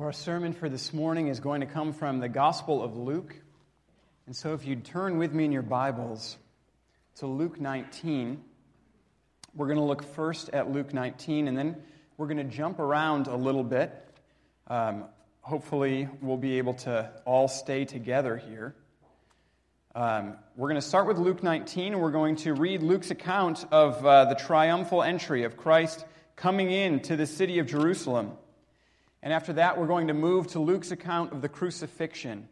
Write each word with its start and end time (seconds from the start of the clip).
Our 0.00 0.12
sermon 0.12 0.54
for 0.54 0.70
this 0.70 0.94
morning 0.94 1.28
is 1.28 1.40
going 1.40 1.60
to 1.60 1.66
come 1.66 1.92
from 1.92 2.20
the 2.20 2.28
Gospel 2.30 2.82
of 2.82 2.96
Luke. 2.96 3.36
And 4.24 4.34
so, 4.34 4.54
if 4.54 4.64
you'd 4.64 4.82
turn 4.82 5.18
with 5.18 5.34
me 5.34 5.44
in 5.44 5.52
your 5.52 5.60
Bibles 5.60 6.38
to 7.16 7.26
Luke 7.26 7.60
19, 7.60 8.42
we're 9.54 9.66
going 9.66 9.76
to 9.76 9.84
look 9.84 10.02
first 10.02 10.48
at 10.54 10.72
Luke 10.72 10.94
19, 10.94 11.48
and 11.48 11.58
then 11.58 11.76
we're 12.16 12.28
going 12.28 12.38
to 12.38 12.44
jump 12.44 12.78
around 12.78 13.26
a 13.26 13.36
little 13.36 13.62
bit. 13.62 13.92
Um, 14.68 15.04
hopefully, 15.42 16.08
we'll 16.22 16.38
be 16.38 16.56
able 16.56 16.74
to 16.74 17.10
all 17.26 17.46
stay 17.46 17.84
together 17.84 18.38
here. 18.38 18.74
Um, 19.94 20.38
we're 20.56 20.68
going 20.70 20.80
to 20.80 20.88
start 20.88 21.08
with 21.08 21.18
Luke 21.18 21.42
19, 21.42 21.92
and 21.92 22.00
we're 22.00 22.10
going 22.10 22.36
to 22.36 22.54
read 22.54 22.82
Luke's 22.82 23.10
account 23.10 23.66
of 23.70 24.02
uh, 24.06 24.24
the 24.24 24.34
triumphal 24.34 25.02
entry 25.02 25.44
of 25.44 25.58
Christ 25.58 26.06
coming 26.36 26.70
into 26.70 27.16
the 27.16 27.26
city 27.26 27.58
of 27.58 27.66
Jerusalem. 27.66 28.38
And 29.22 29.32
after 29.32 29.52
that, 29.54 29.78
we're 29.78 29.86
going 29.86 30.08
to 30.08 30.14
move 30.14 30.48
to 30.48 30.60
Luke's 30.60 30.90
account 30.90 31.32
of 31.32 31.42
the 31.42 31.48
crucifixion. 31.48 32.48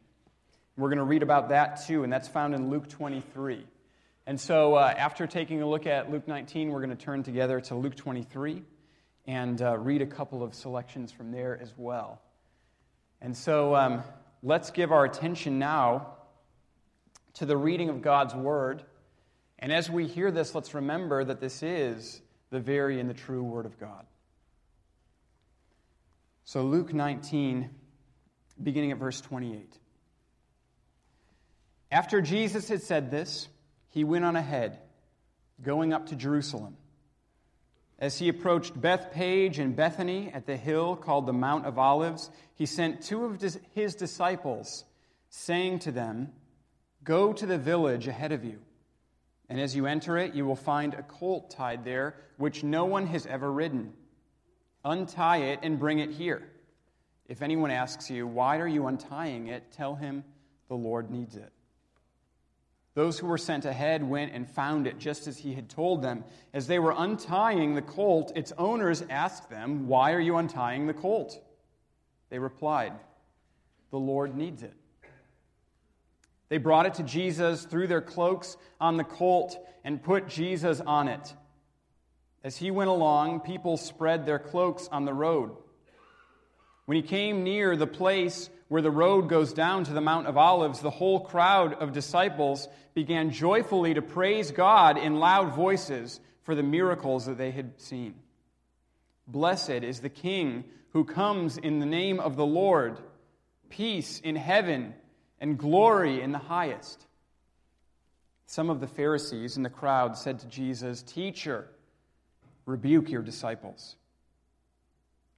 We're 0.76 0.88
going 0.88 0.98
to 0.98 1.04
read 1.04 1.22
about 1.22 1.48
that 1.48 1.86
too, 1.86 2.04
and 2.04 2.12
that's 2.12 2.28
found 2.28 2.54
in 2.54 2.70
Luke 2.70 2.88
23. 2.88 3.66
And 4.26 4.38
so, 4.38 4.74
uh, 4.74 4.94
after 4.96 5.26
taking 5.26 5.62
a 5.62 5.66
look 5.66 5.86
at 5.86 6.10
Luke 6.10 6.28
19, 6.28 6.70
we're 6.70 6.80
going 6.80 6.94
to 6.94 7.02
turn 7.02 7.22
together 7.22 7.62
to 7.62 7.74
Luke 7.74 7.96
23 7.96 8.62
and 9.26 9.62
uh, 9.62 9.78
read 9.78 10.02
a 10.02 10.06
couple 10.06 10.42
of 10.42 10.54
selections 10.54 11.10
from 11.10 11.32
there 11.32 11.58
as 11.60 11.72
well. 11.78 12.20
And 13.22 13.34
so, 13.34 13.74
um, 13.74 14.02
let's 14.42 14.70
give 14.70 14.92
our 14.92 15.06
attention 15.06 15.58
now 15.58 16.14
to 17.34 17.46
the 17.46 17.56
reading 17.56 17.88
of 17.88 18.02
God's 18.02 18.34
Word. 18.34 18.82
And 19.58 19.72
as 19.72 19.88
we 19.88 20.06
hear 20.06 20.30
this, 20.30 20.54
let's 20.54 20.74
remember 20.74 21.24
that 21.24 21.40
this 21.40 21.62
is 21.62 22.20
the 22.50 22.60
very 22.60 23.00
and 23.00 23.08
the 23.08 23.14
true 23.14 23.42
Word 23.42 23.64
of 23.64 23.80
God. 23.80 24.04
So, 26.48 26.62
Luke 26.62 26.94
19, 26.94 27.68
beginning 28.62 28.92
at 28.92 28.96
verse 28.96 29.20
28. 29.20 29.70
After 31.92 32.22
Jesus 32.22 32.70
had 32.70 32.80
said 32.80 33.10
this, 33.10 33.48
he 33.90 34.02
went 34.02 34.24
on 34.24 34.34
ahead, 34.34 34.78
going 35.60 35.92
up 35.92 36.06
to 36.06 36.16
Jerusalem. 36.16 36.78
As 37.98 38.18
he 38.18 38.30
approached 38.30 38.80
Bethphage 38.80 39.58
and 39.58 39.76
Bethany 39.76 40.30
at 40.32 40.46
the 40.46 40.56
hill 40.56 40.96
called 40.96 41.26
the 41.26 41.34
Mount 41.34 41.66
of 41.66 41.78
Olives, 41.78 42.30
he 42.54 42.64
sent 42.64 43.02
two 43.02 43.26
of 43.26 43.44
his 43.74 43.94
disciples, 43.94 44.86
saying 45.28 45.80
to 45.80 45.92
them, 45.92 46.32
Go 47.04 47.34
to 47.34 47.44
the 47.44 47.58
village 47.58 48.08
ahead 48.08 48.32
of 48.32 48.42
you, 48.42 48.58
and 49.50 49.60
as 49.60 49.76
you 49.76 49.84
enter 49.84 50.16
it, 50.16 50.34
you 50.34 50.46
will 50.46 50.56
find 50.56 50.94
a 50.94 51.02
colt 51.02 51.50
tied 51.50 51.84
there, 51.84 52.16
which 52.38 52.64
no 52.64 52.86
one 52.86 53.06
has 53.08 53.26
ever 53.26 53.52
ridden. 53.52 53.92
Untie 54.84 55.38
it 55.38 55.60
and 55.62 55.78
bring 55.78 55.98
it 55.98 56.10
here. 56.10 56.42
If 57.26 57.42
anyone 57.42 57.70
asks 57.70 58.10
you, 58.10 58.26
Why 58.26 58.58
are 58.58 58.68
you 58.68 58.86
untying 58.86 59.48
it? 59.48 59.70
tell 59.72 59.94
him 59.94 60.24
the 60.68 60.76
Lord 60.76 61.10
needs 61.10 61.36
it. 61.36 61.52
Those 62.94 63.18
who 63.18 63.28
were 63.28 63.38
sent 63.38 63.64
ahead 63.64 64.02
went 64.02 64.32
and 64.32 64.48
found 64.48 64.86
it 64.88 64.98
just 64.98 65.28
as 65.28 65.38
he 65.38 65.54
had 65.54 65.68
told 65.68 66.02
them. 66.02 66.24
As 66.52 66.66
they 66.66 66.80
were 66.80 66.94
untying 66.96 67.74
the 67.74 67.82
colt, 67.82 68.32
its 68.34 68.52
owners 68.58 69.04
asked 69.08 69.50
them, 69.50 69.86
Why 69.86 70.14
are 70.14 70.20
you 70.20 70.36
untying 70.36 70.86
the 70.86 70.94
colt? 70.94 71.40
They 72.30 72.38
replied, 72.38 72.92
The 73.90 73.98
Lord 73.98 74.36
needs 74.36 74.62
it. 74.62 74.74
They 76.48 76.58
brought 76.58 76.86
it 76.86 76.94
to 76.94 77.02
Jesus, 77.02 77.64
threw 77.64 77.86
their 77.86 78.00
cloaks 78.00 78.56
on 78.80 78.96
the 78.96 79.04
colt, 79.04 79.56
and 79.84 80.02
put 80.02 80.28
Jesus 80.28 80.80
on 80.80 81.08
it. 81.08 81.34
As 82.44 82.56
he 82.56 82.70
went 82.70 82.90
along, 82.90 83.40
people 83.40 83.76
spread 83.76 84.24
their 84.24 84.38
cloaks 84.38 84.88
on 84.90 85.04
the 85.04 85.14
road. 85.14 85.56
When 86.86 86.96
he 86.96 87.02
came 87.02 87.42
near 87.42 87.76
the 87.76 87.86
place 87.86 88.48
where 88.68 88.82
the 88.82 88.90
road 88.90 89.28
goes 89.28 89.52
down 89.52 89.84
to 89.84 89.92
the 89.92 90.00
Mount 90.00 90.26
of 90.26 90.36
Olives, 90.36 90.80
the 90.80 90.90
whole 90.90 91.20
crowd 91.20 91.74
of 91.74 91.92
disciples 91.92 92.68
began 92.94 93.30
joyfully 93.30 93.94
to 93.94 94.02
praise 94.02 94.50
God 94.50 94.96
in 94.98 95.18
loud 95.18 95.54
voices 95.54 96.20
for 96.42 96.54
the 96.54 96.62
miracles 96.62 97.26
that 97.26 97.38
they 97.38 97.50
had 97.50 97.80
seen. 97.80 98.14
Blessed 99.26 99.70
is 99.70 100.00
the 100.00 100.08
King 100.08 100.64
who 100.90 101.04
comes 101.04 101.58
in 101.58 101.80
the 101.80 101.86
name 101.86 102.20
of 102.20 102.36
the 102.36 102.46
Lord, 102.46 102.98
peace 103.68 104.20
in 104.20 104.36
heaven 104.36 104.94
and 105.40 105.58
glory 105.58 106.22
in 106.22 106.32
the 106.32 106.38
highest. 106.38 107.06
Some 108.46 108.70
of 108.70 108.80
the 108.80 108.86
Pharisees 108.86 109.56
in 109.58 109.62
the 109.62 109.68
crowd 109.68 110.16
said 110.16 110.38
to 110.38 110.46
Jesus, 110.46 111.02
Teacher, 111.02 111.68
Rebuke 112.68 113.10
your 113.10 113.22
disciples. 113.22 113.96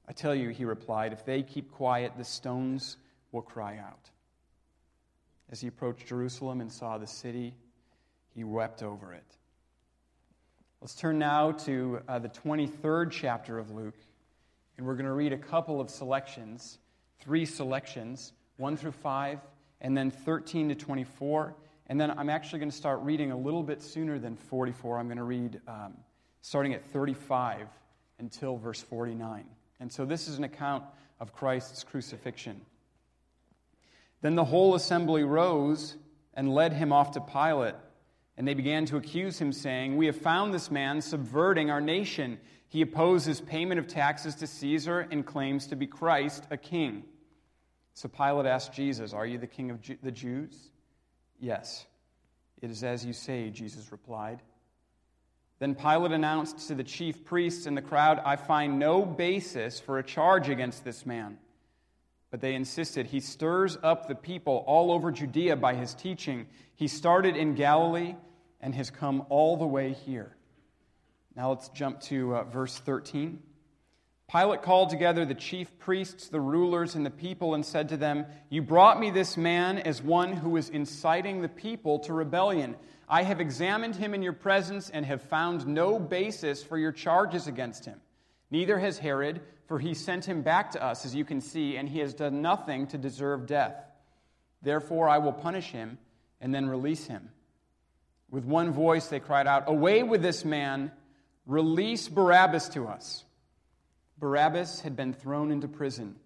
I 0.09 0.13
tell 0.13 0.35
you, 0.35 0.49
he 0.49 0.65
replied, 0.65 1.13
if 1.13 1.25
they 1.25 1.45
keep 1.45 1.71
quiet, 1.71 2.15
the 2.19 2.25
stones 2.25 2.97
will 3.31 3.41
cry 3.41 3.79
out. 3.79 4.11
As 5.49 5.61
he 5.61 5.69
approached 5.69 6.09
Jerusalem 6.09 6.61
and 6.61 6.73
saw 6.73 6.99
the 6.99 7.07
city, 7.07 7.55
he 8.35 8.43
wept 8.43 8.83
over 8.83 9.15
it. 9.15 9.37
Let's 10.81 10.97
turn 10.97 11.21
now 11.21 11.53
to 11.53 12.01
uh, 12.09 12.19
the 12.19 12.31
23rd 12.31 13.13
chapter 13.13 13.61
of 13.61 13.71
Luke, 13.71 14.01
and 14.77 14.85
we're 14.85 14.97
going 14.97 15.07
to 15.07 15.13
read 15.13 15.33
a 15.33 15.39
couple 15.39 15.81
of 15.81 15.89
selections, 15.89 16.79
three 17.21 17.47
selections, 17.47 18.33
1 18.57 18.77
through 18.77 18.91
5, 18.91 19.39
and 19.83 19.97
then 19.97 20.11
13 20.11 20.71
to 20.71 20.75
24. 20.75 21.55
And 21.87 22.01
then 22.01 22.11
I'm 22.11 22.29
actually 22.29 22.59
going 22.59 22.73
to 22.73 22.77
start 22.77 22.99
reading 23.03 23.31
a 23.31 23.39
little 23.39 23.63
bit 23.63 23.83
sooner 23.83 24.19
than 24.19 24.35
44. 24.35 24.99
I'm 24.99 25.07
going 25.07 25.17
to 25.19 25.23
read 25.23 25.61
um, 25.69 25.95
starting 26.43 26.75
at 26.75 26.85
35 26.87 27.67
until 28.19 28.57
verse 28.57 28.81
49. 28.83 29.45
And 29.81 29.93
so 29.93 30.05
this 30.05 30.29
is 30.29 30.39
an 30.39 30.45
account 30.45 30.85
of 31.19 31.33
Christ's 31.33 31.85
crucifixion. 31.85 32.61
Then 34.21 34.35
the 34.35 34.45
whole 34.45 34.75
assembly 34.75 35.25
rose 35.25 35.97
and 36.35 36.53
led 36.53 36.73
him 36.73 36.93
off 36.93 37.13
to 37.13 37.21
Pilate. 37.21 37.75
And 38.37 38.47
they 38.47 38.55
began 38.55 38.87
to 38.87 38.97
accuse 38.97 39.39
him, 39.39 39.53
saying, 39.53 39.97
We 39.97 40.07
have 40.07 40.17
found 40.17 40.55
this 40.55 40.71
man 40.71 41.01
subverting 41.01 41.71
our 41.71 41.81
nation. 41.81 42.39
He 42.69 42.83
opposes 42.83 43.41
payment 43.41 43.81
of 43.81 43.87
taxes 43.87 44.37
to 44.37 44.47
Caesar 44.47 45.07
and 45.11 45.27
claims 45.27 45.67
to 45.69 45.77
be 45.77 45.87
Christ, 45.87 46.45
a 46.51 46.57
king. 46.57 47.05
So 47.95 48.09
Pilate 48.09 48.47
asked 48.47 48.73
Jesus, 48.73 49.13
Are 49.13 49.27
you 49.27 49.39
the 49.39 49.47
king 49.47 49.71
of 49.71 49.81
the 50.03 50.13
Jews? 50.13 50.71
Yes. 51.39 51.85
It 52.63 52.71
is 52.71 52.85
as 52.85 53.05
you 53.05 53.13
say, 53.13 53.51
Jesus 53.51 53.91
replied. 53.93 54.41
Then 55.61 55.75
Pilate 55.75 56.13
announced 56.13 56.69
to 56.69 56.75
the 56.75 56.83
chief 56.83 57.25
priests 57.25 57.67
and 57.67 57.77
the 57.77 57.83
crowd, 57.83 58.21
I 58.25 58.37
find 58.37 58.79
no 58.79 59.05
basis 59.05 59.79
for 59.79 59.99
a 59.99 60.03
charge 60.03 60.49
against 60.49 60.85
this 60.85 61.05
man. 61.05 61.37
But 62.31 62.41
they 62.41 62.55
insisted, 62.55 63.07
He 63.07 63.21
stirs 63.21 63.77
up 63.83 64.09
the 64.09 64.15
people 64.15 64.65
all 64.67 64.91
over 64.91 65.13
Judea 65.13 65.57
by 65.57 65.75
his 65.75 65.95
teaching. 65.95 66.47
He 66.77 66.89
started 66.89 67.37
in 67.37 67.55
Galilee 67.55 68.17
and 68.61 68.75
has 68.75 68.91
come 68.91 69.27
all 69.29 69.59
the 69.59 69.67
way 69.67 69.93
here. 69.93 70.35
Now 71.37 71.51
let's 71.51 71.69
jump 71.69 72.01
to 72.03 72.37
uh, 72.37 72.45
verse 72.45 72.79
13. 72.79 73.43
Pilate 74.31 74.63
called 74.63 74.91
together 74.91 75.25
the 75.25 75.35
chief 75.35 75.77
priests, 75.81 76.29
the 76.29 76.41
rulers, 76.41 76.95
and 76.95 77.05
the 77.05 77.11
people 77.11 77.55
and 77.55 77.67
said 77.67 77.89
to 77.89 77.97
them, 77.97 78.27
You 78.49 78.63
brought 78.63 79.01
me 79.01 79.11
this 79.11 79.37
man 79.37 79.79
as 79.79 80.01
one 80.01 80.33
who 80.33 80.57
is 80.57 80.69
inciting 80.69 81.41
the 81.41 81.49
people 81.49 81.99
to 82.01 82.13
rebellion. 82.13 82.77
I 83.09 83.25
have 83.25 83.41
examined 83.41 83.97
him 83.97 84.15
in 84.15 84.23
your 84.23 84.33
presence 84.33 84.89
and 84.89 85.05
have 85.05 85.23
found 85.23 85.67
no 85.67 85.99
basis 85.99 86.63
for 86.63 86.79
your 86.79 86.93
charges 86.93 87.49
against 87.49 87.85
him. 87.85 88.01
Neither 88.53 88.79
has 88.79 88.99
Herod, 88.99 89.41
for 89.67 89.81
he 89.81 89.95
sent 89.95 90.27
him 90.27 90.43
back 90.43 90.73
to 90.73 90.83
us, 90.83 91.05
as 91.05 91.15
you 91.15 91.25
can 91.25 91.41
see, 91.41 91.77
and 91.77 91.89
he 91.89 91.99
has 91.99 92.15
done 92.15 92.41
nothing 92.41 92.87
to 92.89 92.99
deserve 92.99 93.47
death. 93.47 93.85
Therefore, 94.63 95.09
I 95.09 95.19
will 95.19 95.33
punish 95.33 95.73
him 95.73 95.99
and 96.41 96.55
then 96.55 96.69
release 96.69 97.07
him. 97.07 97.31
With 98.31 98.45
one 98.45 98.73
voice, 98.73 99.09
they 99.09 99.19
cried 99.19 99.49
out, 99.49 99.65
Away 99.67 100.05
with 100.05 100.23
this 100.23 100.45
man! 100.45 100.93
Release 101.47 102.09
Barabbas 102.09 102.69
to 102.71 102.87
us. 102.87 103.25
Barabbas 104.21 104.83
had 104.83 104.95
been 104.95 105.13
thrown 105.13 105.51
into 105.51 105.67
prison 105.67 106.17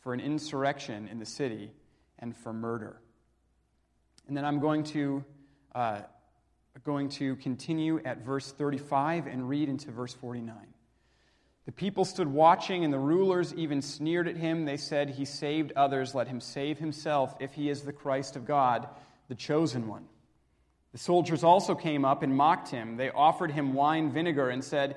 for 0.00 0.12
an 0.12 0.20
insurrection 0.20 1.08
in 1.08 1.18
the 1.18 1.26
city 1.26 1.70
and 2.18 2.36
for 2.36 2.52
murder. 2.52 3.00
And 4.28 4.36
then 4.36 4.44
I'm 4.44 4.60
going 4.60 4.84
to 4.84 5.24
uh, 5.74 6.00
going 6.82 7.08
to 7.08 7.36
continue 7.36 8.00
at 8.04 8.24
verse 8.24 8.50
35 8.50 9.26
and 9.26 9.48
read 9.48 9.68
into 9.68 9.90
verse 9.90 10.12
49. 10.12 10.54
The 11.66 11.72
people 11.72 12.04
stood 12.04 12.28
watching, 12.28 12.84
and 12.84 12.92
the 12.92 12.98
rulers 12.98 13.54
even 13.54 13.80
sneered 13.80 14.28
at 14.28 14.36
him. 14.36 14.64
They 14.64 14.76
said, 14.76 15.10
He 15.10 15.24
saved 15.24 15.72
others. 15.76 16.14
Let 16.14 16.28
him 16.28 16.40
save 16.40 16.78
himself 16.78 17.34
if 17.40 17.54
he 17.54 17.70
is 17.70 17.82
the 17.82 17.92
Christ 17.92 18.36
of 18.36 18.44
God, 18.44 18.88
the 19.28 19.34
chosen 19.34 19.88
one. 19.88 20.04
The 20.92 20.98
soldiers 20.98 21.42
also 21.42 21.74
came 21.74 22.04
up 22.04 22.22
and 22.22 22.36
mocked 22.36 22.68
him. 22.68 22.96
They 22.96 23.10
offered 23.10 23.50
him 23.50 23.72
wine 23.72 24.12
vinegar 24.12 24.50
and 24.50 24.62
said, 24.62 24.96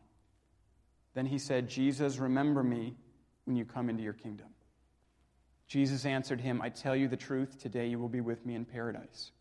Then 1.13 1.25
he 1.25 1.37
said, 1.37 1.69
Jesus, 1.69 2.17
remember 2.17 2.63
me 2.63 2.95
when 3.45 3.55
you 3.55 3.65
come 3.65 3.89
into 3.89 4.03
your 4.03 4.13
kingdom. 4.13 4.47
Jesus 5.67 6.05
answered 6.05 6.41
him, 6.41 6.61
I 6.61 6.69
tell 6.69 6.95
you 6.95 7.07
the 7.07 7.17
truth, 7.17 7.59
today 7.59 7.87
you 7.87 7.99
will 7.99 8.09
be 8.09 8.21
with 8.21 8.45
me 8.45 8.55
in 8.55 8.65
paradise. 8.65 9.31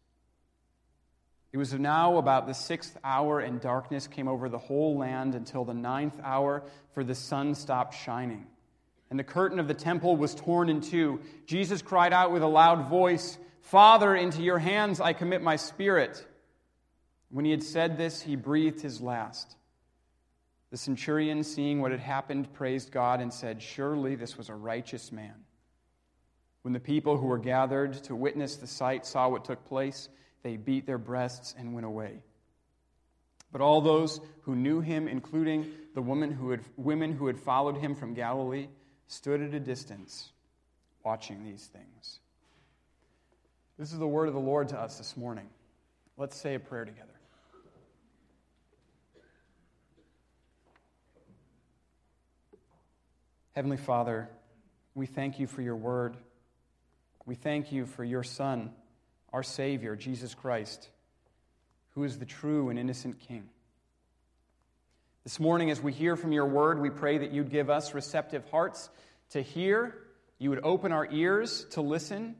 It 1.52 1.58
was 1.58 1.72
now 1.74 2.18
about 2.18 2.46
the 2.46 2.54
sixth 2.54 2.96
hour, 3.02 3.40
and 3.40 3.60
darkness 3.60 4.06
came 4.06 4.28
over 4.28 4.48
the 4.48 4.58
whole 4.58 4.96
land 4.96 5.34
until 5.34 5.64
the 5.64 5.74
ninth 5.74 6.14
hour, 6.22 6.62
for 6.94 7.02
the 7.02 7.16
sun 7.16 7.54
stopped 7.56 7.94
shining 7.94 8.46
and 9.10 9.18
the 9.18 9.24
curtain 9.24 9.58
of 9.58 9.68
the 9.68 9.74
temple 9.74 10.16
was 10.16 10.34
torn 10.34 10.68
in 10.68 10.80
two. 10.80 11.20
Jesus 11.46 11.82
cried 11.82 12.12
out 12.12 12.30
with 12.30 12.42
a 12.42 12.48
loud 12.48 12.88
voice, 12.88 13.38
Father, 13.62 14.14
into 14.14 14.42
your 14.42 14.58
hands 14.58 15.00
I 15.00 15.12
commit 15.12 15.42
my 15.42 15.56
spirit. 15.56 16.24
When 17.30 17.44
he 17.44 17.50
had 17.50 17.62
said 17.62 17.98
this, 17.98 18.22
he 18.22 18.36
breathed 18.36 18.80
his 18.80 19.00
last. 19.00 19.56
The 20.70 20.76
centurion, 20.76 21.42
seeing 21.42 21.80
what 21.80 21.90
had 21.90 22.00
happened, 22.00 22.52
praised 22.52 22.92
God 22.92 23.20
and 23.20 23.32
said, 23.32 23.60
Surely 23.60 24.14
this 24.14 24.36
was 24.36 24.48
a 24.48 24.54
righteous 24.54 25.10
man. 25.10 25.34
When 26.62 26.72
the 26.72 26.80
people 26.80 27.16
who 27.16 27.26
were 27.26 27.38
gathered 27.38 27.94
to 28.04 28.14
witness 28.14 28.56
the 28.56 28.66
sight 28.66 29.04
saw 29.04 29.28
what 29.28 29.44
took 29.44 29.64
place, 29.64 30.08
they 30.42 30.56
beat 30.56 30.86
their 30.86 30.98
breasts 30.98 31.54
and 31.58 31.74
went 31.74 31.86
away. 31.86 32.22
But 33.50 33.60
all 33.60 33.80
those 33.80 34.20
who 34.42 34.54
knew 34.54 34.80
him, 34.80 35.08
including 35.08 35.66
the 35.94 36.02
woman 36.02 36.30
who 36.30 36.50
had, 36.50 36.60
women 36.76 37.12
who 37.12 37.26
had 37.26 37.38
followed 37.38 37.78
him 37.78 37.96
from 37.96 38.14
Galilee, 38.14 38.68
stood 39.08 39.40
at 39.42 39.54
a 39.54 39.60
distance 39.60 40.30
watching 41.04 41.42
these 41.44 41.66
things. 41.66 42.20
This 43.76 43.92
is 43.92 43.98
the 43.98 44.06
word 44.06 44.28
of 44.28 44.34
the 44.34 44.40
Lord 44.40 44.68
to 44.68 44.78
us 44.78 44.98
this 44.98 45.16
morning. 45.16 45.48
Let's 46.16 46.36
say 46.36 46.54
a 46.54 46.60
prayer 46.60 46.84
together. 46.84 47.09
Heavenly 53.56 53.78
Father, 53.78 54.28
we 54.94 55.06
thank 55.06 55.40
you 55.40 55.48
for 55.48 55.60
your 55.60 55.74
word. 55.74 56.16
We 57.26 57.34
thank 57.34 57.72
you 57.72 57.84
for 57.84 58.04
your 58.04 58.22
Son, 58.22 58.70
our 59.32 59.42
Savior, 59.42 59.96
Jesus 59.96 60.36
Christ, 60.36 60.88
who 61.94 62.04
is 62.04 62.20
the 62.20 62.24
true 62.24 62.68
and 62.68 62.78
innocent 62.78 63.18
King. 63.18 63.48
This 65.24 65.40
morning, 65.40 65.68
as 65.72 65.82
we 65.82 65.92
hear 65.92 66.14
from 66.14 66.30
your 66.30 66.46
word, 66.46 66.80
we 66.80 66.90
pray 66.90 67.18
that 67.18 67.32
you'd 67.32 67.50
give 67.50 67.70
us 67.70 67.92
receptive 67.92 68.48
hearts 68.52 68.88
to 69.30 69.42
hear, 69.42 69.96
you 70.38 70.50
would 70.50 70.60
open 70.62 70.92
our 70.92 71.08
ears 71.10 71.66
to 71.70 71.80
listen. 71.80 72.36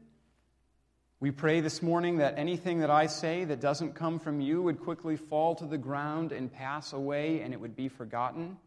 We 1.19 1.31
pray 1.31 1.59
this 1.59 1.81
morning 1.81 2.19
that 2.19 2.37
anything 2.37 2.79
that 2.79 2.89
I 2.89 3.07
say 3.07 3.43
that 3.43 3.59
doesn't 3.59 3.95
come 3.95 4.17
from 4.17 4.39
you 4.39 4.61
would 4.61 4.79
quickly 4.79 5.17
fall 5.17 5.55
to 5.55 5.65
the 5.65 5.77
ground 5.77 6.31
and 6.31 6.51
pass 6.51 6.93
away 6.93 7.41
and 7.41 7.53
it 7.53 7.59
would 7.59 7.75
be 7.75 7.89
forgotten. 7.89 8.57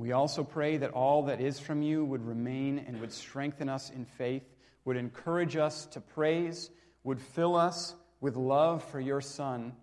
We 0.00 0.12
also 0.12 0.44
pray 0.44 0.78
that 0.78 0.92
all 0.92 1.24
that 1.24 1.42
is 1.42 1.60
from 1.60 1.82
you 1.82 2.06
would 2.06 2.26
remain 2.26 2.78
and 2.78 3.02
would 3.02 3.12
strengthen 3.12 3.68
us 3.68 3.90
in 3.90 4.06
faith, 4.06 4.44
would 4.86 4.96
encourage 4.96 5.56
us 5.56 5.84
to 5.88 6.00
praise, 6.00 6.70
would 7.04 7.20
fill 7.20 7.54
us 7.54 7.94
with 8.18 8.34
love 8.34 8.82
for 8.82 8.98
your 8.98 9.20
Son, 9.20 9.74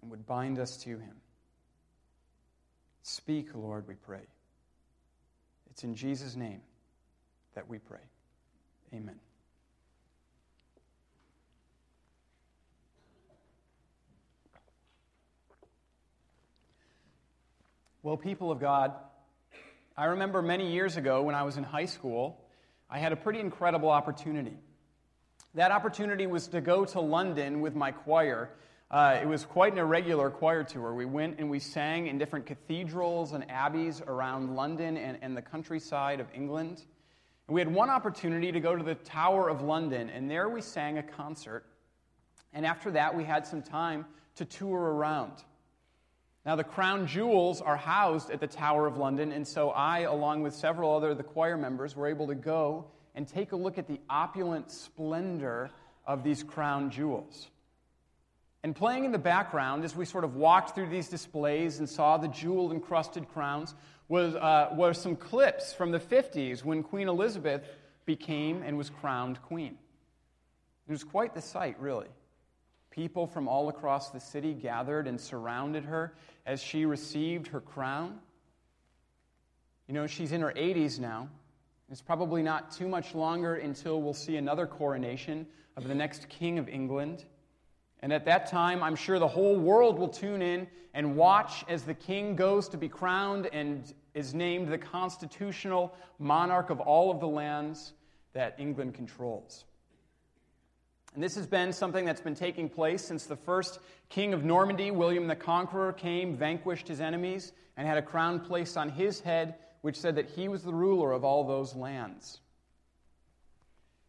and 0.00 0.10
would 0.10 0.24
bind 0.24 0.58
us 0.58 0.78
to 0.78 0.92
him. 0.92 1.16
Speak, 3.02 3.54
Lord, 3.54 3.86
we 3.86 3.96
pray. 3.96 4.22
It's 5.72 5.84
in 5.84 5.94
Jesus' 5.94 6.36
name 6.36 6.62
that 7.54 7.68
we 7.68 7.78
pray. 7.78 7.98
Amen. 8.94 9.20
Well, 18.02 18.16
people 18.16 18.50
of 18.50 18.58
God, 18.58 18.94
I 19.96 20.06
remember 20.06 20.42
many 20.42 20.72
years 20.72 20.96
ago 20.96 21.22
when 21.22 21.34
I 21.34 21.42
was 21.42 21.56
in 21.56 21.64
high 21.64 21.86
school, 21.86 22.44
I 22.90 22.98
had 22.98 23.12
a 23.12 23.16
pretty 23.16 23.40
incredible 23.40 23.90
opportunity. 23.90 24.56
That 25.54 25.70
opportunity 25.70 26.26
was 26.26 26.48
to 26.48 26.60
go 26.60 26.84
to 26.86 27.00
London 27.00 27.60
with 27.60 27.74
my 27.74 27.92
choir 27.92 28.50
uh, 28.94 29.18
it 29.20 29.26
was 29.26 29.44
quite 29.44 29.72
an 29.72 29.78
irregular 29.80 30.30
choir 30.30 30.62
tour. 30.62 30.94
We 30.94 31.04
went 31.04 31.40
and 31.40 31.50
we 31.50 31.58
sang 31.58 32.06
in 32.06 32.16
different 32.16 32.46
cathedrals 32.46 33.32
and 33.32 33.44
abbeys 33.50 34.00
around 34.00 34.54
London 34.54 34.96
and, 34.96 35.18
and 35.20 35.36
the 35.36 35.42
countryside 35.42 36.20
of 36.20 36.28
England. 36.32 36.84
And 37.48 37.54
we 37.54 37.60
had 37.60 37.72
one 37.72 37.90
opportunity 37.90 38.52
to 38.52 38.60
go 38.60 38.76
to 38.76 38.84
the 38.84 38.94
Tower 38.94 39.48
of 39.48 39.62
London, 39.62 40.10
and 40.10 40.30
there 40.30 40.48
we 40.48 40.60
sang 40.60 40.98
a 40.98 41.02
concert. 41.02 41.64
And 42.52 42.64
after 42.64 42.90
that, 42.92 43.16
we 43.16 43.24
had 43.24 43.44
some 43.46 43.62
time 43.62 44.06
to 44.36 44.44
tour 44.44 44.78
around. 44.78 45.42
Now, 46.46 46.56
the 46.56 46.64
crown 46.64 47.06
jewels 47.06 47.62
are 47.62 47.76
housed 47.76 48.30
at 48.30 48.38
the 48.38 48.46
Tower 48.46 48.86
of 48.86 48.98
London, 48.98 49.32
and 49.32 49.48
so 49.48 49.70
I, 49.70 50.00
along 50.00 50.42
with 50.42 50.54
several 50.54 50.94
other 50.94 51.10
of 51.10 51.16
the 51.16 51.22
choir 51.22 51.56
members, 51.56 51.96
were 51.96 52.06
able 52.06 52.26
to 52.26 52.34
go 52.34 52.86
and 53.14 53.26
take 53.26 53.52
a 53.52 53.56
look 53.56 53.78
at 53.78 53.86
the 53.86 53.98
opulent 54.10 54.70
splendor 54.70 55.70
of 56.06 56.22
these 56.22 56.42
crown 56.42 56.90
jewels. 56.90 57.48
And 58.62 58.76
playing 58.76 59.04
in 59.04 59.12
the 59.12 59.18
background, 59.18 59.84
as 59.84 59.96
we 59.96 60.04
sort 60.04 60.24
of 60.24 60.36
walked 60.36 60.74
through 60.74 60.88
these 60.88 61.08
displays 61.08 61.78
and 61.78 61.88
saw 61.88 62.18
the 62.18 62.28
jewel 62.28 62.72
encrusted 62.72 63.28
crowns, 63.28 63.74
was, 64.08 64.34
uh, 64.34 64.70
were 64.74 64.92
some 64.92 65.16
clips 65.16 65.72
from 65.72 65.92
the 65.92 66.00
50s 66.00 66.62
when 66.62 66.82
Queen 66.82 67.08
Elizabeth 67.08 67.62
became 68.04 68.62
and 68.62 68.76
was 68.76 68.90
crowned 68.90 69.40
queen. 69.42 69.78
It 70.86 70.92
was 70.92 71.04
quite 71.04 71.34
the 71.34 71.40
sight, 71.40 71.80
really. 71.80 72.08
People 72.94 73.26
from 73.26 73.48
all 73.48 73.68
across 73.68 74.10
the 74.10 74.20
city 74.20 74.54
gathered 74.54 75.08
and 75.08 75.20
surrounded 75.20 75.84
her 75.84 76.14
as 76.46 76.62
she 76.62 76.86
received 76.86 77.48
her 77.48 77.60
crown. 77.60 78.20
You 79.88 79.94
know, 79.94 80.06
she's 80.06 80.30
in 80.30 80.40
her 80.42 80.52
80s 80.52 81.00
now. 81.00 81.28
It's 81.90 82.00
probably 82.00 82.40
not 82.40 82.70
too 82.70 82.86
much 82.86 83.12
longer 83.12 83.56
until 83.56 84.00
we'll 84.00 84.14
see 84.14 84.36
another 84.36 84.64
coronation 84.68 85.44
of 85.76 85.88
the 85.88 85.94
next 85.94 86.28
King 86.28 86.56
of 86.56 86.68
England. 86.68 87.24
And 87.98 88.12
at 88.12 88.26
that 88.26 88.46
time, 88.46 88.80
I'm 88.80 88.94
sure 88.94 89.18
the 89.18 89.26
whole 89.26 89.58
world 89.58 89.98
will 89.98 90.08
tune 90.08 90.40
in 90.40 90.68
and 90.94 91.16
watch 91.16 91.64
as 91.68 91.82
the 91.82 91.94
king 91.94 92.36
goes 92.36 92.68
to 92.68 92.76
be 92.76 92.88
crowned 92.88 93.48
and 93.52 93.92
is 94.14 94.34
named 94.34 94.68
the 94.68 94.78
constitutional 94.78 95.96
monarch 96.20 96.70
of 96.70 96.78
all 96.78 97.10
of 97.10 97.18
the 97.18 97.26
lands 97.26 97.92
that 98.34 98.54
England 98.56 98.94
controls. 98.94 99.64
And 101.14 101.22
this 101.22 101.36
has 101.36 101.46
been 101.46 101.72
something 101.72 102.04
that's 102.04 102.20
been 102.20 102.34
taking 102.34 102.68
place 102.68 103.04
since 103.04 103.26
the 103.26 103.36
first 103.36 103.78
king 104.08 104.34
of 104.34 104.44
Normandy, 104.44 104.90
William 104.90 105.28
the 105.28 105.36
Conqueror, 105.36 105.92
came, 105.92 106.36
vanquished 106.36 106.88
his 106.88 107.00
enemies, 107.00 107.52
and 107.76 107.86
had 107.86 107.96
a 107.96 108.02
crown 108.02 108.40
placed 108.40 108.76
on 108.76 108.88
his 108.88 109.20
head, 109.20 109.54
which 109.82 109.96
said 109.96 110.16
that 110.16 110.30
he 110.30 110.48
was 110.48 110.64
the 110.64 110.74
ruler 110.74 111.12
of 111.12 111.24
all 111.24 111.44
those 111.44 111.74
lands. 111.74 112.40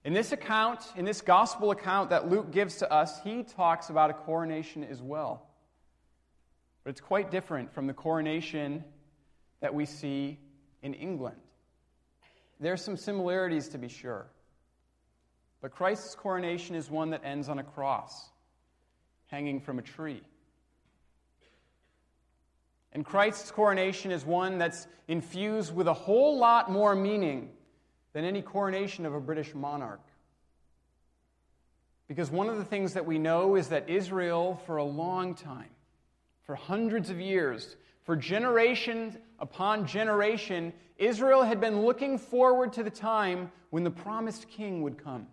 In 0.03 0.13
this 0.13 0.31
account, 0.31 0.81
in 0.95 1.05
this 1.05 1.21
gospel 1.21 1.71
account 1.71 2.09
that 2.09 2.29
Luke 2.29 2.51
gives 2.51 2.77
to 2.77 2.91
us, 2.91 3.21
he 3.23 3.43
talks 3.43 3.89
about 3.89 4.09
a 4.09 4.13
coronation 4.13 4.83
as 4.83 5.01
well. 5.01 5.47
But 6.83 6.91
it's 6.91 7.01
quite 7.01 7.31
different 7.31 7.73
from 7.73 7.87
the 7.87 7.93
coronation 7.93 8.83
that 9.61 9.73
we 9.73 9.85
see 9.85 10.39
in 10.81 10.93
England. 10.93 11.37
There 12.59 12.73
are 12.73 12.77
some 12.77 12.97
similarities 12.97 13.69
to 13.69 13.77
be 13.77 13.89
sure. 13.89 14.27
But 15.65 15.71
Christ's 15.71 16.13
coronation 16.13 16.75
is 16.75 16.91
one 16.91 17.09
that 17.09 17.25
ends 17.25 17.49
on 17.49 17.57
a 17.57 17.63
cross, 17.63 18.29
hanging 19.25 19.59
from 19.59 19.79
a 19.79 19.81
tree. 19.81 20.21
And 22.91 23.03
Christ's 23.03 23.49
coronation 23.49 24.11
is 24.11 24.23
one 24.23 24.59
that's 24.59 24.85
infused 25.07 25.73
with 25.73 25.87
a 25.87 25.93
whole 25.93 26.37
lot 26.37 26.69
more 26.69 26.93
meaning 26.93 27.49
than 28.13 28.25
any 28.25 28.43
coronation 28.43 29.07
of 29.07 29.15
a 29.15 29.19
British 29.19 29.55
monarch. 29.55 30.05
Because 32.07 32.29
one 32.29 32.47
of 32.47 32.57
the 32.57 32.63
things 32.63 32.93
that 32.93 33.07
we 33.07 33.17
know 33.17 33.55
is 33.55 33.69
that 33.69 33.89
Israel, 33.89 34.61
for 34.67 34.77
a 34.77 34.83
long 34.83 35.33
time, 35.33 35.71
for 36.43 36.53
hundreds 36.53 37.09
of 37.09 37.19
years, 37.19 37.75
for 38.03 38.15
generation 38.15 39.17
upon 39.39 39.87
generation, 39.87 40.73
Israel 40.99 41.41
had 41.41 41.59
been 41.59 41.81
looking 41.81 42.19
forward 42.19 42.73
to 42.73 42.83
the 42.83 42.91
time 42.91 43.51
when 43.71 43.83
the 43.83 43.89
promised 43.89 44.47
king 44.47 44.83
would 44.83 45.03
come. 45.03 45.25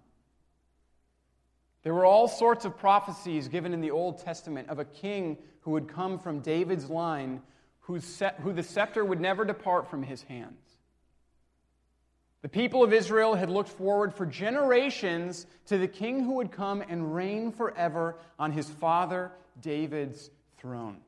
There 1.82 1.94
were 1.94 2.04
all 2.04 2.28
sorts 2.28 2.64
of 2.64 2.78
prophecies 2.78 3.48
given 3.48 3.74
in 3.74 3.80
the 3.80 3.90
Old 3.90 4.18
Testament 4.18 4.68
of 4.68 4.78
a 4.78 4.84
king 4.84 5.38
who 5.62 5.72
would 5.72 5.88
come 5.88 6.18
from 6.18 6.40
David's 6.40 6.88
line, 6.88 7.42
who 7.80 7.98
the 7.98 8.62
scepter 8.62 9.04
would 9.04 9.20
never 9.20 9.44
depart 9.44 9.90
from 9.90 10.02
his 10.02 10.22
hands. 10.22 10.60
The 12.42 12.48
people 12.48 12.82
of 12.82 12.92
Israel 12.92 13.34
had 13.34 13.50
looked 13.50 13.68
forward 13.68 14.14
for 14.14 14.26
generations 14.26 15.46
to 15.66 15.78
the 15.78 15.88
king 15.88 16.24
who 16.24 16.34
would 16.34 16.50
come 16.50 16.82
and 16.88 17.14
reign 17.14 17.52
forever 17.52 18.16
on 18.38 18.50
his 18.50 18.68
father 18.68 19.30
David's 19.60 20.30
throne. 20.58 20.98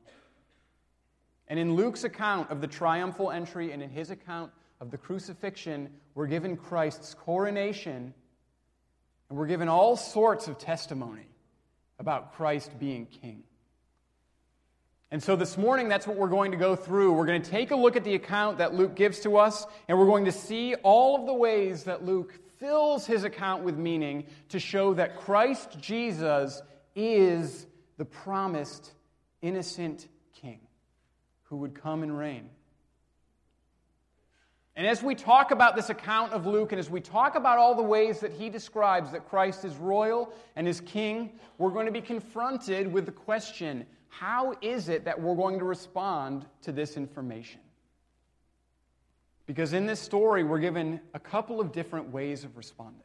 And 1.48 1.58
in 1.58 1.74
Luke's 1.74 2.04
account 2.04 2.50
of 2.50 2.60
the 2.60 2.66
triumphal 2.66 3.30
entry 3.30 3.72
and 3.72 3.82
in 3.82 3.90
his 3.90 4.10
account 4.10 4.52
of 4.80 4.90
the 4.90 4.98
crucifixion, 4.98 5.90
we're 6.14 6.26
given 6.26 6.56
Christ's 6.56 7.14
coronation, 7.14 8.14
and 9.28 9.38
we're 9.38 9.46
given 9.46 9.68
all 9.68 9.96
sorts 9.96 10.48
of 10.48 10.58
testimony 10.58 11.26
about 11.98 12.34
Christ 12.34 12.78
being 12.78 13.06
king. 13.06 13.42
And 15.10 15.22
so 15.22 15.36
this 15.36 15.56
morning, 15.56 15.88
that's 15.88 16.06
what 16.06 16.16
we're 16.16 16.28
going 16.28 16.50
to 16.50 16.56
go 16.56 16.74
through. 16.74 17.12
We're 17.12 17.26
going 17.26 17.42
to 17.42 17.50
take 17.50 17.70
a 17.70 17.76
look 17.76 17.94
at 17.94 18.02
the 18.04 18.14
account 18.14 18.58
that 18.58 18.74
Luke 18.74 18.96
gives 18.96 19.20
to 19.20 19.36
us, 19.36 19.64
and 19.86 19.98
we're 19.98 20.06
going 20.06 20.24
to 20.24 20.32
see 20.32 20.74
all 20.82 21.20
of 21.20 21.26
the 21.26 21.34
ways 21.34 21.84
that 21.84 22.04
Luke 22.04 22.34
fills 22.58 23.06
his 23.06 23.24
account 23.24 23.62
with 23.62 23.76
meaning 23.76 24.24
to 24.48 24.58
show 24.58 24.94
that 24.94 25.20
Christ 25.20 25.78
Jesus 25.80 26.62
is 26.96 27.66
the 27.96 28.04
promised 28.04 28.92
innocent 29.40 30.08
king 30.40 30.60
who 31.44 31.58
would 31.58 31.80
come 31.80 32.02
and 32.02 32.16
reign. 32.18 32.48
And 34.76 34.86
as 34.86 35.02
we 35.02 35.14
talk 35.14 35.52
about 35.52 35.76
this 35.76 35.88
account 35.88 36.32
of 36.32 36.46
Luke, 36.46 36.72
and 36.72 36.80
as 36.80 36.90
we 36.90 37.00
talk 37.00 37.36
about 37.36 37.58
all 37.58 37.76
the 37.76 37.82
ways 37.82 38.20
that 38.20 38.32
he 38.32 38.50
describes 38.50 39.12
that 39.12 39.28
Christ 39.28 39.64
is 39.64 39.76
royal 39.76 40.32
and 40.56 40.66
is 40.66 40.80
king, 40.80 41.32
we're 41.58 41.70
going 41.70 41.86
to 41.86 41.92
be 41.92 42.00
confronted 42.00 42.92
with 42.92 43.06
the 43.06 43.12
question 43.12 43.86
how 44.08 44.54
is 44.62 44.88
it 44.88 45.04
that 45.06 45.20
we're 45.20 45.34
going 45.34 45.58
to 45.58 45.64
respond 45.64 46.46
to 46.62 46.70
this 46.70 46.96
information? 46.96 47.60
Because 49.46 49.72
in 49.72 49.86
this 49.86 49.98
story, 50.00 50.44
we're 50.44 50.60
given 50.60 51.00
a 51.14 51.18
couple 51.18 51.60
of 51.60 51.72
different 51.72 52.10
ways 52.10 52.44
of 52.44 52.56
responding. 52.56 53.02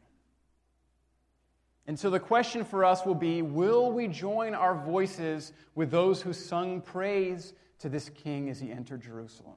And 1.88 2.00
so 2.00 2.12
the 2.12 2.20
question 2.20 2.64
for 2.64 2.86
us 2.86 3.06
will 3.06 3.16
be 3.16 3.42
will 3.42 3.92
we 3.92 4.08
join 4.08 4.54
our 4.54 4.76
voices 4.76 5.52
with 5.74 5.90
those 5.90 6.22
who 6.22 6.32
sung 6.32 6.82
praise 6.82 7.54
to 7.80 7.90
this 7.90 8.10
king 8.10 8.48
as 8.48 8.60
he 8.60 8.72
entered 8.72 9.02
Jerusalem? 9.02 9.56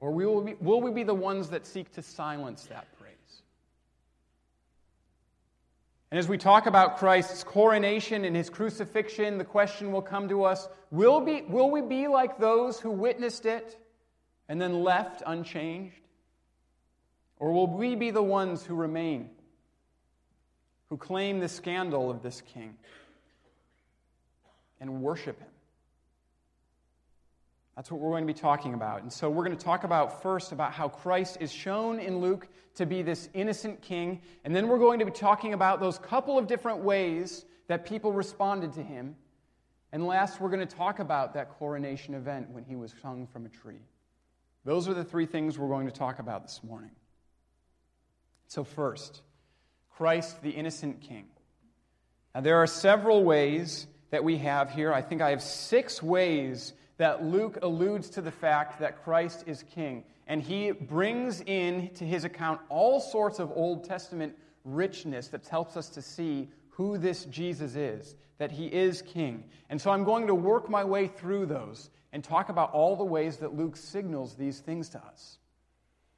Or 0.00 0.10
will 0.10 0.42
we, 0.42 0.54
will 0.60 0.80
we 0.80 0.90
be 0.90 1.02
the 1.02 1.14
ones 1.14 1.50
that 1.50 1.66
seek 1.66 1.92
to 1.92 2.02
silence 2.02 2.64
that 2.66 2.86
praise? 2.98 3.42
And 6.10 6.18
as 6.18 6.28
we 6.28 6.38
talk 6.38 6.66
about 6.66 6.98
Christ's 6.98 7.42
coronation 7.42 8.24
and 8.24 8.36
his 8.36 8.50
crucifixion, 8.50 9.38
the 9.38 9.44
question 9.44 9.92
will 9.92 10.02
come 10.02 10.28
to 10.28 10.44
us 10.44 10.68
will, 10.90 11.20
be, 11.20 11.42
will 11.42 11.70
we 11.70 11.80
be 11.80 12.08
like 12.08 12.38
those 12.38 12.78
who 12.78 12.90
witnessed 12.90 13.46
it 13.46 13.76
and 14.48 14.60
then 14.60 14.82
left 14.82 15.22
unchanged? 15.26 15.96
Or 17.38 17.52
will 17.52 17.66
we 17.66 17.96
be 17.96 18.10
the 18.10 18.22
ones 18.22 18.64
who 18.64 18.74
remain, 18.74 19.30
who 20.88 20.96
claim 20.96 21.40
the 21.40 21.48
scandal 21.48 22.10
of 22.10 22.22
this 22.22 22.40
king 22.40 22.76
and 24.80 25.02
worship 25.02 25.38
him? 25.38 25.48
That's 27.76 27.90
what 27.90 28.00
we're 28.00 28.10
going 28.10 28.26
to 28.26 28.32
be 28.32 28.38
talking 28.38 28.72
about. 28.72 29.02
And 29.02 29.12
so 29.12 29.28
we're 29.28 29.44
going 29.44 29.56
to 29.56 29.62
talk 29.62 29.84
about 29.84 30.22
first 30.22 30.50
about 30.52 30.72
how 30.72 30.88
Christ 30.88 31.36
is 31.40 31.52
shown 31.52 32.00
in 32.00 32.20
Luke 32.20 32.48
to 32.76 32.86
be 32.86 33.02
this 33.02 33.28
innocent 33.34 33.82
king. 33.82 34.22
And 34.44 34.56
then 34.56 34.68
we're 34.68 34.78
going 34.78 34.98
to 35.00 35.04
be 35.04 35.10
talking 35.10 35.52
about 35.52 35.78
those 35.78 35.98
couple 35.98 36.38
of 36.38 36.46
different 36.46 36.78
ways 36.78 37.44
that 37.68 37.84
people 37.84 38.12
responded 38.12 38.72
to 38.74 38.82
him. 38.82 39.14
And 39.92 40.06
last, 40.06 40.40
we're 40.40 40.48
going 40.48 40.66
to 40.66 40.76
talk 40.76 41.00
about 41.00 41.34
that 41.34 41.50
coronation 41.58 42.14
event 42.14 42.50
when 42.50 42.64
he 42.64 42.76
was 42.76 42.94
hung 43.02 43.26
from 43.26 43.44
a 43.44 43.50
tree. 43.50 43.82
Those 44.64 44.88
are 44.88 44.94
the 44.94 45.04
three 45.04 45.26
things 45.26 45.58
we're 45.58 45.68
going 45.68 45.86
to 45.86 45.92
talk 45.92 46.18
about 46.18 46.42
this 46.42 46.60
morning. 46.64 46.90
So, 48.48 48.64
first, 48.64 49.22
Christ, 49.96 50.42
the 50.42 50.50
innocent 50.50 51.02
king. 51.02 51.26
Now, 52.34 52.40
there 52.40 52.56
are 52.56 52.66
several 52.66 53.22
ways 53.22 53.86
that 54.10 54.24
we 54.24 54.38
have 54.38 54.70
here. 54.70 54.92
I 54.92 55.02
think 55.02 55.20
I 55.20 55.30
have 55.30 55.42
six 55.42 56.02
ways 56.02 56.72
that 56.98 57.24
Luke 57.24 57.58
alludes 57.62 58.10
to 58.10 58.20
the 58.20 58.30
fact 58.30 58.80
that 58.80 59.02
Christ 59.04 59.44
is 59.46 59.62
king. 59.74 60.04
And 60.26 60.42
he 60.42 60.72
brings 60.72 61.40
in 61.42 61.90
to 61.94 62.04
his 62.04 62.24
account 62.24 62.60
all 62.68 63.00
sorts 63.00 63.38
of 63.38 63.52
Old 63.54 63.84
Testament 63.84 64.34
richness 64.64 65.28
that 65.28 65.46
helps 65.46 65.76
us 65.76 65.88
to 65.90 66.02
see 66.02 66.48
who 66.70 66.98
this 66.98 67.24
Jesus 67.26 67.76
is, 67.76 68.14
that 68.38 68.52
he 68.52 68.66
is 68.66 69.02
king. 69.02 69.44
And 69.70 69.80
so 69.80 69.90
I'm 69.90 70.04
going 70.04 70.26
to 70.26 70.34
work 70.34 70.68
my 70.68 70.84
way 70.84 71.06
through 71.06 71.46
those 71.46 71.90
and 72.12 72.24
talk 72.24 72.48
about 72.48 72.72
all 72.72 72.96
the 72.96 73.04
ways 73.04 73.38
that 73.38 73.54
Luke 73.54 73.76
signals 73.76 74.34
these 74.34 74.60
things 74.60 74.88
to 74.90 74.98
us. 74.98 75.38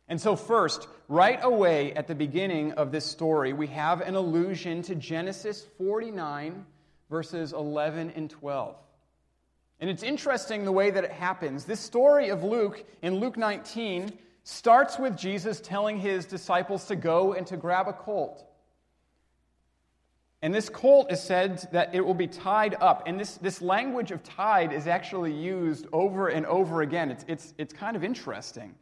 And 0.08 0.18
so, 0.18 0.36
first, 0.36 0.88
right 1.06 1.38
away 1.42 1.92
at 1.92 2.06
the 2.06 2.14
beginning 2.14 2.72
of 2.72 2.90
this 2.92 3.04
story, 3.04 3.52
we 3.52 3.66
have 3.66 4.00
an 4.00 4.14
allusion 4.14 4.80
to 4.84 4.94
Genesis 4.94 5.66
49, 5.76 6.64
verses 7.10 7.52
11 7.52 8.12
and 8.16 8.30
12. 8.30 8.74
And 9.80 9.88
it's 9.88 10.02
interesting 10.02 10.64
the 10.64 10.72
way 10.72 10.90
that 10.90 11.04
it 11.04 11.12
happens. 11.12 11.64
This 11.64 11.80
story 11.80 12.30
of 12.30 12.42
Luke 12.42 12.84
in 13.00 13.16
Luke 13.16 13.36
19 13.36 14.12
starts 14.42 14.98
with 14.98 15.16
Jesus 15.16 15.60
telling 15.60 15.98
his 15.98 16.26
disciples 16.26 16.86
to 16.86 16.96
go 16.96 17.32
and 17.34 17.46
to 17.46 17.56
grab 17.56 17.86
a 17.86 17.92
colt. 17.92 18.44
And 20.40 20.54
this 20.54 20.68
colt 20.68 21.12
is 21.12 21.20
said 21.20 21.68
that 21.72 21.94
it 21.94 22.04
will 22.04 22.14
be 22.14 22.28
tied 22.28 22.76
up. 22.80 23.04
And 23.06 23.18
this, 23.18 23.36
this 23.36 23.60
language 23.60 24.10
of 24.10 24.22
tied 24.22 24.72
is 24.72 24.86
actually 24.86 25.32
used 25.32 25.86
over 25.92 26.28
and 26.28 26.46
over 26.46 26.82
again. 26.82 27.10
It's, 27.10 27.24
it's, 27.28 27.54
it's 27.58 27.72
kind 27.72 27.96
of 27.96 28.04
interesting. 28.04 28.74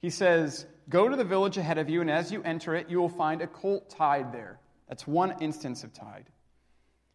He 0.00 0.10
says, 0.10 0.66
Go 0.88 1.08
to 1.08 1.14
the 1.14 1.24
village 1.24 1.58
ahead 1.58 1.78
of 1.78 1.88
you, 1.88 2.00
and 2.00 2.10
as 2.10 2.32
you 2.32 2.42
enter 2.42 2.74
it, 2.74 2.90
you 2.90 2.98
will 2.98 3.08
find 3.08 3.40
a 3.40 3.46
colt 3.46 3.88
tied 3.88 4.32
there. 4.32 4.58
That's 4.88 5.06
one 5.06 5.36
instance 5.40 5.84
of 5.84 5.92
tied 5.92 6.24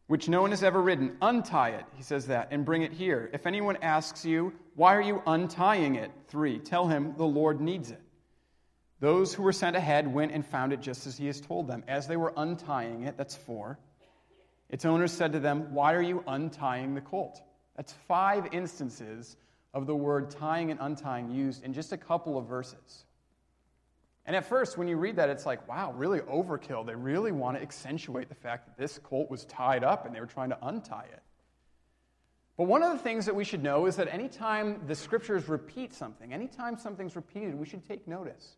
which 0.08 0.28
no 0.28 0.42
one 0.42 0.52
has 0.52 0.64
ever 0.64 0.82
ridden. 0.82 1.18
Untie 1.22 1.70
it, 1.70 1.86
he 1.96 2.04
says 2.04 2.28
that, 2.28 2.48
and 2.52 2.66
bring 2.66 2.82
it 2.82 2.94
here. 2.94 3.30
If 3.34 3.46
anyone 3.46 3.78
asks 3.82 4.26
you, 4.26 4.54
Why 4.76 4.96
are 4.96 5.02
you 5.02 5.22
untying 5.28 5.96
it? 5.96 6.12
Three, 6.28 6.60
tell 6.60 6.88
him 6.88 7.14
the 7.18 7.26
Lord 7.26 7.62
needs 7.62 7.92
it. 7.92 8.02
Those 9.00 9.34
who 9.34 9.44
were 9.44 9.54
sent 9.54 9.76
ahead 9.76 10.12
went 10.12 10.32
and 10.32 10.46
found 10.46 10.74
it 10.74 10.82
just 10.82 11.06
as 11.06 11.18
he 11.18 11.28
has 11.28 11.40
told 11.40 11.68
them. 11.68 11.84
As 11.88 12.08
they 12.08 12.18
were 12.18 12.34
untying 12.36 13.04
it, 13.04 13.16
that's 13.16 13.36
four, 13.36 13.78
its 14.70 14.86
owners 14.86 15.12
said 15.12 15.34
to 15.34 15.40
them, 15.40 15.74
Why 15.74 15.94
are 15.94 16.02
you 16.02 16.24
untying 16.28 16.96
the 16.96 17.02
colt? 17.02 17.42
That's 17.76 17.94
five 18.08 18.48
instances 18.52 19.38
of 19.74 19.86
the 19.86 19.96
word 19.96 20.32
tying 20.32 20.72
and 20.72 20.80
untying 20.80 21.30
used 21.30 21.64
in 21.64 21.74
just 21.74 21.94
a 21.94 21.98
couple 21.98 22.38
of 22.38 22.48
verses. 22.48 23.06
And 24.28 24.36
at 24.36 24.46
first, 24.46 24.78
when 24.78 24.90
you 24.90 24.98
read 24.98 25.16
that, 25.16 25.30
it's 25.30 25.46
like, 25.46 25.66
wow, 25.70 25.94
really 25.94 26.20
overkill. 26.20 26.86
They 26.86 26.96
really 26.96 27.32
want 27.32 27.56
to 27.56 27.64
accentuate 27.64 28.28
the 28.28 28.36
fact 28.36 28.68
that 28.68 28.78
this 28.78 29.00
colt 29.00 29.32
was 29.32 29.46
tied 29.46 29.86
up 29.86 30.06
and 30.06 30.14
they 30.14 30.20
were 30.20 30.26
trying 30.26 30.50
to 30.50 30.58
untie 30.62 31.08
it. 31.12 31.24
But 32.58 32.66
one 32.66 32.84
of 32.84 32.92
the 32.92 32.98
things 32.98 33.26
that 33.28 33.36
we 33.36 33.46
should 33.46 33.64
know 33.64 33.86
is 33.86 33.96
that 33.96 34.14
anytime 34.14 34.82
the 34.86 34.96
scriptures 34.96 35.48
repeat 35.48 35.94
something, 35.94 36.34
anytime 36.34 36.78
something's 36.78 37.16
repeated, 37.16 37.56
we 37.56 37.66
should 37.66 37.88
take 37.88 38.06
notice. 38.06 38.58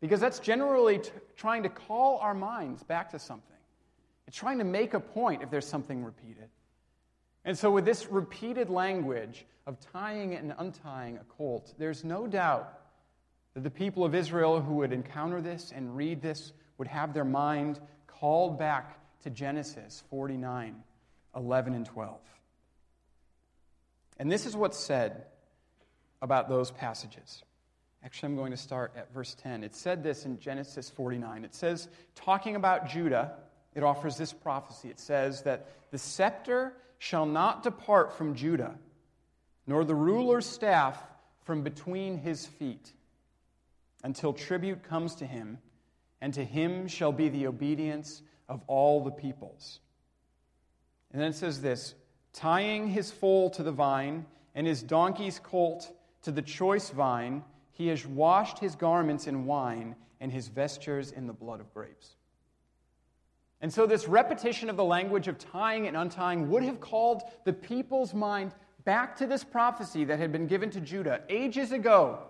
Because 0.00 0.18
that's 0.18 0.38
generally 0.38 1.00
t- 1.00 1.10
trying 1.36 1.64
to 1.64 1.68
call 1.68 2.16
our 2.18 2.32
minds 2.32 2.82
back 2.82 3.10
to 3.10 3.18
something. 3.18 3.44
It's 4.26 4.36
trying 4.36 4.58
to 4.58 4.64
make 4.64 4.94
a 4.94 5.00
point 5.00 5.42
if 5.42 5.50
there's 5.50 5.66
something 5.66 6.02
repeated. 6.04 6.48
And 7.44 7.58
so, 7.58 7.70
with 7.70 7.84
this 7.84 8.06
repeated 8.06 8.70
language 8.70 9.44
of 9.66 9.78
tying 9.92 10.34
and 10.34 10.54
untying 10.58 11.16
a 11.16 11.24
colt, 11.24 11.74
there's 11.78 12.04
no 12.04 12.26
doubt 12.26 12.79
that 13.54 13.64
the 13.64 13.70
people 13.70 14.04
of 14.04 14.14
Israel 14.14 14.60
who 14.60 14.74
would 14.74 14.92
encounter 14.92 15.40
this 15.40 15.72
and 15.74 15.96
read 15.96 16.22
this 16.22 16.52
would 16.78 16.88
have 16.88 17.12
their 17.12 17.24
mind 17.24 17.80
called 18.06 18.58
back 18.58 18.98
to 19.22 19.30
Genesis 19.30 20.02
49 20.10 20.76
11 21.36 21.74
and 21.74 21.86
12. 21.86 22.18
And 24.18 24.30
this 24.30 24.46
is 24.46 24.56
what's 24.56 24.78
said 24.78 25.24
about 26.20 26.48
those 26.48 26.70
passages. 26.70 27.44
Actually, 28.04 28.30
I'm 28.30 28.36
going 28.36 28.50
to 28.50 28.56
start 28.56 28.92
at 28.96 29.12
verse 29.12 29.34
10. 29.42 29.62
It 29.62 29.74
said 29.74 30.02
this 30.02 30.24
in 30.24 30.38
Genesis 30.38 30.90
49. 30.90 31.44
It 31.44 31.54
says, 31.54 31.88
talking 32.14 32.56
about 32.56 32.88
Judah, 32.88 33.34
it 33.74 33.82
offers 33.82 34.16
this 34.16 34.32
prophecy. 34.32 34.88
It 34.88 34.98
says 34.98 35.42
that 35.42 35.68
the 35.90 35.98
scepter 35.98 36.72
shall 36.98 37.26
not 37.26 37.62
depart 37.62 38.16
from 38.16 38.34
Judah, 38.34 38.74
nor 39.66 39.84
the 39.84 39.94
ruler's 39.94 40.46
staff 40.46 41.00
from 41.44 41.62
between 41.62 42.18
his 42.18 42.46
feet 42.46 42.92
until 44.02 44.32
tribute 44.32 44.82
comes 44.82 45.14
to 45.16 45.26
him, 45.26 45.58
and 46.20 46.34
to 46.34 46.44
him 46.44 46.86
shall 46.88 47.12
be 47.12 47.28
the 47.28 47.46
obedience 47.46 48.22
of 48.48 48.62
all 48.66 49.02
the 49.02 49.10
peoples. 49.10 49.80
And 51.12 51.20
then 51.20 51.30
it 51.30 51.34
says 51.34 51.60
this 51.60 51.94
tying 52.32 52.88
his 52.88 53.10
foal 53.10 53.50
to 53.50 53.62
the 53.62 53.72
vine, 53.72 54.26
and 54.54 54.66
his 54.66 54.82
donkey's 54.82 55.38
colt 55.38 55.90
to 56.22 56.30
the 56.30 56.42
choice 56.42 56.90
vine, 56.90 57.42
he 57.72 57.88
has 57.88 58.06
washed 58.06 58.58
his 58.58 58.74
garments 58.74 59.26
in 59.26 59.46
wine, 59.46 59.96
and 60.20 60.30
his 60.30 60.48
vestures 60.48 61.12
in 61.12 61.26
the 61.26 61.32
blood 61.32 61.60
of 61.60 61.72
grapes. 61.72 62.16
And 63.62 63.72
so, 63.72 63.86
this 63.86 64.08
repetition 64.08 64.70
of 64.70 64.76
the 64.76 64.84
language 64.84 65.28
of 65.28 65.38
tying 65.38 65.86
and 65.86 65.96
untying 65.96 66.50
would 66.50 66.62
have 66.62 66.80
called 66.80 67.22
the 67.44 67.52
people's 67.52 68.14
mind 68.14 68.52
back 68.84 69.16
to 69.16 69.26
this 69.26 69.44
prophecy 69.44 70.04
that 70.04 70.18
had 70.18 70.32
been 70.32 70.46
given 70.46 70.70
to 70.70 70.80
Judah 70.80 71.22
ages 71.28 71.72
ago 71.72 72.20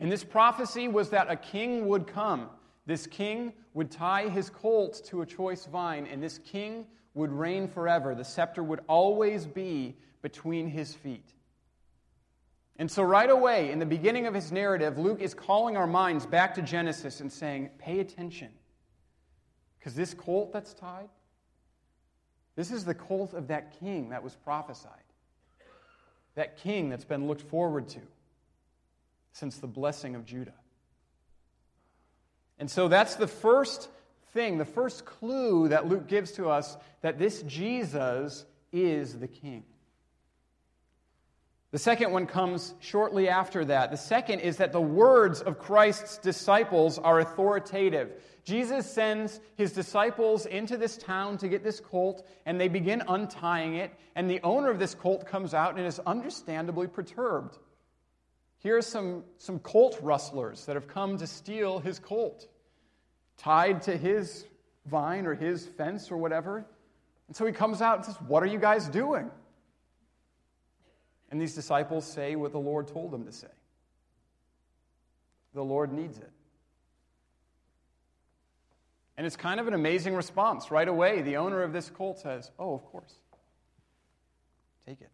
and 0.00 0.10
this 0.10 0.24
prophecy 0.24 0.88
was 0.88 1.10
that 1.10 1.30
a 1.30 1.36
king 1.36 1.86
would 1.88 2.06
come. 2.06 2.48
This 2.86 3.06
king 3.06 3.52
would 3.74 3.90
tie 3.90 4.28
his 4.28 4.48
colt 4.48 5.02
to 5.06 5.22
a 5.22 5.26
choice 5.26 5.66
vine, 5.66 6.06
and 6.06 6.22
this 6.22 6.38
king 6.38 6.86
would 7.14 7.32
reign 7.32 7.68
forever. 7.68 8.14
The 8.14 8.24
scepter 8.24 8.62
would 8.62 8.80
always 8.86 9.46
be 9.46 9.96
between 10.22 10.68
his 10.68 10.94
feet. 10.94 11.34
And 12.76 12.88
so, 12.88 13.02
right 13.02 13.28
away, 13.28 13.72
in 13.72 13.80
the 13.80 13.86
beginning 13.86 14.26
of 14.26 14.34
his 14.34 14.52
narrative, 14.52 14.98
Luke 14.98 15.20
is 15.20 15.34
calling 15.34 15.76
our 15.76 15.86
minds 15.86 16.26
back 16.26 16.54
to 16.54 16.62
Genesis 16.62 17.20
and 17.20 17.30
saying, 17.30 17.70
pay 17.78 17.98
attention. 17.98 18.50
Because 19.78 19.94
this 19.94 20.14
colt 20.14 20.52
that's 20.52 20.74
tied, 20.74 21.08
this 22.54 22.70
is 22.70 22.84
the 22.84 22.94
colt 22.94 23.34
of 23.34 23.48
that 23.48 23.78
king 23.80 24.10
that 24.10 24.22
was 24.22 24.36
prophesied. 24.36 24.92
That 26.36 26.56
king 26.56 26.88
that's 26.88 27.04
been 27.04 27.26
looked 27.26 27.42
forward 27.42 27.88
to 27.88 28.00
since 29.38 29.58
the 29.58 29.66
blessing 29.66 30.16
of 30.16 30.24
Judah. 30.24 30.54
And 32.58 32.68
so 32.70 32.88
that's 32.88 33.14
the 33.14 33.28
first 33.28 33.88
thing, 34.32 34.58
the 34.58 34.64
first 34.64 35.04
clue 35.04 35.68
that 35.68 35.86
Luke 35.86 36.08
gives 36.08 36.32
to 36.32 36.48
us 36.48 36.76
that 37.02 37.18
this 37.18 37.42
Jesus 37.42 38.44
is 38.72 39.18
the 39.18 39.28
king. 39.28 39.64
The 41.70 41.78
second 41.78 42.12
one 42.12 42.26
comes 42.26 42.74
shortly 42.80 43.28
after 43.28 43.64
that. 43.66 43.90
The 43.90 43.96
second 43.96 44.40
is 44.40 44.56
that 44.56 44.72
the 44.72 44.80
words 44.80 45.42
of 45.42 45.58
Christ's 45.58 46.18
disciples 46.18 46.98
are 46.98 47.20
authoritative. 47.20 48.12
Jesus 48.42 48.90
sends 48.90 49.38
his 49.56 49.72
disciples 49.72 50.46
into 50.46 50.78
this 50.78 50.96
town 50.96 51.36
to 51.38 51.48
get 51.48 51.62
this 51.62 51.78
colt, 51.78 52.26
and 52.46 52.58
they 52.58 52.68
begin 52.68 53.02
untying 53.06 53.74
it, 53.74 53.92
and 54.16 54.28
the 54.28 54.40
owner 54.42 54.70
of 54.70 54.78
this 54.78 54.94
colt 54.94 55.26
comes 55.26 55.52
out 55.52 55.76
and 55.76 55.86
is 55.86 56.00
understandably 56.00 56.86
perturbed. 56.86 57.58
Here 58.58 58.76
are 58.76 58.82
some, 58.82 59.24
some 59.38 59.60
colt 59.60 59.98
rustlers 60.02 60.66
that 60.66 60.74
have 60.74 60.88
come 60.88 61.18
to 61.18 61.26
steal 61.26 61.78
his 61.78 61.98
colt, 61.98 62.48
tied 63.36 63.82
to 63.82 63.96
his 63.96 64.46
vine 64.86 65.26
or 65.26 65.34
his 65.34 65.66
fence 65.66 66.10
or 66.10 66.16
whatever. 66.16 66.64
And 67.28 67.36
so 67.36 67.46
he 67.46 67.52
comes 67.52 67.80
out 67.80 67.96
and 67.96 68.04
says, 68.04 68.16
What 68.26 68.42
are 68.42 68.46
you 68.46 68.58
guys 68.58 68.88
doing? 68.88 69.30
And 71.30 71.40
these 71.40 71.54
disciples 71.54 72.06
say 72.06 72.36
what 72.36 72.52
the 72.52 72.58
Lord 72.58 72.88
told 72.88 73.10
them 73.10 73.26
to 73.26 73.32
say. 73.32 73.48
The 75.54 75.62
Lord 75.62 75.92
needs 75.92 76.18
it. 76.18 76.30
And 79.16 79.26
it's 79.26 79.36
kind 79.36 79.60
of 79.60 79.68
an 79.68 79.74
amazing 79.74 80.14
response. 80.14 80.70
Right 80.70 80.88
away, 80.88 81.22
the 81.22 81.36
owner 81.36 81.62
of 81.62 81.72
this 81.72 81.90
colt 81.90 82.18
says, 82.18 82.50
Oh, 82.58 82.74
of 82.74 82.84
course. 82.86 83.14
Take 84.86 85.00
it. 85.00 85.10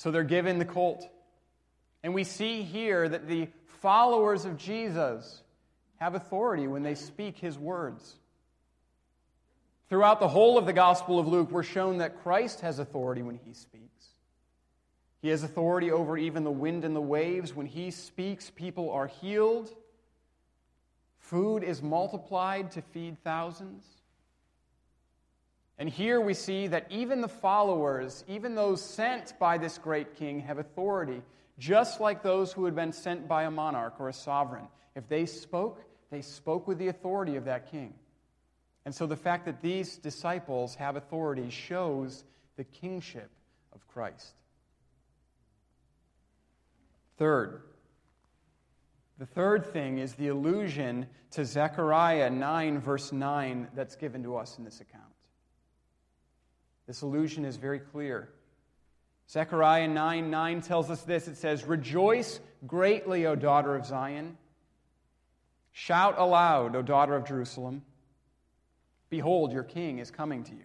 So 0.00 0.10
they're 0.10 0.24
given 0.24 0.58
the 0.58 0.64
colt. 0.64 1.06
And 2.02 2.14
we 2.14 2.24
see 2.24 2.62
here 2.62 3.06
that 3.06 3.28
the 3.28 3.48
followers 3.82 4.46
of 4.46 4.56
Jesus 4.56 5.42
have 5.96 6.14
authority 6.14 6.66
when 6.66 6.82
they 6.82 6.94
speak 6.94 7.36
his 7.36 7.58
words. 7.58 8.16
Throughout 9.90 10.18
the 10.18 10.28
whole 10.28 10.56
of 10.56 10.64
the 10.64 10.72
Gospel 10.72 11.18
of 11.18 11.28
Luke, 11.28 11.50
we're 11.50 11.62
shown 11.62 11.98
that 11.98 12.22
Christ 12.22 12.62
has 12.62 12.78
authority 12.78 13.20
when 13.20 13.38
he 13.44 13.52
speaks. 13.52 14.06
He 15.20 15.28
has 15.28 15.42
authority 15.42 15.90
over 15.90 16.16
even 16.16 16.44
the 16.44 16.50
wind 16.50 16.86
and 16.86 16.96
the 16.96 17.00
waves. 17.02 17.54
When 17.54 17.66
he 17.66 17.90
speaks, 17.90 18.48
people 18.48 18.90
are 18.92 19.06
healed. 19.06 19.70
Food 21.18 21.62
is 21.62 21.82
multiplied 21.82 22.70
to 22.70 22.80
feed 22.80 23.22
thousands. 23.22 23.84
And 25.80 25.88
here 25.88 26.20
we 26.20 26.34
see 26.34 26.66
that 26.66 26.86
even 26.90 27.22
the 27.22 27.28
followers, 27.28 28.22
even 28.28 28.54
those 28.54 28.82
sent 28.82 29.32
by 29.38 29.56
this 29.56 29.78
great 29.78 30.14
king, 30.14 30.40
have 30.40 30.58
authority, 30.58 31.22
just 31.58 32.00
like 32.00 32.22
those 32.22 32.52
who 32.52 32.66
had 32.66 32.74
been 32.74 32.92
sent 32.92 33.26
by 33.26 33.44
a 33.44 33.50
monarch 33.50 33.94
or 33.98 34.10
a 34.10 34.12
sovereign. 34.12 34.66
If 34.94 35.08
they 35.08 35.24
spoke, 35.24 35.82
they 36.10 36.20
spoke 36.20 36.68
with 36.68 36.76
the 36.76 36.88
authority 36.88 37.36
of 37.36 37.46
that 37.46 37.70
king. 37.70 37.94
And 38.84 38.94
so 38.94 39.06
the 39.06 39.16
fact 39.16 39.46
that 39.46 39.62
these 39.62 39.96
disciples 39.96 40.74
have 40.74 40.96
authority 40.96 41.48
shows 41.48 42.24
the 42.56 42.64
kingship 42.64 43.30
of 43.72 43.88
Christ. 43.88 44.34
Third, 47.16 47.62
the 49.16 49.24
third 49.24 49.64
thing 49.64 49.96
is 49.96 50.12
the 50.12 50.28
allusion 50.28 51.06
to 51.30 51.46
Zechariah 51.46 52.28
9, 52.28 52.80
verse 52.80 53.12
9, 53.12 53.68
that's 53.74 53.96
given 53.96 54.22
to 54.24 54.36
us 54.36 54.58
in 54.58 54.64
this 54.64 54.82
account. 54.82 55.09
This 56.90 57.02
allusion 57.02 57.44
is 57.44 57.54
very 57.54 57.78
clear. 57.78 58.30
Zechariah 59.30 59.86
9 59.86 60.28
9 60.28 60.60
tells 60.60 60.90
us 60.90 61.02
this 61.02 61.28
it 61.28 61.36
says, 61.36 61.62
Rejoice 61.62 62.40
greatly, 62.66 63.26
O 63.26 63.36
daughter 63.36 63.76
of 63.76 63.86
Zion. 63.86 64.36
Shout 65.70 66.18
aloud, 66.18 66.74
O 66.74 66.82
daughter 66.82 67.14
of 67.14 67.24
Jerusalem. 67.24 67.82
Behold, 69.08 69.52
your 69.52 69.62
king 69.62 70.00
is 70.00 70.10
coming 70.10 70.42
to 70.42 70.52
you. 70.52 70.64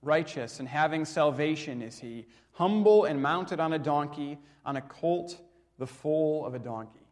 Righteous 0.00 0.60
and 0.60 0.66
having 0.66 1.04
salvation 1.04 1.82
is 1.82 1.98
he, 1.98 2.24
humble 2.52 3.04
and 3.04 3.20
mounted 3.20 3.60
on 3.60 3.74
a 3.74 3.78
donkey, 3.78 4.38
on 4.64 4.76
a 4.76 4.80
colt, 4.80 5.38
the 5.78 5.86
foal 5.86 6.46
of 6.46 6.54
a 6.54 6.58
donkey. 6.58 7.06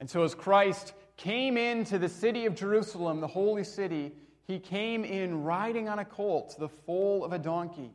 And 0.00 0.10
so, 0.10 0.24
as 0.24 0.34
Christ 0.34 0.94
came 1.16 1.56
into 1.56 1.96
the 1.96 2.08
city 2.08 2.46
of 2.46 2.56
Jerusalem, 2.56 3.20
the 3.20 3.28
holy 3.28 3.62
city, 3.62 4.10
he 4.46 4.58
came 4.58 5.04
in 5.04 5.42
riding 5.42 5.88
on 5.88 5.98
a 5.98 6.04
colt, 6.04 6.56
the 6.58 6.68
foal 6.68 7.24
of 7.24 7.32
a 7.32 7.38
donkey. 7.38 7.90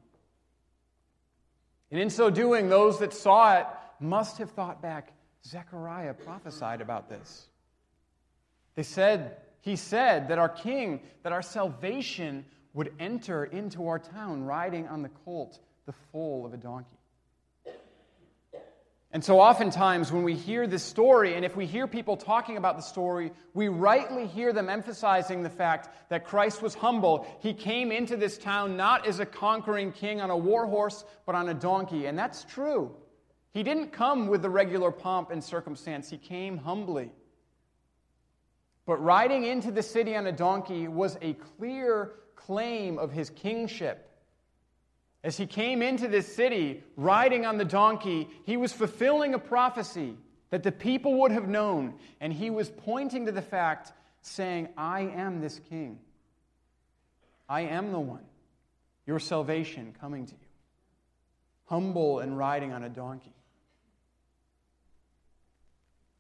And 1.91 1.99
in 1.99 2.09
so 2.09 2.29
doing, 2.29 2.69
those 2.69 2.99
that 2.99 3.13
saw 3.13 3.57
it 3.57 3.67
must 3.99 4.37
have 4.37 4.51
thought 4.51 4.81
back 4.81 5.13
Zechariah 5.45 6.13
prophesied 6.13 6.81
about 6.81 7.09
this. 7.09 7.47
They 8.75 8.83
said, 8.83 9.37
he 9.61 9.75
said 9.75 10.27
that 10.29 10.39
our 10.39 10.49
king, 10.49 11.01
that 11.23 11.31
our 11.31 11.41
salvation 11.41 12.45
would 12.73 12.93
enter 12.99 13.45
into 13.45 13.87
our 13.87 13.99
town 13.99 14.45
riding 14.45 14.87
on 14.87 15.01
the 15.01 15.09
colt, 15.25 15.59
the 15.85 15.93
foal 16.11 16.45
of 16.45 16.53
a 16.53 16.57
donkey. 16.57 16.97
And 19.11 19.23
so, 19.23 19.39
oftentimes, 19.39 20.11
when 20.11 20.21
we 20.21 20.35
hear 20.35 20.67
this 20.67 20.83
story, 20.83 21.33
and 21.33 21.43
if 21.43 21.55
we 21.55 21.65
hear 21.65 21.87
people 21.87 22.15
talking 22.15 22.57
about 22.57 22.75
the 22.75 22.83
story, 22.83 23.31
we 23.55 23.67
rightly 23.67 24.27
hear 24.27 24.53
them 24.53 24.69
emphasizing 24.69 25.41
the 25.41 25.49
fact 25.49 25.89
that 26.09 26.25
Christ 26.25 26.61
was 26.61 26.75
humble. 26.75 27.25
He 27.39 27.55
came 27.55 27.91
into 27.91 28.17
this 28.17 28.37
town 28.37 28.77
not 28.77 29.07
as 29.07 29.19
a 29.19 29.25
conquering 29.25 29.93
king 29.93 30.21
on 30.21 30.29
a 30.29 30.37
war 30.37 30.67
horse, 30.67 31.03
but 31.25 31.33
on 31.33 31.49
a 31.49 31.55
donkey. 31.55 32.05
And 32.05 32.19
that's 32.19 32.43
true. 32.43 32.95
He 33.51 33.63
didn't 33.63 33.93
come 33.93 34.27
with 34.27 34.43
the 34.43 34.49
regular 34.49 34.91
pomp 34.91 35.31
and 35.31 35.43
circumstance, 35.43 36.07
he 36.07 36.17
came 36.17 36.57
humbly. 36.57 37.11
But 38.85 39.03
riding 39.03 39.43
into 39.43 39.71
the 39.71 39.83
city 39.83 40.15
on 40.15 40.27
a 40.27 40.31
donkey 40.31 40.87
was 40.87 41.17
a 41.21 41.33
clear 41.33 42.11
claim 42.35 42.99
of 42.99 43.11
his 43.11 43.31
kingship. 43.31 44.08
As 45.23 45.35
he 45.35 45.45
came 45.45 45.81
into 45.81 46.07
this 46.07 46.33
city 46.33 46.83
riding 46.95 47.45
on 47.45 47.57
the 47.57 47.65
donkey, 47.65 48.29
he 48.45 48.55
was 48.57 48.71
fulfilling 48.71 49.33
a 49.33 49.39
prophecy 49.39 50.15
that 50.49 50.63
the 50.63 50.71
people 50.71 51.19
would 51.19 51.31
have 51.31 51.47
known, 51.47 51.95
and 52.21 52.31
he 52.33 52.49
was 52.49 52.69
pointing 52.69 53.25
to 53.25 53.31
the 53.31 53.41
fact, 53.41 53.91
saying, 54.21 54.69
I 54.77 55.01
am 55.01 55.41
this 55.41 55.59
king. 55.69 55.99
I 57.47 57.61
am 57.61 57.91
the 57.91 57.99
one. 57.99 58.23
Your 59.05 59.19
salvation 59.19 59.93
coming 59.99 60.25
to 60.25 60.33
you. 60.33 60.47
Humble 61.65 62.19
and 62.19 62.37
riding 62.37 62.73
on 62.73 62.83
a 62.83 62.89
donkey. 62.89 63.33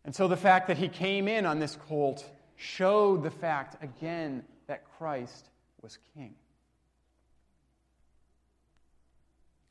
And 0.03 0.15
so 0.15 0.27
the 0.27 0.37
fact 0.37 0.67
that 0.67 0.77
he 0.77 0.87
came 0.87 1.27
in 1.27 1.45
on 1.45 1.59
this 1.59 1.77
colt 1.87 2.23
showed 2.55 3.23
the 3.23 3.31
fact 3.31 3.81
again 3.83 4.43
that 4.67 4.83
Christ 4.97 5.49
was 5.81 5.97
king. 6.15 6.35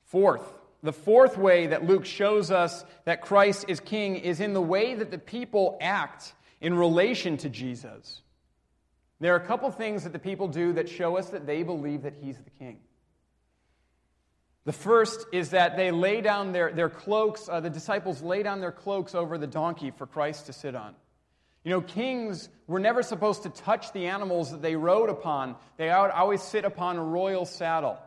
Fourth, 0.08 0.54
the 0.82 0.92
fourth 0.92 1.36
way 1.36 1.68
that 1.68 1.84
Luke 1.84 2.04
shows 2.04 2.50
us 2.50 2.84
that 3.04 3.20
Christ 3.20 3.66
is 3.68 3.80
king 3.80 4.16
is 4.16 4.40
in 4.40 4.52
the 4.52 4.62
way 4.62 4.94
that 4.94 5.10
the 5.10 5.18
people 5.18 5.76
act 5.80 6.32
in 6.60 6.74
relation 6.74 7.36
to 7.38 7.48
Jesus. 7.48 8.22
There 9.20 9.34
are 9.34 9.38
a 9.38 9.46
couple 9.46 9.70
things 9.70 10.04
that 10.04 10.12
the 10.12 10.18
people 10.18 10.48
do 10.48 10.72
that 10.74 10.88
show 10.88 11.18
us 11.18 11.30
that 11.30 11.46
they 11.46 11.62
believe 11.62 12.02
that 12.02 12.14
he's 12.22 12.38
the 12.38 12.50
king. 12.50 12.78
The 14.64 14.72
first 14.72 15.26
is 15.32 15.50
that 15.50 15.76
they 15.76 15.90
lay 15.90 16.20
down 16.20 16.52
their, 16.52 16.72
their 16.72 16.90
cloaks, 16.90 17.48
uh, 17.48 17.60
the 17.60 17.70
disciples 17.70 18.22
lay 18.22 18.42
down 18.42 18.60
their 18.60 18.72
cloaks 18.72 19.14
over 19.14 19.38
the 19.38 19.46
donkey 19.46 19.90
for 19.90 20.06
Christ 20.06 20.46
to 20.46 20.52
sit 20.52 20.74
on. 20.74 20.94
You 21.64 21.72
know, 21.72 21.80
kings 21.80 22.48
were 22.66 22.80
never 22.80 23.02
supposed 23.02 23.42
to 23.42 23.50
touch 23.50 23.92
the 23.92 24.06
animals 24.06 24.52
that 24.52 24.62
they 24.62 24.76
rode 24.76 25.10
upon. 25.10 25.56
They 25.76 25.90
always 25.90 26.42
sit 26.42 26.64
upon 26.64 26.96
a 26.96 27.02
royal 27.02 27.44
saddle. 27.44 27.98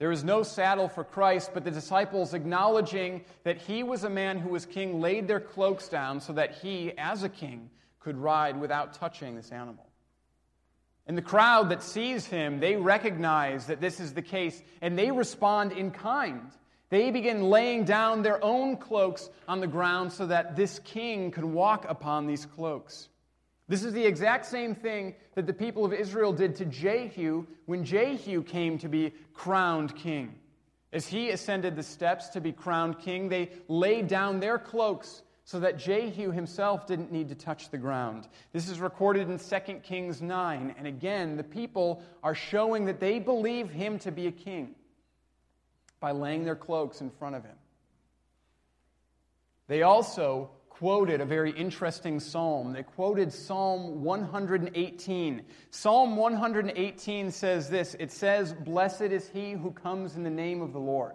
There 0.00 0.10
is 0.10 0.24
no 0.24 0.42
saddle 0.42 0.88
for 0.88 1.04
Christ, 1.04 1.50
but 1.52 1.62
the 1.62 1.70
disciples, 1.70 2.32
acknowledging 2.32 3.22
that 3.44 3.58
he 3.58 3.82
was 3.82 4.02
a 4.02 4.08
man 4.08 4.38
who 4.38 4.48
was 4.48 4.64
king, 4.64 4.98
laid 4.98 5.28
their 5.28 5.40
cloaks 5.40 5.90
down 5.90 6.22
so 6.22 6.32
that 6.32 6.54
he, 6.54 6.92
as 6.96 7.22
a 7.22 7.28
king, 7.28 7.68
could 8.00 8.16
ride 8.16 8.58
without 8.58 8.94
touching 8.94 9.36
this 9.36 9.52
animal. 9.52 9.86
And 11.06 11.18
the 11.18 11.22
crowd 11.22 11.68
that 11.68 11.82
sees 11.82 12.24
him, 12.24 12.60
they 12.60 12.76
recognize 12.76 13.66
that 13.66 13.82
this 13.82 14.00
is 14.00 14.14
the 14.14 14.22
case, 14.22 14.62
and 14.80 14.98
they 14.98 15.10
respond 15.10 15.72
in 15.72 15.90
kind. 15.90 16.50
They 16.88 17.10
begin 17.10 17.50
laying 17.50 17.84
down 17.84 18.22
their 18.22 18.42
own 18.42 18.78
cloaks 18.78 19.28
on 19.46 19.60
the 19.60 19.66
ground 19.66 20.14
so 20.14 20.28
that 20.28 20.56
this 20.56 20.78
king 20.78 21.30
could 21.30 21.44
walk 21.44 21.84
upon 21.86 22.26
these 22.26 22.46
cloaks. 22.46 23.09
This 23.70 23.84
is 23.84 23.92
the 23.92 24.04
exact 24.04 24.46
same 24.46 24.74
thing 24.74 25.14
that 25.36 25.46
the 25.46 25.52
people 25.52 25.84
of 25.84 25.92
Israel 25.92 26.32
did 26.32 26.56
to 26.56 26.64
Jehu 26.64 27.46
when 27.66 27.84
Jehu 27.84 28.42
came 28.42 28.78
to 28.78 28.88
be 28.88 29.14
crowned 29.32 29.94
king. 29.94 30.34
As 30.92 31.06
he 31.06 31.30
ascended 31.30 31.76
the 31.76 31.84
steps 31.84 32.30
to 32.30 32.40
be 32.40 32.50
crowned 32.50 32.98
king, 32.98 33.28
they 33.28 33.52
laid 33.68 34.08
down 34.08 34.40
their 34.40 34.58
cloaks 34.58 35.22
so 35.44 35.60
that 35.60 35.78
Jehu 35.78 36.32
himself 36.32 36.88
didn't 36.88 37.12
need 37.12 37.28
to 37.28 37.36
touch 37.36 37.70
the 37.70 37.78
ground. 37.78 38.26
This 38.52 38.68
is 38.68 38.80
recorded 38.80 39.30
in 39.30 39.38
2 39.38 39.74
Kings 39.84 40.20
9. 40.20 40.74
And 40.76 40.88
again, 40.88 41.36
the 41.36 41.44
people 41.44 42.02
are 42.24 42.34
showing 42.34 42.86
that 42.86 42.98
they 42.98 43.20
believe 43.20 43.70
him 43.70 44.00
to 44.00 44.10
be 44.10 44.26
a 44.26 44.32
king 44.32 44.74
by 46.00 46.10
laying 46.10 46.42
their 46.42 46.56
cloaks 46.56 47.02
in 47.02 47.08
front 47.08 47.36
of 47.36 47.44
him. 47.44 47.56
They 49.68 49.82
also 49.82 50.50
quoted 50.80 51.20
a 51.20 51.26
very 51.26 51.50
interesting 51.50 52.18
psalm. 52.18 52.72
They 52.72 52.82
quoted 52.82 53.30
Psalm 53.34 54.02
118. 54.02 55.42
Psalm 55.70 56.16
118 56.16 57.30
says 57.30 57.68
this 57.68 57.94
it 58.00 58.10
says, 58.10 58.54
Blessed 58.54 59.02
is 59.02 59.28
he 59.28 59.52
who 59.52 59.72
comes 59.72 60.16
in 60.16 60.22
the 60.22 60.30
name 60.30 60.62
of 60.62 60.72
the 60.72 60.78
Lord. 60.78 61.12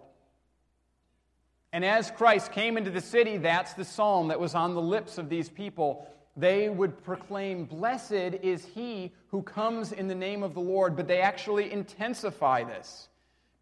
And 1.73 1.83
as 1.83 2.11
Christ 2.11 2.51
came 2.51 2.77
into 2.77 2.91
the 2.91 3.01
city, 3.01 3.37
that's 3.37 3.73
the 3.73 3.83
psalm 3.83 4.27
that 4.27 4.39
was 4.39 4.53
on 4.53 4.75
the 4.75 4.81
lips 4.83 5.17
of 5.17 5.29
these 5.29 5.49
people. 5.49 6.07
They 6.37 6.69
would 6.69 7.03
proclaim, 7.03 7.65
Blessed 7.65 8.11
is 8.43 8.63
he 8.65 9.13
who 9.29 9.41
comes 9.41 9.93
in 9.93 10.07
the 10.07 10.13
name 10.13 10.43
of 10.43 10.53
the 10.53 10.61
Lord. 10.61 10.95
But 10.95 11.07
they 11.07 11.21
actually 11.21 11.71
intensify 11.71 12.65
this 12.65 13.09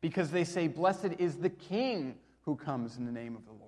because 0.01 0.31
they 0.31 0.43
say, 0.43 0.67
Blessed 0.67 1.13
is 1.17 1.37
the 1.37 1.49
king 1.49 2.15
who 2.41 2.57
comes 2.57 2.97
in 2.97 3.05
the 3.05 3.11
name 3.13 3.37
of 3.37 3.45
the 3.45 3.53
Lord. 3.53 3.62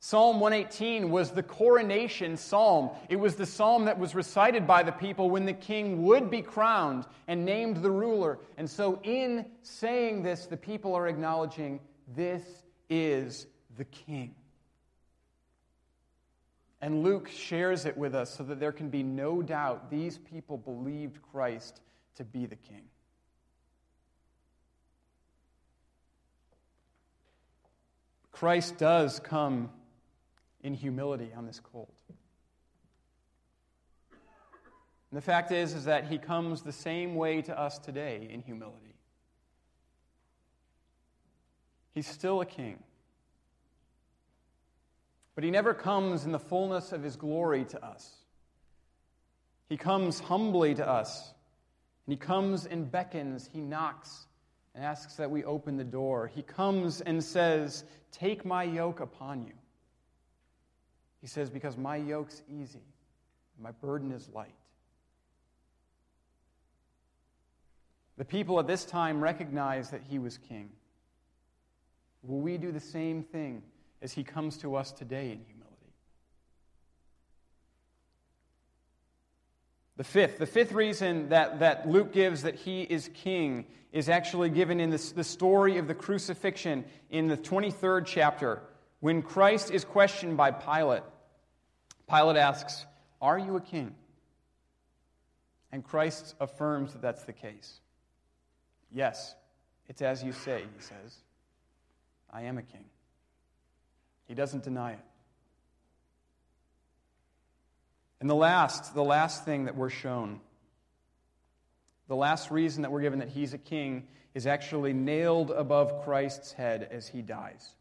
Psalm 0.00 0.38
118 0.38 1.10
was 1.10 1.32
the 1.32 1.42
coronation 1.42 2.36
psalm. 2.36 2.90
It 3.08 3.16
was 3.16 3.34
the 3.34 3.46
psalm 3.46 3.86
that 3.86 3.98
was 3.98 4.14
recited 4.14 4.64
by 4.64 4.84
the 4.84 4.92
people 4.92 5.28
when 5.28 5.44
the 5.44 5.52
king 5.52 6.04
would 6.04 6.30
be 6.30 6.40
crowned 6.40 7.04
and 7.26 7.44
named 7.44 7.78
the 7.78 7.90
ruler. 7.90 8.38
And 8.56 8.70
so, 8.70 9.00
in 9.02 9.46
saying 9.62 10.22
this, 10.22 10.46
the 10.46 10.56
people 10.56 10.94
are 10.94 11.08
acknowledging 11.08 11.80
this 12.14 12.44
is 12.88 13.48
the 13.76 13.84
king. 13.84 14.36
And 16.80 17.02
Luke 17.02 17.28
shares 17.28 17.84
it 17.84 17.96
with 17.96 18.14
us 18.14 18.32
so 18.36 18.44
that 18.44 18.60
there 18.60 18.70
can 18.70 18.90
be 18.90 19.02
no 19.02 19.42
doubt 19.42 19.90
these 19.90 20.18
people 20.18 20.56
believed 20.56 21.20
Christ 21.32 21.80
to 22.14 22.24
be 22.24 22.46
the 22.46 22.54
king. 22.54 22.84
Christ 28.30 28.78
does 28.78 29.18
come 29.18 29.70
in 30.62 30.74
humility 30.74 31.30
on 31.36 31.46
this 31.46 31.60
cold. 31.60 31.92
And 35.10 35.16
the 35.16 35.22
fact 35.22 35.52
is, 35.52 35.72
is 35.74 35.84
that 35.84 36.06
he 36.06 36.18
comes 36.18 36.62
the 36.62 36.72
same 36.72 37.14
way 37.14 37.40
to 37.42 37.58
us 37.58 37.78
today 37.78 38.28
in 38.30 38.42
humility. 38.42 38.94
He's 41.94 42.06
still 42.06 42.40
a 42.40 42.46
king. 42.46 42.82
But 45.34 45.44
he 45.44 45.50
never 45.50 45.72
comes 45.72 46.24
in 46.24 46.32
the 46.32 46.38
fullness 46.38 46.92
of 46.92 47.02
his 47.02 47.16
glory 47.16 47.64
to 47.66 47.84
us. 47.84 48.16
He 49.68 49.76
comes 49.76 50.18
humbly 50.18 50.74
to 50.74 50.86
us. 50.86 51.32
And 52.06 52.12
he 52.12 52.16
comes 52.16 52.66
and 52.66 52.90
beckons, 52.90 53.48
he 53.52 53.60
knocks 53.60 54.26
and 54.74 54.84
asks 54.84 55.14
that 55.16 55.30
we 55.30 55.44
open 55.44 55.76
the 55.76 55.84
door. 55.84 56.26
He 56.26 56.42
comes 56.42 57.00
and 57.00 57.22
says, 57.22 57.84
Take 58.12 58.44
my 58.44 58.64
yoke 58.64 59.00
upon 59.00 59.42
you. 59.42 59.52
He 61.20 61.26
says, 61.26 61.50
Because 61.50 61.76
my 61.76 61.96
yoke's 61.96 62.42
easy, 62.48 62.82
my 63.60 63.72
burden 63.72 64.12
is 64.12 64.28
light. 64.34 64.54
The 68.16 68.24
people 68.24 68.58
at 68.58 68.66
this 68.66 68.84
time 68.84 69.20
recognized 69.20 69.92
that 69.92 70.02
he 70.08 70.18
was 70.18 70.38
king. 70.38 70.70
Will 72.22 72.40
we 72.40 72.58
do 72.58 72.72
the 72.72 72.80
same 72.80 73.22
thing 73.22 73.62
as 74.02 74.12
he 74.12 74.24
comes 74.24 74.56
to 74.58 74.74
us 74.74 74.90
today 74.90 75.30
in 75.30 75.38
humility? 75.38 75.92
The 79.96 80.04
fifth, 80.04 80.38
the 80.38 80.46
fifth 80.46 80.72
reason 80.72 81.28
that, 81.28 81.60
that 81.60 81.88
Luke 81.88 82.12
gives 82.12 82.42
that 82.42 82.56
he 82.56 82.82
is 82.82 83.08
king 83.14 83.66
is 83.92 84.08
actually 84.08 84.50
given 84.50 84.80
in 84.80 84.90
this, 84.90 85.12
the 85.12 85.24
story 85.24 85.78
of 85.78 85.86
the 85.86 85.94
crucifixion 85.94 86.84
in 87.10 87.28
the 87.28 87.36
23rd 87.36 88.04
chapter. 88.04 88.62
When 89.00 89.22
Christ 89.22 89.70
is 89.70 89.84
questioned 89.84 90.36
by 90.36 90.50
Pilate, 90.50 91.02
Pilate 92.08 92.36
asks, 92.36 92.84
Are 93.20 93.38
you 93.38 93.56
a 93.56 93.60
king? 93.60 93.94
And 95.70 95.84
Christ 95.84 96.34
affirms 96.40 96.92
that 96.92 97.02
that's 97.02 97.24
the 97.24 97.32
case. 97.32 97.80
Yes, 98.90 99.34
it's 99.88 100.02
as 100.02 100.22
you 100.22 100.32
say, 100.32 100.64
he 100.76 100.82
says. 100.82 101.16
I 102.32 102.42
am 102.42 102.58
a 102.58 102.62
king. 102.62 102.84
He 104.26 104.34
doesn't 104.34 104.64
deny 104.64 104.92
it. 104.92 105.04
And 108.20 108.28
the 108.28 108.34
last, 108.34 108.94
the 108.94 109.04
last 109.04 109.44
thing 109.44 109.66
that 109.66 109.76
we're 109.76 109.90
shown, 109.90 110.40
the 112.08 112.16
last 112.16 112.50
reason 112.50 112.82
that 112.82 112.90
we're 112.90 113.02
given 113.02 113.20
that 113.20 113.28
he's 113.28 113.54
a 113.54 113.58
king 113.58 114.08
is 114.34 114.46
actually 114.46 114.92
nailed 114.92 115.50
above 115.50 116.04
Christ's 116.04 116.52
head 116.52 116.88
as 116.90 117.06
he 117.06 117.22
dies. 117.22 117.74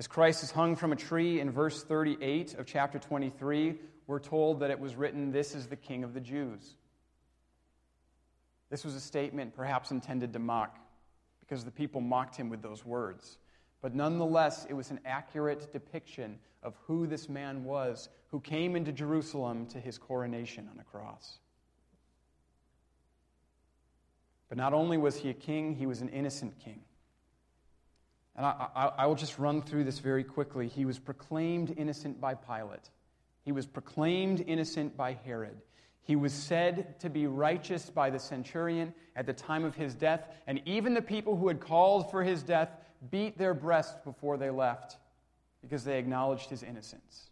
As 0.00 0.08
Christ 0.08 0.42
is 0.42 0.50
hung 0.50 0.76
from 0.76 0.92
a 0.92 0.96
tree 0.96 1.40
in 1.40 1.50
verse 1.50 1.84
38 1.84 2.54
of 2.54 2.64
chapter 2.64 2.98
23, 2.98 3.74
we're 4.06 4.18
told 4.18 4.60
that 4.60 4.70
it 4.70 4.80
was 4.80 4.96
written, 4.96 5.30
This 5.30 5.54
is 5.54 5.66
the 5.66 5.76
King 5.76 6.04
of 6.04 6.14
the 6.14 6.22
Jews. 6.22 6.76
This 8.70 8.82
was 8.82 8.94
a 8.94 9.00
statement 9.00 9.54
perhaps 9.54 9.90
intended 9.90 10.32
to 10.32 10.38
mock, 10.38 10.78
because 11.38 11.66
the 11.66 11.70
people 11.70 12.00
mocked 12.00 12.34
him 12.34 12.48
with 12.48 12.62
those 12.62 12.82
words. 12.82 13.36
But 13.82 13.94
nonetheless, 13.94 14.66
it 14.70 14.72
was 14.72 14.90
an 14.90 15.00
accurate 15.04 15.70
depiction 15.70 16.38
of 16.62 16.78
who 16.86 17.06
this 17.06 17.28
man 17.28 17.62
was 17.62 18.08
who 18.30 18.40
came 18.40 18.76
into 18.76 18.92
Jerusalem 18.92 19.66
to 19.66 19.78
his 19.78 19.98
coronation 19.98 20.66
on 20.72 20.80
a 20.80 20.84
cross. 20.84 21.40
But 24.48 24.56
not 24.56 24.72
only 24.72 24.96
was 24.96 25.16
he 25.16 25.28
a 25.28 25.34
king, 25.34 25.74
he 25.74 25.84
was 25.84 26.00
an 26.00 26.08
innocent 26.08 26.58
king. 26.58 26.80
And 28.36 28.46
I, 28.46 28.68
I, 28.74 28.86
I, 28.98 29.06
will 29.06 29.16
just 29.16 29.38
run 29.38 29.60
through 29.60 29.84
this 29.84 29.98
very 29.98 30.24
quickly. 30.24 30.68
He 30.68 30.84
was 30.84 30.98
proclaimed 30.98 31.74
innocent 31.76 32.20
by 32.20 32.34
Pilate, 32.34 32.90
he 33.44 33.52
was 33.52 33.66
proclaimed 33.66 34.44
innocent 34.46 34.96
by 34.96 35.18
Herod. 35.24 35.60
He 36.02 36.16
was 36.16 36.32
said 36.32 36.98
to 37.00 37.10
be 37.10 37.26
righteous 37.26 37.88
by 37.88 38.10
the 38.10 38.18
centurion 38.18 38.94
at 39.14 39.26
the 39.26 39.32
time 39.32 39.64
of 39.64 39.76
his 39.76 39.94
death, 39.94 40.26
and 40.46 40.60
even 40.64 40.94
the 40.94 41.02
people 41.02 41.36
who 41.36 41.46
had 41.46 41.60
called 41.60 42.10
for 42.10 42.24
his 42.24 42.42
death 42.42 42.70
beat 43.10 43.38
their 43.38 43.54
breasts 43.54 43.94
before 44.04 44.36
they 44.36 44.50
left 44.50 44.96
because 45.62 45.84
they 45.84 45.98
acknowledged 45.98 46.50
his 46.50 46.62
innocence. 46.62 47.30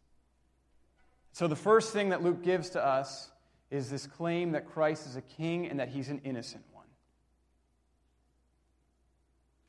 So, 1.33 1.47
the 1.47 1.57
first 1.57 1.93
thing 1.93 2.11
that 2.11 2.23
Luke 2.23 2.43
gives 2.43 2.71
to 2.71 2.85
us 2.85 3.31
is 3.71 3.91
this 3.91 4.07
claim 4.07 4.53
that 4.53 4.67
Christ 4.67 5.07
is 5.07 5.17
a 5.17 5.23
king 5.23 5.67
and 5.67 5.79
that 5.81 5.89
he's 5.89 6.09
an 6.09 6.21
innocent 6.25 6.65
one. 6.73 6.78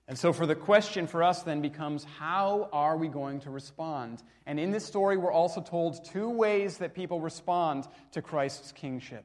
And 0.09 0.17
so, 0.17 0.33
for 0.33 0.47
the 0.47 0.55
question 0.55 1.05
for 1.05 1.21
us 1.21 1.43
then 1.43 1.61
becomes 1.61 2.03
how 2.03 2.67
are 2.73 2.97
we 2.97 3.07
going 3.07 3.41
to 3.41 3.51
respond? 3.51 4.23
And 4.47 4.59
in 4.59 4.71
this 4.71 4.83
story, 4.83 5.17
we're 5.17 5.31
also 5.31 5.61
told 5.61 6.03
two 6.03 6.27
ways 6.27 6.79
that 6.79 6.95
people 6.95 7.21
respond 7.21 7.87
to 8.13 8.23
Christ's 8.23 8.71
kingship. 8.71 9.23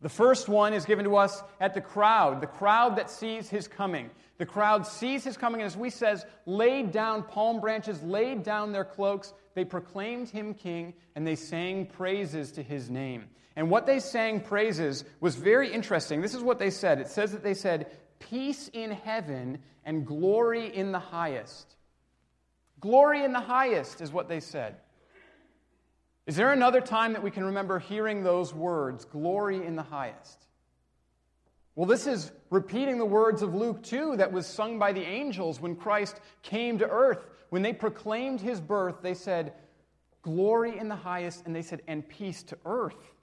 The 0.00 0.08
first 0.08 0.48
one 0.48 0.72
is 0.72 0.86
given 0.86 1.04
to 1.04 1.16
us 1.16 1.42
at 1.60 1.74
the 1.74 1.82
crowd, 1.82 2.40
the 2.40 2.46
crowd 2.46 2.96
that 2.96 3.10
sees 3.10 3.50
his 3.50 3.68
coming. 3.68 4.08
The 4.38 4.46
crowd 4.46 4.86
sees 4.86 5.22
his 5.22 5.36
coming, 5.36 5.60
and 5.60 5.66
as 5.66 5.76
we 5.76 5.90
says, 5.90 6.24
laid 6.46 6.90
down 6.90 7.24
palm 7.24 7.60
branches, 7.60 8.02
laid 8.02 8.44
down 8.44 8.72
their 8.72 8.86
cloaks. 8.86 9.34
They 9.54 9.66
proclaimed 9.66 10.30
him 10.30 10.54
king, 10.54 10.94
and 11.14 11.26
they 11.26 11.36
sang 11.36 11.86
praises 11.86 12.52
to 12.52 12.62
his 12.62 12.88
name. 12.88 13.24
And 13.54 13.68
what 13.68 13.84
they 13.84 13.98
sang 13.98 14.40
praises 14.40 15.04
was 15.20 15.34
very 15.34 15.70
interesting. 15.70 16.22
This 16.22 16.34
is 16.34 16.42
what 16.42 16.58
they 16.58 16.70
said. 16.70 17.00
It 17.00 17.08
says 17.08 17.32
that 17.32 17.42
they 17.42 17.54
said, 17.54 17.90
peace 18.18 18.68
in 18.72 18.90
heaven 18.90 19.58
and 19.84 20.06
glory 20.06 20.74
in 20.74 20.92
the 20.92 20.98
highest. 20.98 21.76
Glory 22.80 23.24
in 23.24 23.32
the 23.32 23.40
highest 23.40 24.00
is 24.00 24.12
what 24.12 24.28
they 24.28 24.40
said. 24.40 24.76
Is 26.26 26.36
there 26.36 26.52
another 26.52 26.80
time 26.80 27.14
that 27.14 27.22
we 27.22 27.30
can 27.30 27.44
remember 27.44 27.78
hearing 27.78 28.22
those 28.22 28.52
words, 28.52 29.04
glory 29.04 29.64
in 29.64 29.76
the 29.76 29.82
highest? 29.82 30.46
Well, 31.74 31.86
this 31.86 32.06
is 32.06 32.32
repeating 32.50 32.98
the 32.98 33.06
words 33.06 33.40
of 33.40 33.54
Luke 33.54 33.82
2 33.82 34.16
that 34.16 34.32
was 34.32 34.46
sung 34.46 34.78
by 34.78 34.92
the 34.92 35.04
angels 35.04 35.60
when 35.60 35.76
Christ 35.76 36.20
came 36.42 36.78
to 36.78 36.88
earth. 36.88 37.24
When 37.50 37.62
they 37.62 37.72
proclaimed 37.72 38.40
his 38.40 38.60
birth, 38.60 38.96
they 39.00 39.14
said, 39.14 39.54
Glory 40.22 40.76
in 40.76 40.88
the 40.88 40.96
highest, 40.96 41.46
and 41.46 41.54
they 41.54 41.62
said, 41.62 41.80
and 41.86 42.06
peace 42.06 42.42
to 42.42 42.58
earth. 42.66 43.14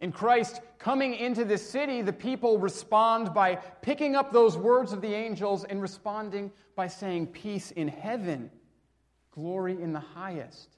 In 0.00 0.12
Christ 0.12 0.60
coming 0.78 1.14
into 1.14 1.44
this 1.44 1.68
city, 1.68 2.02
the 2.02 2.12
people 2.12 2.58
respond 2.58 3.32
by 3.32 3.56
picking 3.56 4.14
up 4.14 4.32
those 4.32 4.56
words 4.56 4.92
of 4.92 5.00
the 5.00 5.14
angels 5.14 5.64
and 5.64 5.80
responding 5.80 6.52
by 6.74 6.86
saying, 6.86 7.28
Peace 7.28 7.70
in 7.70 7.88
heaven, 7.88 8.50
glory 9.30 9.80
in 9.80 9.92
the 9.92 10.00
highest. 10.00 10.76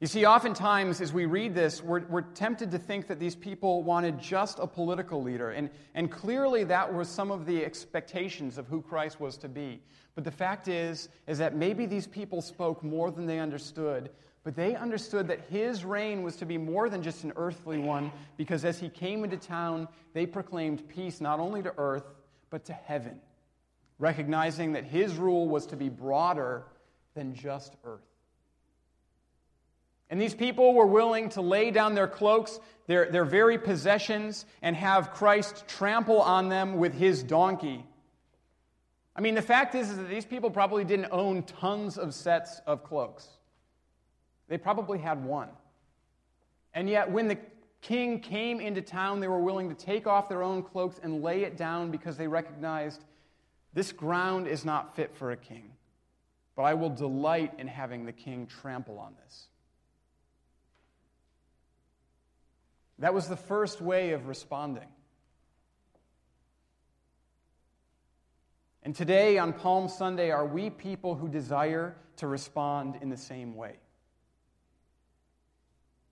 You 0.00 0.06
see, 0.06 0.26
oftentimes 0.26 1.00
as 1.00 1.12
we 1.12 1.26
read 1.26 1.56
this, 1.56 1.82
we're, 1.82 2.06
we're 2.06 2.22
tempted 2.22 2.70
to 2.70 2.78
think 2.78 3.08
that 3.08 3.18
these 3.18 3.34
people 3.34 3.82
wanted 3.82 4.20
just 4.20 4.60
a 4.60 4.66
political 4.66 5.20
leader. 5.20 5.50
And, 5.50 5.70
and 5.94 6.08
clearly 6.08 6.62
that 6.64 6.92
was 6.92 7.08
some 7.08 7.32
of 7.32 7.46
the 7.46 7.64
expectations 7.64 8.58
of 8.58 8.68
who 8.68 8.80
Christ 8.80 9.18
was 9.18 9.36
to 9.38 9.48
be. 9.48 9.82
But 10.14 10.22
the 10.22 10.30
fact 10.30 10.68
is, 10.68 11.08
is 11.26 11.38
that 11.38 11.56
maybe 11.56 11.84
these 11.84 12.06
people 12.06 12.40
spoke 12.40 12.84
more 12.84 13.10
than 13.10 13.26
they 13.26 13.40
understood. 13.40 14.10
But 14.48 14.56
they 14.56 14.74
understood 14.74 15.28
that 15.28 15.42
his 15.50 15.84
reign 15.84 16.22
was 16.22 16.36
to 16.36 16.46
be 16.46 16.56
more 16.56 16.88
than 16.88 17.02
just 17.02 17.22
an 17.22 17.34
earthly 17.36 17.76
one, 17.76 18.10
because 18.38 18.64
as 18.64 18.78
he 18.78 18.88
came 18.88 19.22
into 19.22 19.36
town, 19.36 19.88
they 20.14 20.24
proclaimed 20.24 20.88
peace 20.88 21.20
not 21.20 21.38
only 21.38 21.62
to 21.64 21.74
earth, 21.76 22.04
but 22.48 22.64
to 22.64 22.72
heaven, 22.72 23.20
recognizing 23.98 24.72
that 24.72 24.84
his 24.84 25.16
rule 25.16 25.46
was 25.46 25.66
to 25.66 25.76
be 25.76 25.90
broader 25.90 26.64
than 27.14 27.34
just 27.34 27.76
earth. 27.84 28.00
And 30.08 30.18
these 30.18 30.34
people 30.34 30.72
were 30.72 30.86
willing 30.86 31.28
to 31.30 31.42
lay 31.42 31.70
down 31.70 31.94
their 31.94 32.08
cloaks, 32.08 32.58
their, 32.86 33.10
their 33.10 33.26
very 33.26 33.58
possessions, 33.58 34.46
and 34.62 34.74
have 34.74 35.12
Christ 35.12 35.64
trample 35.68 36.22
on 36.22 36.48
them 36.48 36.78
with 36.78 36.94
his 36.94 37.22
donkey. 37.22 37.84
I 39.14 39.20
mean, 39.20 39.34
the 39.34 39.42
fact 39.42 39.74
is, 39.74 39.90
is 39.90 39.98
that 39.98 40.08
these 40.08 40.24
people 40.24 40.48
probably 40.50 40.84
didn't 40.86 41.08
own 41.12 41.42
tons 41.42 41.98
of 41.98 42.14
sets 42.14 42.62
of 42.66 42.82
cloaks. 42.82 43.28
They 44.48 44.58
probably 44.58 44.98
had 44.98 45.24
one. 45.24 45.48
And 46.74 46.88
yet, 46.88 47.10
when 47.10 47.28
the 47.28 47.38
king 47.80 48.20
came 48.20 48.60
into 48.60 48.82
town, 48.82 49.20
they 49.20 49.28
were 49.28 49.40
willing 49.40 49.68
to 49.68 49.74
take 49.74 50.06
off 50.06 50.28
their 50.28 50.42
own 50.42 50.62
cloaks 50.62 51.00
and 51.02 51.22
lay 51.22 51.42
it 51.42 51.56
down 51.56 51.90
because 51.90 52.16
they 52.16 52.26
recognized 52.26 53.04
this 53.74 53.92
ground 53.92 54.46
is 54.46 54.64
not 54.64 54.96
fit 54.96 55.14
for 55.14 55.30
a 55.30 55.36
king. 55.36 55.70
But 56.56 56.62
I 56.62 56.74
will 56.74 56.90
delight 56.90 57.52
in 57.58 57.68
having 57.68 58.04
the 58.04 58.12
king 58.12 58.46
trample 58.46 58.98
on 58.98 59.14
this. 59.24 59.48
That 62.98 63.14
was 63.14 63.28
the 63.28 63.36
first 63.36 63.80
way 63.80 64.10
of 64.10 64.26
responding. 64.26 64.88
And 68.82 68.94
today, 68.94 69.38
on 69.38 69.52
Palm 69.52 69.88
Sunday, 69.88 70.30
are 70.30 70.46
we 70.46 70.70
people 70.70 71.14
who 71.14 71.28
desire 71.28 71.94
to 72.16 72.26
respond 72.26 72.98
in 73.02 73.08
the 73.08 73.16
same 73.16 73.54
way? 73.54 73.76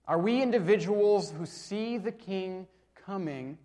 Are 0.09 0.19
we 0.19 0.40
individuals 0.40 1.33
who 1.37 1.47
see 1.47 1.99
the 1.99 2.12
King 2.12 2.66
coming 2.95 3.59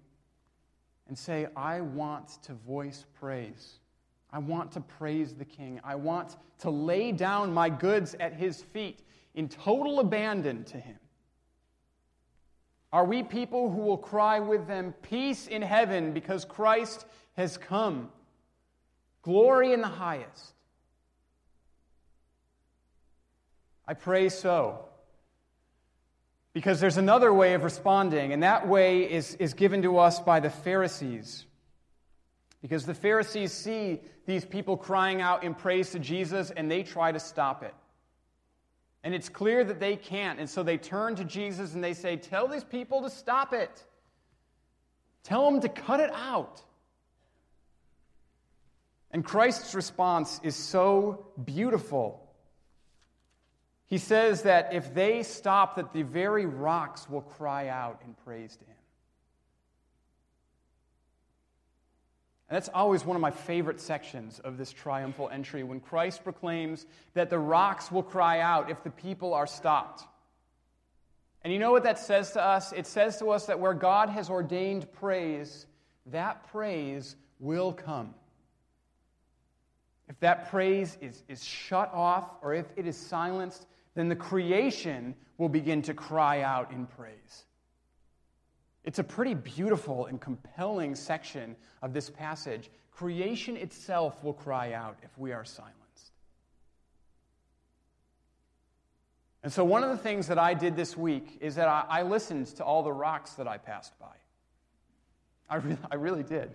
and 1.07 1.17
say, 1.17 1.47
I 1.55 1.81
want 1.81 2.41
to 2.43 2.53
voice 2.53 3.05
praise? 3.19 3.79
I 4.31 4.39
want 4.39 4.71
to 4.71 4.81
praise 4.81 5.33
the 5.33 5.45
King. 5.45 5.79
I 5.83 5.95
want 5.95 6.37
to 6.59 6.69
lay 6.69 7.11
down 7.11 7.53
my 7.53 7.69
goods 7.69 8.15
at 8.19 8.33
his 8.33 8.61
feet 8.61 9.01
in 9.35 9.49
total 9.49 9.99
abandon 9.99 10.63
to 10.65 10.77
him. 10.77 10.97
Are 12.93 13.05
we 13.05 13.23
people 13.23 13.69
who 13.69 13.81
will 13.81 13.97
cry 13.97 14.39
with 14.39 14.67
them, 14.67 14.93
Peace 15.01 15.47
in 15.47 15.61
heaven, 15.61 16.11
because 16.11 16.43
Christ 16.43 17.05
has 17.37 17.55
come? 17.57 18.09
Glory 19.21 19.73
in 19.73 19.81
the 19.81 19.87
highest. 19.87 20.53
I 23.87 23.93
pray 23.93 24.29
so. 24.29 24.85
Because 26.53 26.81
there's 26.81 26.97
another 26.97 27.33
way 27.33 27.53
of 27.53 27.63
responding, 27.63 28.33
and 28.33 28.43
that 28.43 28.67
way 28.67 29.09
is, 29.09 29.35
is 29.35 29.53
given 29.53 29.83
to 29.83 29.97
us 29.97 30.19
by 30.19 30.39
the 30.39 30.49
Pharisees. 30.49 31.45
Because 32.61 32.85
the 32.85 32.93
Pharisees 32.93 33.53
see 33.53 34.01
these 34.25 34.45
people 34.45 34.77
crying 34.77 35.21
out 35.21 35.43
in 35.43 35.55
praise 35.55 35.91
to 35.91 35.99
Jesus, 35.99 36.51
and 36.51 36.69
they 36.69 36.83
try 36.83 37.11
to 37.11 37.19
stop 37.19 37.63
it. 37.63 37.73
And 39.03 39.15
it's 39.15 39.29
clear 39.29 39.63
that 39.63 39.79
they 39.79 39.95
can't. 39.95 40.39
And 40.39 40.49
so 40.49 40.61
they 40.61 40.77
turn 40.77 41.15
to 41.15 41.23
Jesus 41.23 41.73
and 41.73 41.83
they 41.83 41.93
say, 41.93 42.17
Tell 42.17 42.47
these 42.47 42.63
people 42.63 43.01
to 43.01 43.09
stop 43.09 43.53
it. 43.53 43.83
Tell 45.23 45.49
them 45.49 45.61
to 45.61 45.69
cut 45.69 45.99
it 45.99 46.11
out. 46.13 46.61
And 49.11 49.25
Christ's 49.25 49.75
response 49.75 50.39
is 50.43 50.55
so 50.55 51.25
beautiful. 51.43 52.30
He 53.91 53.97
says 53.97 54.43
that 54.43 54.73
if 54.73 54.93
they 54.93 55.21
stop, 55.21 55.75
that 55.75 55.91
the 55.91 56.03
very 56.03 56.45
rocks 56.45 57.09
will 57.09 57.23
cry 57.23 57.67
out 57.67 58.01
in 58.05 58.13
praise 58.23 58.55
to 58.55 58.63
him. 58.63 58.75
And 62.47 62.55
that's 62.55 62.69
always 62.73 63.03
one 63.03 63.17
of 63.17 63.21
my 63.21 63.31
favorite 63.31 63.81
sections 63.81 64.39
of 64.39 64.57
this 64.57 64.71
triumphal 64.71 65.27
entry 65.27 65.63
when 65.63 65.81
Christ 65.81 66.23
proclaims 66.23 66.85
that 67.15 67.29
the 67.29 67.37
rocks 67.37 67.91
will 67.91 68.01
cry 68.01 68.39
out 68.39 68.71
if 68.71 68.81
the 68.81 68.91
people 68.91 69.33
are 69.33 69.45
stopped. 69.45 70.05
And 71.43 71.51
you 71.51 71.59
know 71.59 71.73
what 71.73 71.83
that 71.83 71.99
says 71.99 72.31
to 72.31 72.41
us? 72.41 72.71
It 72.71 72.87
says 72.87 73.19
to 73.19 73.31
us 73.31 73.47
that 73.47 73.59
where 73.59 73.73
God 73.73 74.07
has 74.07 74.29
ordained 74.29 74.89
praise, 74.93 75.65
that 76.05 76.49
praise 76.49 77.17
will 77.41 77.73
come. 77.73 78.15
If 80.07 80.17
that 80.21 80.49
praise 80.49 80.97
is, 81.01 81.23
is 81.27 81.43
shut 81.43 81.93
off 81.93 82.29
or 82.41 82.53
if 82.53 82.67
it 82.77 82.87
is 82.87 82.95
silenced, 82.95 83.67
then 83.95 84.09
the 84.09 84.15
creation 84.15 85.15
will 85.37 85.49
begin 85.49 85.81
to 85.83 85.93
cry 85.93 86.41
out 86.41 86.71
in 86.71 86.85
praise. 86.85 87.45
It's 88.83 88.99
a 88.99 89.03
pretty 89.03 89.33
beautiful 89.33 90.07
and 90.07 90.19
compelling 90.19 90.95
section 90.95 91.55
of 91.81 91.93
this 91.93 92.09
passage. 92.09 92.69
Creation 92.91 93.57
itself 93.57 94.23
will 94.23 94.33
cry 94.33 94.73
out 94.73 94.97
if 95.03 95.17
we 95.17 95.31
are 95.31 95.45
silenced. 95.45 95.77
And 99.43 99.51
so, 99.51 99.63
one 99.63 99.83
of 99.83 99.89
the 99.89 99.97
things 99.97 100.27
that 100.27 100.37
I 100.37 100.53
did 100.53 100.75
this 100.75 100.95
week 100.95 101.37
is 101.41 101.55
that 101.55 101.67
I, 101.67 102.03
listened 102.03 102.47
to 102.57 102.63
all 102.63 102.83
the 102.83 102.93
rocks 102.93 103.33
that 103.33 103.47
I 103.47 103.57
passed 103.57 103.97
by. 103.99 104.15
I, 105.49 105.55
re- 105.55 105.77
I 105.91 105.95
really 105.95 106.23
did. 106.23 106.51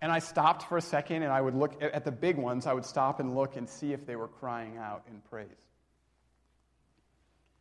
And 0.00 0.12
I 0.12 0.18
stopped 0.18 0.64
for 0.64 0.76
a 0.76 0.82
second 0.82 1.22
and 1.22 1.32
I 1.32 1.40
would 1.40 1.54
look 1.54 1.82
at 1.82 2.04
the 2.04 2.12
big 2.12 2.36
ones, 2.36 2.66
I 2.66 2.72
would 2.74 2.84
stop 2.84 3.18
and 3.20 3.34
look 3.34 3.56
and 3.56 3.68
see 3.68 3.92
if 3.92 4.06
they 4.06 4.16
were 4.16 4.28
crying 4.28 4.76
out 4.76 5.02
in 5.08 5.20
praise. 5.30 5.48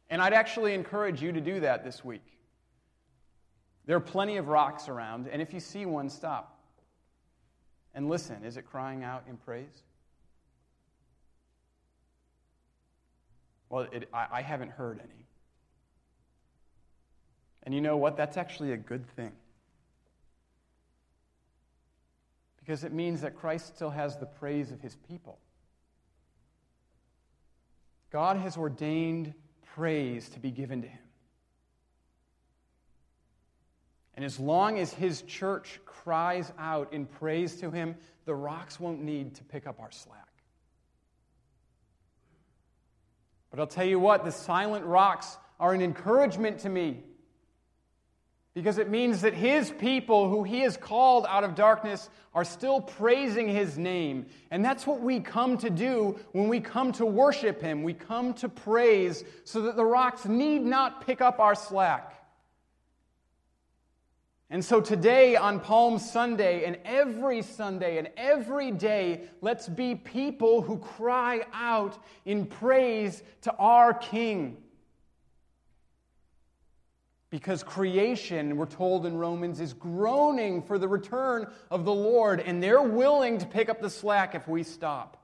And 0.10 0.22
I'd 0.22 0.34
actually 0.34 0.74
encourage 0.74 1.22
you 1.22 1.32
to 1.32 1.42
do 1.42 1.62
that 1.62 1.84
this 1.84 2.04
week. 2.04 2.26
There 3.86 3.96
are 3.96 4.02
plenty 4.02 4.38
of 4.38 4.48
rocks 4.48 4.90
around, 4.90 5.28
and 5.28 5.42
if 5.42 5.54
you 5.54 5.60
see 5.60 5.86
one, 5.86 6.10
stop. 6.10 6.60
And 7.94 8.10
listen 8.10 8.44
is 8.44 8.58
it 8.58 8.64
crying 8.64 9.04
out 9.04 9.24
in 9.30 9.38
praise? 9.38 9.84
Well, 13.70 13.88
it, 13.92 14.10
I, 14.14 14.28
I 14.32 14.42
haven't 14.42 14.72
heard 14.72 15.00
any. 15.00 15.26
And 17.64 17.74
you 17.74 17.82
know 17.82 17.98
what? 17.98 18.18
That's 18.18 18.38
actually 18.38 18.74
a 18.74 18.78
good 18.78 19.08
thing. 19.16 19.32
Because 22.66 22.84
it 22.84 22.92
means 22.92 23.22
that 23.22 23.36
Christ 23.36 23.76
still 23.76 23.92
has 23.92 24.18
the 24.18 24.26
praise 24.26 24.72
of 24.72 24.82
his 24.82 24.96
people. 25.08 25.38
God 28.12 28.38
has 28.38 28.58
ordained 28.58 29.36
praise 29.76 30.30
to 30.30 30.40
be 30.40 30.50
given 30.50 30.82
to 30.82 30.88
him. 30.88 31.00
And 34.16 34.26
as 34.26 34.40
long 34.40 34.80
as 34.80 34.92
his 34.92 35.22
church 35.22 35.80
cries 35.86 36.52
out 36.58 36.92
in 36.92 37.06
praise 37.06 37.58
to 37.58 37.70
him, 37.70 37.98
the 38.26 38.34
rocks 38.34 38.80
won't 38.80 39.04
need 39.04 39.36
to 39.36 39.44
pick 39.44 39.68
up 39.68 39.80
our 39.80 39.92
slack. 39.92 40.22
But 43.52 43.60
I'll 43.60 43.68
tell 43.68 43.86
you 43.86 44.00
what, 44.00 44.26
the 44.26 44.32
silent 44.32 44.86
rocks 44.86 45.38
are 45.60 45.74
an 45.74 45.82
encouragement 45.82 46.60
to 46.60 46.70
me 46.70 47.04
because 48.56 48.78
it 48.78 48.90
means 48.90 49.22
that 49.22 49.34
his 49.34 49.70
people, 49.70 50.30
who 50.30 50.44
he 50.44 50.62
has 50.62 50.78
called 50.78 51.26
out 51.28 51.44
of 51.44 51.56
darkness, 51.56 52.10
are 52.34 52.46
still 52.46 52.80
praising 52.80 53.50
his 53.50 53.78
name. 53.78 54.26
And 54.50 54.64
that's 54.64 54.88
what 54.88 55.02
we 55.02 55.20
come 55.20 55.58
to 55.58 55.70
do 55.70 56.18
when 56.32 56.48
we 56.48 56.62
come 56.62 56.94
to 56.94 57.06
worship 57.06 57.62
him. 57.62 57.84
We 57.84 57.94
come 57.94 58.34
to 58.36 58.48
praise 58.48 59.26
so 59.44 59.64
that 59.64 59.76
the 59.76 59.84
rocks 59.84 60.26
need 60.26 60.64
not 60.64 61.06
pick 61.06 61.20
up 61.20 61.40
our 61.40 61.54
slack. 61.54 62.14
And 64.50 64.64
so 64.64 64.80
today 64.80 65.36
on 65.36 65.60
Palm 65.60 66.00
Sunday 66.00 66.64
and 66.64 66.78
every 66.86 67.42
Sunday 67.42 67.98
and 67.98 68.10
every 68.16 68.72
day, 68.72 69.24
let's 69.42 69.68
be 69.68 69.96
people 69.96 70.62
who 70.62 70.78
cry 70.78 71.46
out 71.52 71.98
in 72.24 72.46
praise 72.46 73.22
to 73.42 73.54
our 73.56 73.94
King. 73.94 74.58
Because 77.36 77.64
creation, 77.64 78.56
we're 78.56 78.66
told 78.66 79.06
in 79.06 79.18
Romans, 79.18 79.60
is 79.60 79.74
groaning 79.74 80.62
for 80.62 80.80
the 80.80 80.88
return 80.88 81.52
of 81.70 81.84
the 81.84 81.94
Lord, 81.94 82.40
and 82.40 82.64
they're 82.64 82.82
willing 82.82 83.40
to 83.40 83.46
pick 83.46 83.68
up 83.68 83.82
the 83.82 83.90
slack 83.90 84.36
if 84.36 84.48
we 84.48 84.64
stop. 84.64 85.22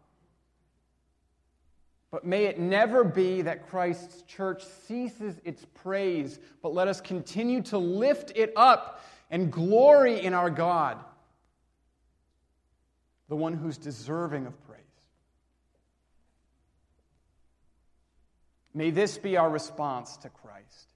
But 2.11 2.25
may 2.25 2.47
it 2.47 2.59
never 2.59 3.05
be 3.05 3.43
that 3.43 3.69
Christ's 3.69 4.23
church 4.23 4.61
ceases 4.85 5.39
its 5.45 5.65
praise, 5.73 6.37
but 6.61 6.73
let 6.73 6.89
us 6.89 6.99
continue 6.99 7.61
to 7.61 7.77
lift 7.77 8.33
it 8.35 8.51
up 8.57 9.01
and 9.29 9.49
glory 9.49 10.21
in 10.21 10.33
our 10.33 10.49
God, 10.49 10.97
the 13.29 13.37
one 13.37 13.53
who's 13.53 13.77
deserving 13.77 14.47
of 14.47 14.67
praise. 14.67 14.81
May 18.73 18.91
this 18.91 19.17
be 19.17 19.37
our 19.37 19.49
response 19.49 20.17
to 20.17 20.29
Christ. 20.29 20.90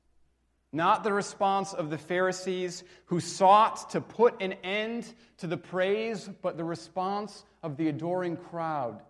Not 0.75 1.05
the 1.05 1.13
response 1.13 1.71
of 1.71 1.89
the 1.89 1.97
Pharisees 1.97 2.83
who 3.05 3.21
sought 3.21 3.91
to 3.91 4.01
put 4.01 4.41
an 4.41 4.53
end 4.61 5.07
to 5.37 5.47
the 5.47 5.55
praise, 5.55 6.29
but 6.41 6.57
the 6.57 6.65
response 6.65 7.45
of 7.63 7.77
the 7.77 7.87
adoring 7.87 8.35
crowd 8.35 9.01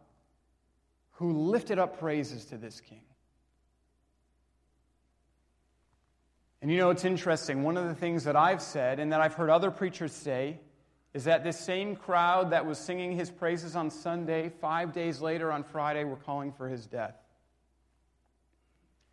who 1.13 1.31
lifted 1.49 1.79
up 1.79 1.97
praises 1.99 2.45
to 2.45 2.57
this 2.57 2.81
king. 2.81 3.01
And 6.61 6.69
you 6.69 6.77
know, 6.77 6.91
it's 6.91 7.03
interesting. 7.03 7.63
One 7.63 7.77
of 7.77 7.87
the 7.87 7.95
things 7.95 8.25
that 8.25 8.35
I've 8.35 8.61
said 8.61 8.99
and 8.99 9.11
that 9.11 9.21
I've 9.21 9.33
heard 9.33 9.49
other 9.49 9.71
preachers 9.71 10.13
say 10.13 10.59
is 11.15 11.23
that 11.23 11.43
this 11.43 11.59
same 11.59 11.95
crowd 11.95 12.51
that 12.51 12.67
was 12.67 12.77
singing 12.77 13.13
his 13.13 13.31
praises 13.31 13.75
on 13.75 13.89
Sunday, 13.89 14.51
five 14.61 14.93
days 14.93 15.19
later 15.19 15.51
on 15.51 15.63
Friday, 15.63 16.03
were 16.03 16.15
calling 16.15 16.51
for 16.51 16.69
his 16.69 16.85
death. 16.85 17.15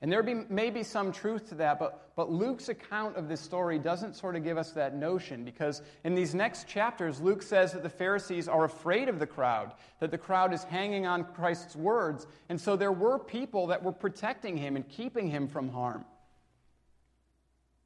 And 0.03 0.11
there 0.11 0.25
be, 0.25 0.35
may 0.49 0.71
be 0.71 0.83
some 0.83 1.13
truth 1.13 1.49
to 1.51 1.55
that, 1.55 1.79
but, 1.79 2.11
but 2.17 2.29
Luke's 2.29 2.69
account 2.69 3.17
of 3.17 3.29
this 3.29 3.41
story 3.41 3.79
doesn't 3.79 4.17
sort 4.17 4.35
of 4.35 4.43
give 4.43 4.59
us 4.59 4.73
that 4.73 4.97
notion 4.97 5.45
because 5.45 5.81
in 6.03 6.17
these 6.17 6.35
next 6.35 6.67
chapters, 6.67 7.21
Luke 7.21 7.41
says 7.41 7.73
that 7.73 7.85
the 7.85 7.89
Pharisees 7.89 8.49
are 8.49 8.65
afraid 8.65 9.09
of 9.09 9.21
the 9.21 9.29
crowd, 9.29 9.73
that 10.01 10.11
the 10.11 10.19
crowd 10.19 10.53
is 10.53 10.65
hanging 10.65 11.07
on 11.07 11.23
Christ's 11.23 11.77
words. 11.77 12.27
And 12.49 12.61
so 12.61 12.75
there 12.75 12.91
were 12.91 13.17
people 13.17 13.69
that 13.69 13.85
were 13.85 13.93
protecting 13.93 14.57
him 14.57 14.75
and 14.75 14.89
keeping 14.89 15.31
him 15.31 15.47
from 15.47 15.69
harm. 15.69 16.05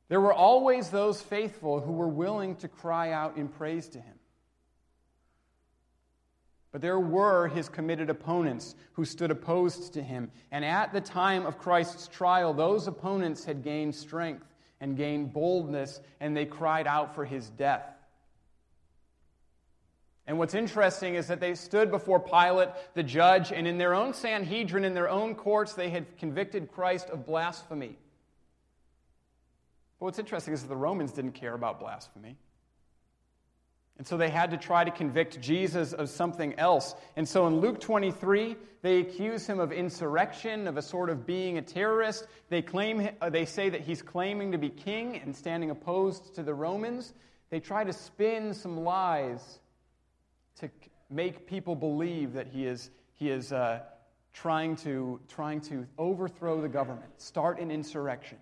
There 0.09 0.21
were 0.21 0.33
always 0.33 0.89
those 0.89 1.21
faithful 1.21 1.81
who 1.81 1.93
were 1.93 2.09
willing 2.09 2.57
to 2.57 2.69
cry 2.69 3.13
out 3.13 3.37
in 3.37 3.49
praise 3.49 3.89
to 3.89 4.01
him. 4.01 4.16
But 6.77 6.83
there 6.83 7.01
were 7.01 7.49
his 7.49 7.71
committed 7.71 8.11
opponents 8.11 8.75
who 8.93 9.07
stood 9.07 9.31
opposed 9.31 9.95
to 9.95 10.03
him. 10.03 10.31
And 10.51 10.63
at 10.63 10.93
the 10.93 11.01
time 11.01 11.47
of 11.47 11.57
Christ's 11.57 12.07
trial, 12.07 12.53
those 12.53 12.87
opponents 12.87 13.47
had 13.47 13.65
gained 13.65 13.95
strength 13.95 14.45
and 14.79 14.95
gained 14.95 15.33
boldness, 15.33 16.03
and 16.21 16.37
they 16.37 16.45
cried 16.45 16.87
out 16.87 17.15
for 17.15 17.25
his 17.25 17.49
death. 17.49 17.87
And 20.27 20.39
what's 20.39 20.55
interesting 20.55 21.15
is 21.15 21.29
that 21.29 21.41
they 21.41 21.55
stood 21.55 21.91
before 21.91 22.21
Pilate, 22.21 22.69
the 22.93 23.03
judge, 23.03 23.53
and 23.53 23.67
in 23.67 23.79
their 23.79 23.95
own 23.95 24.13
Sanhedrin, 24.13 24.85
in 24.85 24.93
their 24.93 25.09
own 25.09 25.35
courts, 25.35 25.73
they 25.73 25.89
had 25.89 26.19
convicted 26.19 26.71
Christ 26.71 27.09
of 27.09 27.25
blasphemy. 27.25 27.97
But 29.99 30.05
what's 30.05 30.19
interesting 30.19 30.53
is 30.53 30.61
that 30.61 30.69
the 30.69 30.77
Romans 30.77 31.13
didn't 31.13 31.33
care 31.33 31.55
about 31.55 31.81
blasphemy. 31.81 32.37
And 33.99 34.07
so 34.07 34.17
they 34.19 34.29
had 34.29 34.51
to 34.51 34.59
try 34.59 34.85
to 34.85 34.91
convict 34.91 35.41
Jesus 35.41 35.95
of 35.95 36.11
something 36.11 36.59
else. 36.59 36.95
And 37.17 37.27
so 37.27 37.47
in 37.47 37.61
Luke 37.61 37.81
23, 37.81 38.57
they 38.83 38.99
accuse 38.99 39.47
him 39.47 39.59
of 39.59 39.73
insurrection, 39.73 40.67
of 40.67 40.77
a 40.77 40.83
sort 40.83 41.09
of 41.09 41.27
being 41.27 41.57
a 41.57 41.63
terrorist. 41.63 42.27
They, 42.51 42.61
claim, 42.61 43.09
uh, 43.23 43.31
they 43.31 43.47
say 43.47 43.71
that 43.71 43.81
he's 43.81 44.03
claiming 44.03 44.53
to 44.53 44.59
be 44.59 44.69
king 44.69 45.17
and 45.17 45.35
standing 45.35 45.71
opposed 45.71 46.35
to 46.35 46.43
the 46.43 46.53
Romans. 46.53 47.15
They 47.49 47.59
try 47.59 47.85
to 47.85 47.93
spin 47.93 48.53
some 48.53 48.85
lies 48.85 49.61
to 50.61 50.71
make 51.09 51.47
people 51.47 51.75
believe 51.75 52.35
that 52.35 52.49
he 52.49 52.67
is, 52.67 52.91
he 53.15 53.31
is 53.31 53.51
uh, 53.51 53.81
trying, 54.35 54.77
to, 54.77 55.21
trying 55.29 55.63
to 55.63 55.87
overthrow 55.97 56.61
the 56.61 56.69
government, 56.69 57.11
start 57.17 57.59
an 57.61 57.71
insurrection. 57.71 58.39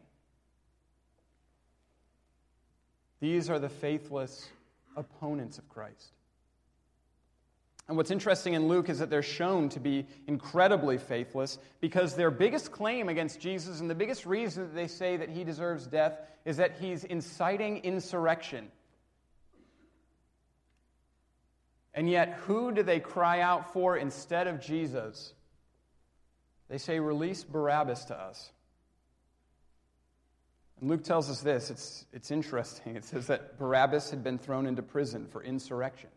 These 3.21 3.49
are 3.49 3.61
the 3.61 3.69
faithless 3.69 4.49
opponents 4.97 5.59
of 5.59 5.69
Christ. 5.69 6.13
And 7.87 7.99
what's 7.99 8.11
interesting 8.11 8.55
in 8.55 8.67
Luke 8.67 8.89
is 8.89 9.01
that 9.01 9.11
they're 9.11 9.23
shown 9.23 9.69
to 9.71 9.81
be 9.81 10.07
incredibly 10.27 10.97
faithless 10.97 11.59
because 11.81 12.15
their 12.15 12.31
biggest 12.31 12.73
claim 12.73 13.11
against 13.11 13.41
Jesus 13.41 13.81
and 13.81 13.91
the 13.91 13.95
biggest 13.95 14.25
reason 14.25 14.63
that 14.63 14.75
they 14.75 14.87
say 14.87 15.19
that 15.19 15.29
he 15.29 15.45
deserves 15.45 15.87
death 15.87 16.19
is 16.47 16.57
that 16.57 16.79
he's 16.81 17.05
inciting 17.05 17.79
insurrection. 17.79 18.71
And 21.93 22.09
yet, 22.09 22.41
who 22.47 22.73
do 22.73 22.83
they 22.83 23.01
cry 23.01 23.41
out 23.41 23.73
for 23.73 23.97
instead 23.97 24.49
of 24.49 24.61
Jesus? 24.61 25.35
They 26.69 26.79
say, 26.79 26.99
Release 26.99 27.45
Barabbas 27.45 28.07
to 28.07 28.17
us. 28.17 28.51
Luke 30.89 31.03
tells 31.03 31.31
us 31.31 31.41
this. 31.41 31.71
It's, 31.71 32.05
it's 32.13 32.31
interesting. 32.31 32.97
It 32.97 33.05
says 33.05 33.29
that 33.29 33.59
Barabbas 33.59 34.11
had 34.11 34.23
been 34.23 34.39
thrown 34.39 34.67
into 34.67 34.83
prison 34.83 35.27
for 35.27 35.43
insurrection. 35.43 36.11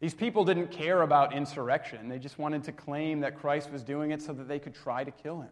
These 0.00 0.14
people 0.14 0.46
didn't 0.46 0.70
care 0.70 1.02
about 1.02 1.34
insurrection. 1.34 2.08
They 2.08 2.18
just 2.18 2.38
wanted 2.38 2.64
to 2.64 2.72
claim 2.72 3.20
that 3.20 3.38
Christ 3.38 3.70
was 3.70 3.82
doing 3.82 4.10
it 4.12 4.22
so 4.22 4.32
that 4.32 4.48
they 4.48 4.58
could 4.58 4.74
try 4.74 5.04
to 5.04 5.10
kill 5.10 5.42
him. 5.42 5.50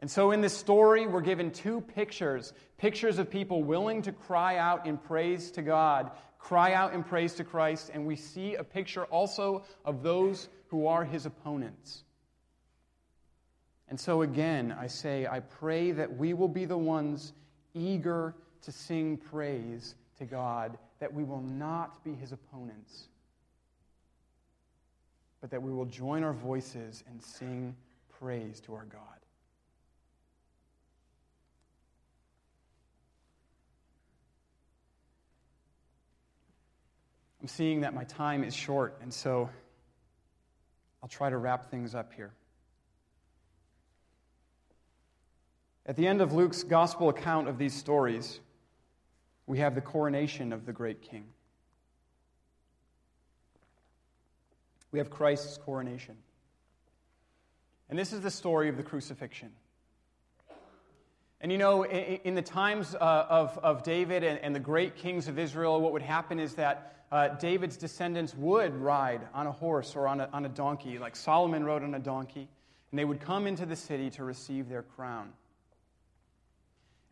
And 0.00 0.10
so 0.10 0.30
in 0.30 0.40
this 0.40 0.56
story, 0.56 1.06
we're 1.06 1.20
given 1.20 1.50
two 1.50 1.80
pictures 1.80 2.54
pictures 2.78 3.18
of 3.18 3.30
people 3.30 3.62
willing 3.62 4.02
to 4.02 4.12
cry 4.12 4.56
out 4.56 4.86
in 4.86 4.96
praise 4.96 5.50
to 5.52 5.62
God, 5.62 6.10
cry 6.38 6.72
out 6.72 6.94
in 6.94 7.02
praise 7.02 7.34
to 7.34 7.44
Christ, 7.44 7.90
and 7.92 8.06
we 8.06 8.16
see 8.16 8.54
a 8.54 8.64
picture 8.64 9.04
also 9.06 9.64
of 9.84 10.02
those 10.02 10.48
who 10.68 10.86
are 10.86 11.04
his 11.04 11.26
opponents. 11.26 12.04
And 13.88 13.98
so 13.98 14.22
again, 14.22 14.76
I 14.78 14.88
say, 14.88 15.26
I 15.26 15.40
pray 15.40 15.92
that 15.92 16.16
we 16.16 16.34
will 16.34 16.48
be 16.48 16.64
the 16.64 16.78
ones 16.78 17.32
eager 17.74 18.34
to 18.62 18.72
sing 18.72 19.16
praise 19.16 19.94
to 20.18 20.24
God, 20.24 20.76
that 20.98 21.12
we 21.12 21.22
will 21.22 21.42
not 21.42 22.02
be 22.02 22.12
his 22.14 22.32
opponents, 22.32 23.08
but 25.40 25.50
that 25.50 25.62
we 25.62 25.72
will 25.72 25.84
join 25.84 26.24
our 26.24 26.32
voices 26.32 27.04
and 27.08 27.22
sing 27.22 27.76
praise 28.18 28.60
to 28.62 28.74
our 28.74 28.86
God. 28.86 29.00
I'm 37.40 37.48
seeing 37.48 37.82
that 37.82 37.94
my 37.94 38.02
time 38.02 38.42
is 38.42 38.56
short, 38.56 38.98
and 39.00 39.14
so 39.14 39.48
I'll 41.00 41.08
try 41.08 41.30
to 41.30 41.36
wrap 41.36 41.70
things 41.70 41.94
up 41.94 42.12
here. 42.12 42.32
At 45.88 45.94
the 45.94 46.08
end 46.08 46.20
of 46.20 46.32
Luke's 46.32 46.64
gospel 46.64 47.08
account 47.08 47.48
of 47.48 47.58
these 47.58 47.72
stories, 47.72 48.40
we 49.46 49.58
have 49.58 49.76
the 49.76 49.80
coronation 49.80 50.52
of 50.52 50.66
the 50.66 50.72
great 50.72 51.00
king. 51.00 51.26
We 54.90 54.98
have 54.98 55.10
Christ's 55.10 55.58
coronation. 55.58 56.16
And 57.88 57.96
this 57.96 58.12
is 58.12 58.20
the 58.20 58.32
story 58.32 58.68
of 58.68 58.76
the 58.76 58.82
crucifixion. 58.82 59.52
And 61.40 61.52
you 61.52 61.58
know, 61.58 61.84
in, 61.84 62.34
the 62.34 62.42
times 62.42 62.96
uh, 62.96 63.26
of, 63.28 63.56
of 63.58 63.84
David 63.84 64.24
and, 64.24 64.54
the 64.54 64.60
great 64.60 64.96
kings 64.96 65.28
of 65.28 65.38
Israel, 65.38 65.80
what 65.80 65.92
would 65.92 66.02
happen 66.02 66.40
is 66.40 66.54
that 66.54 67.04
uh, 67.12 67.28
David's 67.28 67.76
descendants 67.76 68.34
would 68.34 68.74
ride 68.74 69.20
on 69.32 69.46
a 69.46 69.52
horse 69.52 69.94
or 69.94 70.08
on 70.08 70.20
on 70.20 70.44
a 70.44 70.48
donkey, 70.48 70.98
like 70.98 71.14
Solomon 71.14 71.62
rode 71.62 71.84
on 71.84 71.94
a 71.94 72.00
donkey, 72.00 72.48
and 72.90 72.98
they 72.98 73.04
would 73.04 73.20
come 73.20 73.46
into 73.46 73.66
the 73.66 73.76
city 73.76 74.10
to 74.10 74.24
receive 74.24 74.68
their 74.68 74.82
crown. 74.82 75.32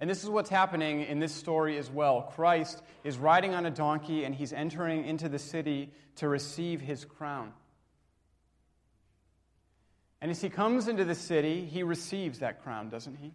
And 0.00 0.10
this 0.10 0.24
is 0.24 0.30
what's 0.30 0.50
happening 0.50 1.02
in 1.02 1.20
this 1.20 1.32
story 1.32 1.78
as 1.78 1.88
well. 1.88 2.22
Christ 2.34 2.82
is 3.04 3.16
riding 3.16 3.54
on 3.54 3.64
a 3.64 3.70
donkey 3.70 4.24
and 4.24 4.34
he's 4.34 4.52
entering 4.52 5.04
into 5.04 5.28
the 5.28 5.38
city 5.38 5.92
to 6.16 6.28
receive 6.28 6.80
his 6.80 7.04
crown. 7.04 7.52
And 10.20 10.30
as 10.30 10.40
he 10.40 10.48
comes 10.48 10.88
into 10.88 11.04
the 11.04 11.14
city, 11.14 11.64
he 11.64 11.82
receives 11.82 12.40
that 12.40 12.62
crown, 12.62 12.88
doesn't 12.88 13.16
he? 13.16 13.32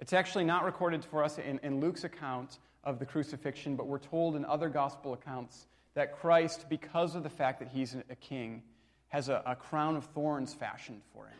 It's 0.00 0.12
actually 0.12 0.44
not 0.44 0.64
recorded 0.64 1.04
for 1.04 1.22
us 1.22 1.38
in, 1.38 1.60
in 1.62 1.80
Luke's 1.80 2.04
account 2.04 2.58
of 2.84 2.98
the 2.98 3.06
crucifixion, 3.06 3.76
but 3.76 3.86
we're 3.86 3.98
told 3.98 4.34
in 4.34 4.44
other 4.44 4.68
gospel 4.68 5.12
accounts 5.12 5.66
that 5.94 6.18
Christ, 6.18 6.66
because 6.68 7.14
of 7.14 7.22
the 7.22 7.30
fact 7.30 7.60
that 7.60 7.68
he's 7.68 7.94
a 8.10 8.16
king, 8.16 8.62
has 9.08 9.28
a, 9.28 9.42
a 9.46 9.54
crown 9.54 9.94
of 9.94 10.04
thorns 10.06 10.52
fashioned 10.52 11.02
for 11.12 11.26
him 11.26 11.38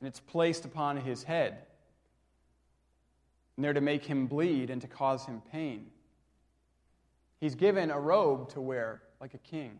and 0.00 0.08
it's 0.08 0.20
placed 0.20 0.64
upon 0.64 0.96
his 0.96 1.22
head. 1.22 1.58
And 3.56 3.64
they're 3.64 3.72
to 3.72 3.80
make 3.80 4.04
him 4.04 4.26
bleed 4.26 4.70
and 4.70 4.80
to 4.82 4.88
cause 4.88 5.24
him 5.24 5.42
pain. 5.50 5.86
He's 7.40 7.54
given 7.54 7.90
a 7.90 7.98
robe 7.98 8.50
to 8.50 8.60
wear 8.60 9.02
like 9.20 9.34
a 9.34 9.38
king. 9.38 9.78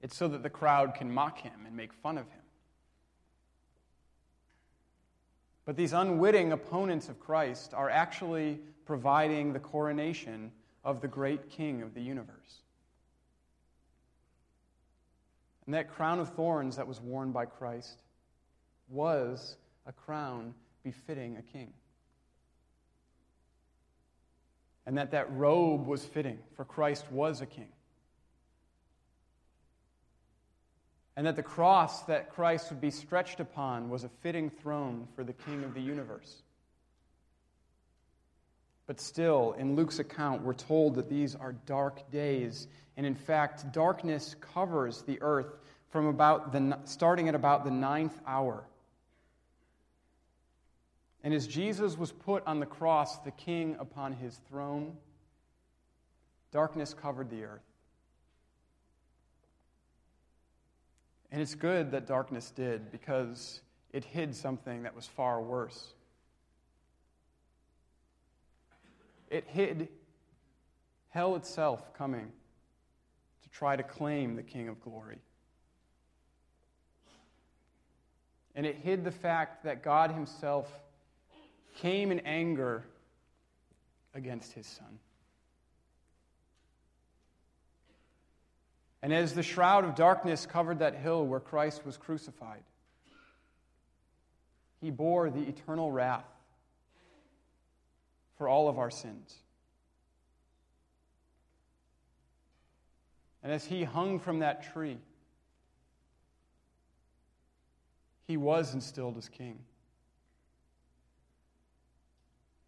It's 0.00 0.16
so 0.16 0.28
that 0.28 0.42
the 0.42 0.50
crowd 0.50 0.94
can 0.94 1.12
mock 1.12 1.38
him 1.38 1.64
and 1.66 1.76
make 1.76 1.92
fun 1.92 2.18
of 2.18 2.28
him. 2.28 2.40
But 5.64 5.76
these 5.76 5.92
unwitting 5.92 6.52
opponents 6.52 7.08
of 7.08 7.18
Christ 7.18 7.72
are 7.72 7.88
actually 7.88 8.60
providing 8.84 9.52
the 9.52 9.60
coronation 9.60 10.52
of 10.84 11.00
the 11.00 11.08
great 11.08 11.48
king 11.48 11.80
of 11.80 11.94
the 11.94 12.02
universe. 12.02 12.60
And 15.64 15.74
that 15.74 15.88
crown 15.88 16.20
of 16.20 16.34
thorns 16.34 16.76
that 16.76 16.86
was 16.86 17.00
worn 17.00 17.32
by 17.32 17.46
Christ 17.46 18.02
was 18.88 19.56
a 19.86 19.92
crown 19.92 20.54
befitting 20.84 21.36
a 21.36 21.42
king. 21.42 21.72
And 24.86 24.98
that 24.98 25.12
that 25.12 25.34
robe 25.34 25.86
was 25.86 26.04
fitting, 26.04 26.38
for 26.56 26.64
Christ 26.64 27.10
was 27.10 27.40
a 27.40 27.46
king. 27.46 27.68
and 31.16 31.26
that 31.26 31.36
the 31.36 31.42
cross 31.42 32.02
that 32.04 32.30
Christ 32.30 32.70
would 32.70 32.80
be 32.80 32.90
stretched 32.90 33.40
upon 33.40 33.88
was 33.88 34.04
a 34.04 34.08
fitting 34.22 34.50
throne 34.50 35.06
for 35.14 35.22
the 35.22 35.32
King 35.32 35.62
of 35.64 35.74
the 35.74 35.80
universe. 35.80 36.42
But 38.86 39.00
still, 39.00 39.54
in 39.56 39.76
Luke's 39.76 39.98
account, 39.98 40.42
we're 40.42 40.54
told 40.54 40.96
that 40.96 41.08
these 41.08 41.34
are 41.34 41.52
dark 41.66 42.10
days, 42.10 42.66
and 42.96 43.06
in 43.06 43.14
fact, 43.14 43.72
darkness 43.72 44.34
covers 44.40 45.02
the 45.02 45.22
earth 45.22 45.58
from 45.88 46.06
about 46.06 46.52
the, 46.52 46.78
starting 46.84 47.28
at 47.28 47.34
about 47.34 47.64
the 47.64 47.70
ninth 47.70 48.20
hour. 48.26 48.64
And 51.24 51.32
as 51.32 51.46
Jesus 51.46 51.96
was 51.96 52.12
put 52.12 52.46
on 52.46 52.60
the 52.60 52.66
cross, 52.66 53.18
the 53.20 53.30
king 53.30 53.76
upon 53.80 54.12
his 54.12 54.38
throne, 54.46 54.98
darkness 56.52 56.92
covered 56.92 57.30
the 57.30 57.44
earth. 57.44 57.64
And 61.32 61.40
it's 61.40 61.54
good 61.54 61.92
that 61.92 62.06
darkness 62.06 62.52
did 62.54 62.92
because 62.92 63.62
it 63.90 64.04
hid 64.04 64.36
something 64.36 64.82
that 64.82 64.94
was 64.94 65.06
far 65.06 65.40
worse. 65.40 65.94
It 69.30 69.44
hid 69.48 69.88
hell 71.08 71.36
itself 71.36 71.94
coming 71.94 72.30
to 73.42 73.48
try 73.48 73.76
to 73.76 73.82
claim 73.82 74.36
the 74.36 74.42
King 74.42 74.68
of 74.68 74.78
glory. 74.82 75.18
And 78.54 78.66
it 78.66 78.76
hid 78.76 79.04
the 79.04 79.10
fact 79.10 79.64
that 79.64 79.82
God 79.82 80.12
Himself 80.12 80.70
came 81.74 82.10
in 82.10 82.20
anger 82.20 82.84
against 84.14 84.52
His 84.52 84.66
Son. 84.66 84.98
And 89.02 89.12
as 89.12 89.34
the 89.34 89.42
shroud 89.42 89.84
of 89.84 89.94
darkness 89.94 90.46
covered 90.46 90.78
that 90.78 90.94
hill 90.94 91.26
where 91.26 91.40
Christ 91.40 91.84
was 91.84 91.96
crucified, 91.96 92.62
He 94.80 94.90
bore 94.90 95.30
the 95.30 95.42
eternal 95.42 95.90
wrath 95.90 96.24
for 98.36 98.48
all 98.48 98.68
of 98.68 98.78
our 98.78 98.90
sins. 98.90 99.34
And 103.42 103.52
as 103.52 103.66
he 103.66 103.84
hung 103.84 104.18
from 104.18 104.38
that 104.38 104.72
tree, 104.72 104.98
he 108.26 108.38
was 108.38 108.72
instilled 108.72 109.18
as 109.18 109.28
king, 109.28 109.58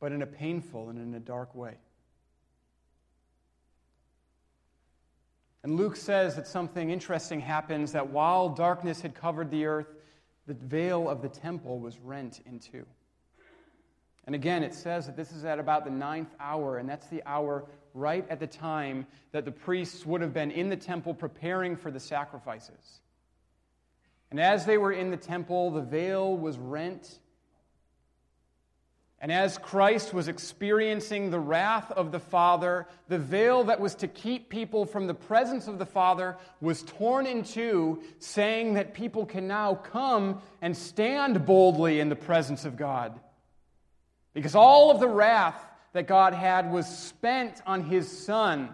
but 0.00 0.12
in 0.12 0.22
a 0.22 0.26
painful 0.26 0.88
and 0.88 0.98
in 0.98 1.14
a 1.14 1.20
dark 1.20 1.54
way. 1.54 1.78
And 5.62 5.76
Luke 5.76 5.96
says 5.96 6.36
that 6.36 6.46
something 6.46 6.90
interesting 6.90 7.40
happens 7.40 7.92
that 7.92 8.10
while 8.10 8.48
darkness 8.48 9.00
had 9.00 9.14
covered 9.14 9.50
the 9.50 9.66
earth, 9.66 9.88
the 10.46 10.54
veil 10.54 11.08
of 11.08 11.22
the 11.22 11.28
temple 11.28 11.80
was 11.80 11.98
rent 11.98 12.40
in 12.46 12.60
two. 12.60 12.86
And 14.26 14.34
again, 14.34 14.62
it 14.62 14.74
says 14.74 15.06
that 15.06 15.16
this 15.16 15.32
is 15.32 15.44
at 15.44 15.58
about 15.58 15.84
the 15.84 15.90
ninth 15.90 16.34
hour, 16.40 16.78
and 16.78 16.88
that's 16.88 17.06
the 17.08 17.22
hour 17.26 17.64
right 17.94 18.26
at 18.28 18.40
the 18.40 18.46
time 18.46 19.06
that 19.32 19.44
the 19.44 19.52
priests 19.52 20.04
would 20.04 20.20
have 20.20 20.32
been 20.32 20.50
in 20.50 20.68
the 20.68 20.76
temple 20.76 21.14
preparing 21.14 21.76
for 21.76 21.90
the 21.90 22.00
sacrifices. 22.00 23.00
And 24.30 24.40
as 24.40 24.66
they 24.66 24.78
were 24.78 24.92
in 24.92 25.10
the 25.10 25.16
temple, 25.16 25.70
the 25.70 25.80
veil 25.80 26.36
was 26.36 26.58
rent. 26.58 27.20
And 29.20 29.32
as 29.32 29.56
Christ 29.56 30.12
was 30.12 30.28
experiencing 30.28 31.30
the 31.30 31.40
wrath 31.40 31.90
of 31.90 32.12
the 32.12 32.20
Father, 32.20 32.86
the 33.08 33.18
veil 33.18 33.64
that 33.64 33.80
was 33.80 33.94
to 33.96 34.08
keep 34.08 34.50
people 34.50 34.84
from 34.84 35.06
the 35.06 35.14
presence 35.14 35.68
of 35.68 35.78
the 35.78 35.86
Father 35.86 36.36
was 36.60 36.82
torn 36.82 37.26
in 37.26 37.42
two, 37.42 38.02
saying 38.18 38.74
that 38.74 38.92
people 38.92 39.24
can 39.24 39.48
now 39.48 39.74
come 39.74 40.42
and 40.60 40.76
stand 40.76 41.46
boldly 41.46 41.98
in 42.00 42.10
the 42.10 42.16
presence 42.16 42.66
of 42.66 42.76
God. 42.76 43.18
Because 44.34 44.54
all 44.54 44.90
of 44.90 45.00
the 45.00 45.08
wrath 45.08 45.64
that 45.94 46.06
God 46.06 46.34
had 46.34 46.70
was 46.70 46.86
spent 46.86 47.62
on 47.66 47.84
his 47.84 48.06
son. 48.26 48.68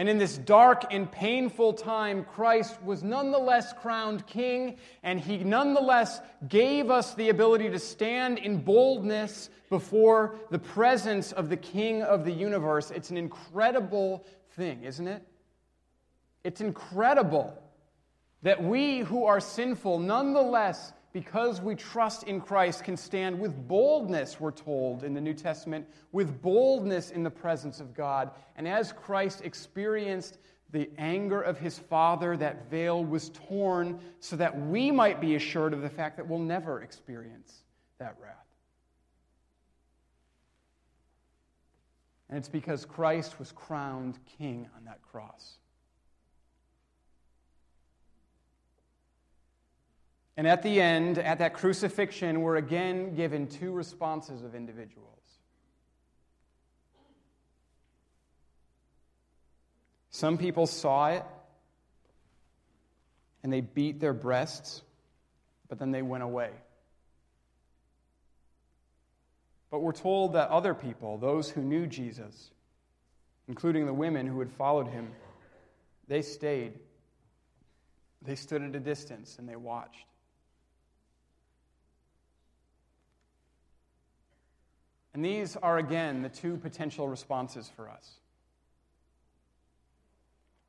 And 0.00 0.08
in 0.08 0.16
this 0.16 0.38
dark 0.38 0.94
and 0.94 1.12
painful 1.12 1.74
time, 1.74 2.24
Christ 2.24 2.82
was 2.82 3.02
nonetheless 3.02 3.74
crowned 3.82 4.26
king, 4.26 4.78
and 5.02 5.20
he 5.20 5.44
nonetheless 5.44 6.22
gave 6.48 6.90
us 6.90 7.12
the 7.12 7.28
ability 7.28 7.68
to 7.68 7.78
stand 7.78 8.38
in 8.38 8.62
boldness 8.62 9.50
before 9.68 10.36
the 10.48 10.58
presence 10.58 11.32
of 11.32 11.50
the 11.50 11.56
king 11.58 12.02
of 12.02 12.24
the 12.24 12.32
universe. 12.32 12.90
It's 12.90 13.10
an 13.10 13.18
incredible 13.18 14.24
thing, 14.52 14.84
isn't 14.84 15.06
it? 15.06 15.22
It's 16.44 16.62
incredible 16.62 17.62
that 18.40 18.64
we 18.64 19.00
who 19.00 19.26
are 19.26 19.38
sinful 19.38 19.98
nonetheless 19.98 20.94
because 21.12 21.60
we 21.60 21.74
trust 21.74 22.24
in 22.24 22.40
Christ, 22.40 22.84
can 22.84 22.96
stand 22.96 23.38
with 23.38 23.66
boldness, 23.66 24.38
we're 24.38 24.52
told 24.52 25.02
in 25.02 25.12
the 25.12 25.20
New 25.20 25.34
Testament, 25.34 25.86
with 26.12 26.40
boldness 26.40 27.10
in 27.10 27.22
the 27.22 27.30
presence 27.30 27.80
of 27.80 27.94
God. 27.94 28.30
And 28.56 28.68
as 28.68 28.92
Christ 28.92 29.42
experienced 29.44 30.38
the 30.72 30.88
anger 30.98 31.40
of 31.42 31.58
his 31.58 31.78
Father, 31.78 32.36
that 32.36 32.70
veil 32.70 33.04
was 33.04 33.30
torn 33.30 33.98
so 34.20 34.36
that 34.36 34.58
we 34.66 34.90
might 34.90 35.20
be 35.20 35.34
assured 35.34 35.72
of 35.72 35.82
the 35.82 35.90
fact 35.90 36.16
that 36.16 36.28
we'll 36.28 36.38
never 36.38 36.82
experience 36.82 37.64
that 37.98 38.16
wrath. 38.22 38.36
And 42.28 42.38
it's 42.38 42.48
because 42.48 42.84
Christ 42.84 43.40
was 43.40 43.50
crowned 43.50 44.18
king 44.38 44.68
on 44.76 44.84
that 44.84 45.02
cross. 45.02 45.58
And 50.40 50.48
at 50.48 50.62
the 50.62 50.80
end, 50.80 51.18
at 51.18 51.40
that 51.40 51.52
crucifixion, 51.52 52.40
we're 52.40 52.56
again 52.56 53.14
given 53.14 53.46
two 53.46 53.72
responses 53.72 54.42
of 54.42 54.54
individuals. 54.54 55.20
Some 60.08 60.38
people 60.38 60.66
saw 60.66 61.08
it 61.08 61.24
and 63.42 63.52
they 63.52 63.60
beat 63.60 64.00
their 64.00 64.14
breasts, 64.14 64.80
but 65.68 65.78
then 65.78 65.90
they 65.90 66.00
went 66.00 66.22
away. 66.22 66.52
But 69.70 69.80
we're 69.80 69.92
told 69.92 70.32
that 70.32 70.48
other 70.48 70.72
people, 70.72 71.18
those 71.18 71.50
who 71.50 71.60
knew 71.60 71.86
Jesus, 71.86 72.50
including 73.46 73.84
the 73.84 73.92
women 73.92 74.26
who 74.26 74.38
had 74.38 74.50
followed 74.50 74.88
him, 74.88 75.10
they 76.08 76.22
stayed. 76.22 76.78
They 78.22 78.36
stood 78.36 78.62
at 78.62 78.74
a 78.74 78.80
distance 78.80 79.36
and 79.38 79.46
they 79.46 79.56
watched. 79.56 80.06
And 85.12 85.24
these 85.24 85.56
are, 85.56 85.78
again, 85.78 86.22
the 86.22 86.28
two 86.28 86.56
potential 86.56 87.08
responses 87.08 87.70
for 87.74 87.88
us. 87.88 88.20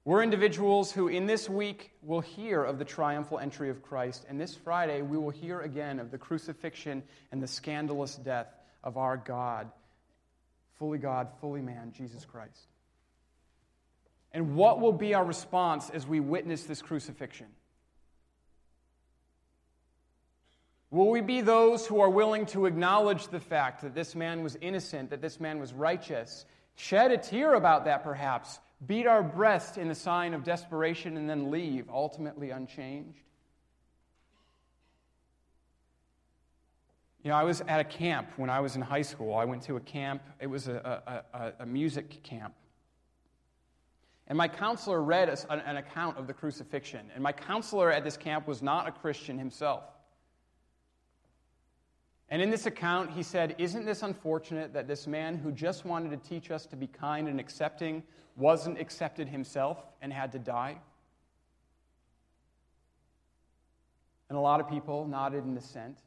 We're 0.04 0.24
individuals 0.24 0.92
who, 0.92 1.08
in 1.10 1.28
this 1.28 1.48
week, 1.48 1.92
will 2.02 2.22
hear 2.22 2.64
of 2.64 2.80
the 2.80 2.86
triumphal 2.86 3.38
entry 3.38 3.70
of 3.70 3.84
Christ, 3.84 4.26
and 4.28 4.42
this 4.42 4.56
Friday, 4.56 5.04
we 5.04 5.16
will 5.16 5.30
hear 5.30 5.62
again 5.62 6.00
of 6.00 6.10
the 6.10 6.18
crucifixion 6.18 7.04
and 7.32 7.42
the 7.42 7.48
scandalous 7.48 8.16
death 8.16 8.48
of 8.84 8.98
our 8.98 9.16
God, 9.16 9.70
fully 10.80 10.98
God, 10.98 11.28
fully 11.39 11.62
man, 11.62 11.94
Jesus 11.96 12.26
Christ. 12.26 12.68
And 14.32 14.56
what 14.56 14.80
will 14.80 14.94
be 14.94 15.14
our 15.14 15.24
response 15.24 15.92
as 15.92 16.08
we 16.08 16.20
witness 16.20 16.64
this 16.64 16.82
crucifixion? 16.82 17.48
Will 20.92 21.10
we 21.10 21.22
be 21.22 21.39
those 21.39 21.88
who 21.88 22.02
are 22.02 22.10
willing 22.10 22.46
to 22.48 22.66
acknowledge 22.66 23.30
the 23.30 23.39
fact 23.39 23.82
that 23.82 23.96
this 23.96 24.14
man 24.14 24.44
was 24.44 24.58
innocent, 24.60 25.10
that 25.12 25.22
this 25.22 25.39
man 25.39 25.58
was 25.58 25.74
righteous, 25.74 26.46
shed 26.76 27.12
a 27.12 27.18
tear 27.18 27.54
about 27.54 27.86
that 27.86 28.04
perhaps, 28.04 28.60
beat 28.86 29.08
our 29.08 29.24
breast 29.24 29.78
in 29.78 29.88
the 29.88 29.96
sign 29.96 30.34
of 30.34 30.44
desperation, 30.44 31.16
and 31.16 31.30
then 31.30 31.50
leave, 31.50 31.89
ultimately 31.89 32.50
unchanged? 32.50 33.24
You 37.24 37.30
know, 37.30 37.38
I 37.38 37.44
was 37.44 37.62
at 37.62 37.80
a 37.80 37.86
camp 37.86 38.32
when 38.36 38.50
I 38.50 38.60
was 38.60 38.76
in 38.76 38.82
high 38.82 39.04
school. 39.04 39.36
I 39.36 39.46
went 39.46 39.62
to 39.64 39.78
a 39.78 39.80
camp, 39.80 40.24
it 40.42 40.48
was 40.48 40.68
a, 40.68 41.24
a, 41.34 41.64
a 41.64 41.66
music 41.66 42.22
camp. 42.24 42.54
And 44.28 44.38
my 44.38 44.50
counselor 44.50 45.02
read 45.02 45.30
a, 45.30 45.52
an 45.52 45.78
account 45.78 46.18
of 46.18 46.28
the 46.28 46.34
crucifixion. 46.34 47.12
And 47.14 47.24
my 47.24 47.32
counselor 47.32 47.92
at 47.92 48.04
this 48.04 48.18
camp 48.18 48.46
was 48.46 48.62
not 48.62 48.89
a 48.89 48.92
Christian 48.92 49.38
himself. 49.38 49.84
And 52.32 52.41
in 52.41 52.49
this 52.49 52.65
account, 52.65 53.11
he 53.11 53.23
said, 53.23 53.55
Isn't 53.57 53.86
this 53.86 54.03
unfortunate 54.03 54.73
that 54.73 54.88
this 54.88 55.05
man 55.05 55.36
who 55.36 55.51
just 55.51 55.84
wanted 55.84 56.11
to 56.11 56.29
teach 56.29 56.49
us 56.49 56.65
to 56.67 56.77
be 56.77 56.88
kind 56.88 57.27
and 57.27 57.41
accepting 57.41 58.03
wasn't 58.38 58.79
accepted 58.79 59.27
himself 59.27 59.77
and 60.01 60.13
had 60.13 60.32
to 60.32 60.39
die? 60.39 60.77
And 64.29 64.38
a 64.38 64.41
lot 64.41 64.61
of 64.61 64.69
people 64.69 65.05
nodded 65.05 65.43
in 65.43 65.57
assent. 65.57 65.97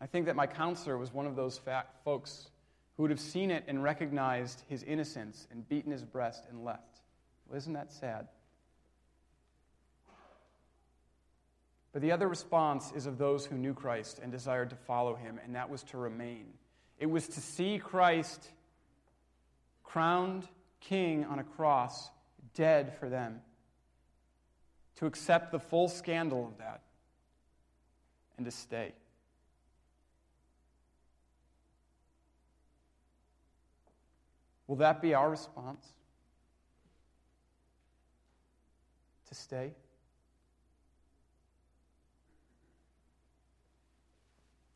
I 0.00 0.06
think 0.06 0.24
that 0.24 0.36
my 0.36 0.46
counselor 0.46 0.96
was 0.96 1.12
one 1.12 1.26
of 1.26 1.36
those 1.36 1.60
folks 2.02 2.48
who 2.96 3.02
would 3.02 3.10
have 3.10 3.20
seen 3.20 3.50
it 3.50 3.64
and 3.68 3.82
recognized 3.82 4.62
his 4.70 4.82
innocence 4.82 5.46
and 5.50 5.68
beaten 5.68 5.92
his 5.92 6.02
breast 6.02 6.44
and 6.48 6.64
left. 6.64 7.00
Well, 7.46 7.58
isn't 7.58 7.74
that 7.74 7.92
sad? 7.92 8.28
But 11.96 12.02
the 12.02 12.12
other 12.12 12.28
response 12.28 12.92
is 12.94 13.06
of 13.06 13.16
those 13.16 13.46
who 13.46 13.56
knew 13.56 13.72
Christ 13.72 14.20
and 14.22 14.30
desired 14.30 14.68
to 14.68 14.76
follow 14.76 15.14
him, 15.14 15.40
and 15.42 15.54
that 15.54 15.70
was 15.70 15.82
to 15.84 15.96
remain. 15.96 16.44
It 16.98 17.06
was 17.06 17.26
to 17.28 17.40
see 17.40 17.78
Christ 17.78 18.50
crowned 19.82 20.46
king 20.78 21.24
on 21.24 21.38
a 21.38 21.42
cross, 21.42 22.10
dead 22.52 22.94
for 23.00 23.08
them, 23.08 23.40
to 24.96 25.06
accept 25.06 25.52
the 25.52 25.58
full 25.58 25.88
scandal 25.88 26.46
of 26.46 26.58
that, 26.58 26.82
and 28.36 28.44
to 28.44 28.52
stay. 28.52 28.92
Will 34.66 34.76
that 34.76 35.00
be 35.00 35.14
our 35.14 35.30
response? 35.30 35.86
To 39.30 39.34
stay? 39.34 39.72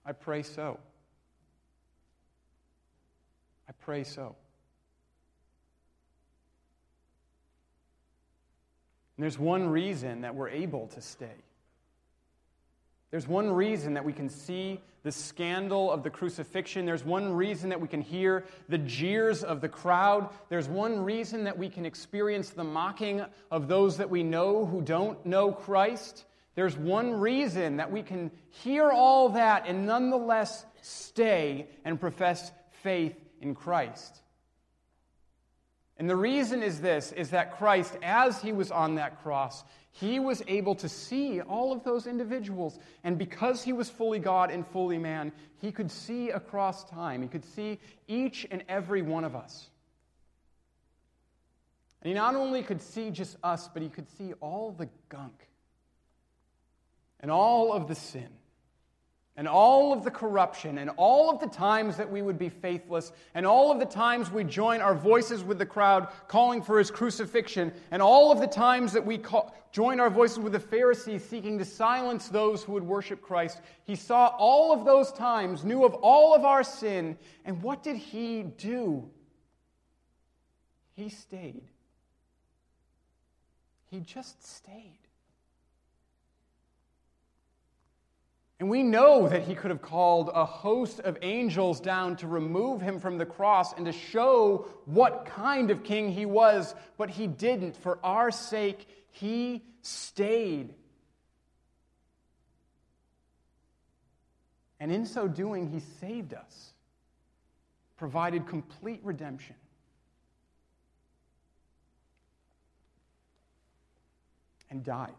I 0.05 0.13
pray 0.13 0.43
so. 0.43 0.79
I 3.69 3.73
pray 3.81 4.05
so. 4.05 4.35
And 9.17 9.23
there's 9.23 9.39
one 9.39 9.69
reason 9.69 10.23
that 10.23 10.35
we're 10.35 10.49
able 10.49 10.89
to 10.89 11.01
stay. 11.01 11.27
There's 13.11 13.29
one 13.29 13.51
reason 13.51 13.95
that 13.95 14.05
we 14.05 14.13
can 14.13 14.29
see 14.29 14.81
the 15.03 15.13
scandal 15.13 15.91
of 15.91 16.03
the 16.03 16.11
crucifixion. 16.11 16.87
There's 16.87 17.05
one 17.05 17.33
reason 17.33 17.71
that 17.71 17.81
we 17.81 17.89
can 17.89 18.03
hear 18.03 18.45
the 18.69 18.79
jeers 18.79 19.43
of 19.43 19.61
the 19.61 19.69
crowd. 19.69 20.29
There's 20.49 20.69
one 20.69 21.05
reason 21.05 21.45
that 21.45 21.59
we 21.59 21.69
can 21.69 21.87
experience 21.87 22.51
the 22.51 22.65
mocking 22.65 23.25
of 23.51 23.69
those 23.69 23.97
that 23.97 24.11
we 24.11 24.23
know 24.23 24.65
who 24.65 24.81
don't 24.81 25.25
know 25.27 25.53
Christ. 25.53 26.25
There's 26.55 26.77
one 26.77 27.13
reason 27.13 27.77
that 27.77 27.93
we 27.93 28.03
can 28.03 28.31
hear 28.51 28.91
all 28.91 29.31
that 29.31 29.67
and 29.67 29.87
nonetheless 29.87 30.65
stay 30.83 31.69
and 31.85 32.01
profess 32.01 32.51
faith 32.83 33.17
in 33.41 33.55
Christ. 33.55 34.21
And 35.97 36.09
the 36.09 36.17
reason 36.17 36.63
is 36.63 36.81
this 36.81 37.13
is 37.13 37.31
that 37.31 37.59
Christ, 37.59 37.97
as 38.03 38.41
he 38.41 38.53
was 38.53 38.71
on 38.71 38.95
that 38.95 39.23
cross, 39.23 39.63
he 39.93 40.19
was 40.19 40.43
able 40.49 40.75
to 40.77 40.89
see 40.89 41.41
all 41.43 41.73
of 41.73 41.85
those 41.85 42.07
individuals. 42.07 42.79
And 43.05 43.19
because 43.19 43.63
he 43.63 43.73
was 43.73 43.91
fully 43.91 44.19
God 44.19 44.51
and 44.51 44.67
fully 44.67 44.99
man, 44.99 45.31
he 45.61 45.71
could 45.71 45.91
see 45.91 46.31
across 46.31 46.85
time. 46.85 47.23
He 47.23 47.29
could 47.29 47.45
see 47.45 47.79
each 48.09 48.47
and 48.51 48.65
every 48.69 49.03
one 49.03 49.25
of 49.25 49.37
us. 49.37 49.69
And 52.03 52.09
he 52.09 52.15
not 52.15 52.35
only 52.35 52.63
could 52.63 52.81
see 52.81 53.11
just 53.11 53.37
us, 53.43 53.69
but 53.69 53.83
he 53.83 53.91
could 53.91 54.09
see 54.17 54.33
all 54.41 54.73
the 54.73 54.89
gunk 55.11 55.50
and 57.21 57.31
all 57.31 57.73
of 57.73 57.89
the 57.89 57.95
sin 57.95 58.29
and 59.37 59.49
all 59.49 59.93
of 59.93 60.05
the 60.05 60.11
corruption 60.11 60.77
and 60.77 60.91
all 60.97 61.31
of 61.31 61.41
the 61.41 61.47
times 61.47 61.97
that 61.97 62.11
we 62.11 62.21
would 62.21 62.39
be 62.39 62.49
faithless 62.49 63.13
and 63.35 63.47
all 63.47 63.73
of 63.73 63.79
the 63.79 63.87
times 63.87 64.31
we 64.31 64.45
join 64.45 64.81
our 64.81 64.95
voices 64.95 65.43
with 65.43 65.59
the 65.59 65.65
crowd 65.65 66.09
calling 66.29 66.61
for 66.61 66.79
his 66.79 66.91
crucifixion 66.91 67.73
and 67.91 68.03
all 68.03 68.33
of 68.33 68.41
the 68.41 68.47
times 68.47 68.93
that 68.93 69.07
we 69.07 69.17
call, 69.17 69.55
join 69.73 69.99
our 69.99 70.11
voices 70.11 70.39
with 70.39 70.53
the 70.53 70.61
Pharisees 70.61 71.25
seeking 71.25 71.59
to 71.59 71.65
silence 71.65 72.29
those 72.29 72.65
who 72.65 72.73
would 72.73 72.83
worship 72.83 73.23
Christ. 73.23 73.61
He 73.85 73.97
saw 73.97 74.27
all 74.39 74.73
of 74.73 74.85
those 74.85 75.13
times, 75.13 75.65
knew 75.65 75.85
of 75.85 75.95
all 75.95 76.35
of 76.35 76.45
our 76.45 76.63
sin, 76.63 77.17
and 77.45 77.63
what 77.63 77.83
did 77.83 77.97
he 77.97 78.43
do? 78.43 79.09
He 80.93 81.09
stayed. 81.09 81.63
He 83.91 84.01
just 84.01 84.47
stayed. 84.47 85.00
And 88.61 88.69
we 88.69 88.83
know 88.83 89.27
that 89.27 89.45
he 89.45 89.55
could 89.55 89.71
have 89.71 89.81
called 89.81 90.31
a 90.35 90.45
host 90.45 91.01
of 91.01 91.17
angels 91.23 91.81
down 91.81 92.17
to 92.17 92.27
remove 92.27 92.83
him 92.83 93.01
from 93.01 93.17
the 93.17 93.25
cross 93.25 93.73
and 93.73 93.87
to 93.87 93.93
show 93.93 94.69
what 94.85 95.25
kind 95.25 95.71
of 95.71 95.83
king 95.83 96.13
he 96.13 96.27
was, 96.27 96.75
but 96.99 97.09
he 97.09 97.27
didn't. 97.27 97.75
For 97.75 97.99
our 98.05 98.31
sake, 98.31 98.87
he 99.13 99.63
stayed. 99.81 100.75
And 104.79 104.93
in 104.93 105.07
so 105.07 105.27
doing, 105.27 105.71
he 105.71 105.81
saved 105.99 106.35
us, 106.35 106.75
provided 107.97 108.47
complete 108.47 109.01
redemption. 109.03 109.57
And 114.69 114.85
died. 114.85 115.15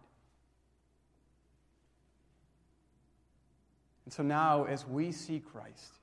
And 4.06 4.14
so 4.14 4.24
now, 4.24 4.66
as 4.66 4.86
we 4.88 5.12
see 5.12 5.40
Christ 5.40 6.00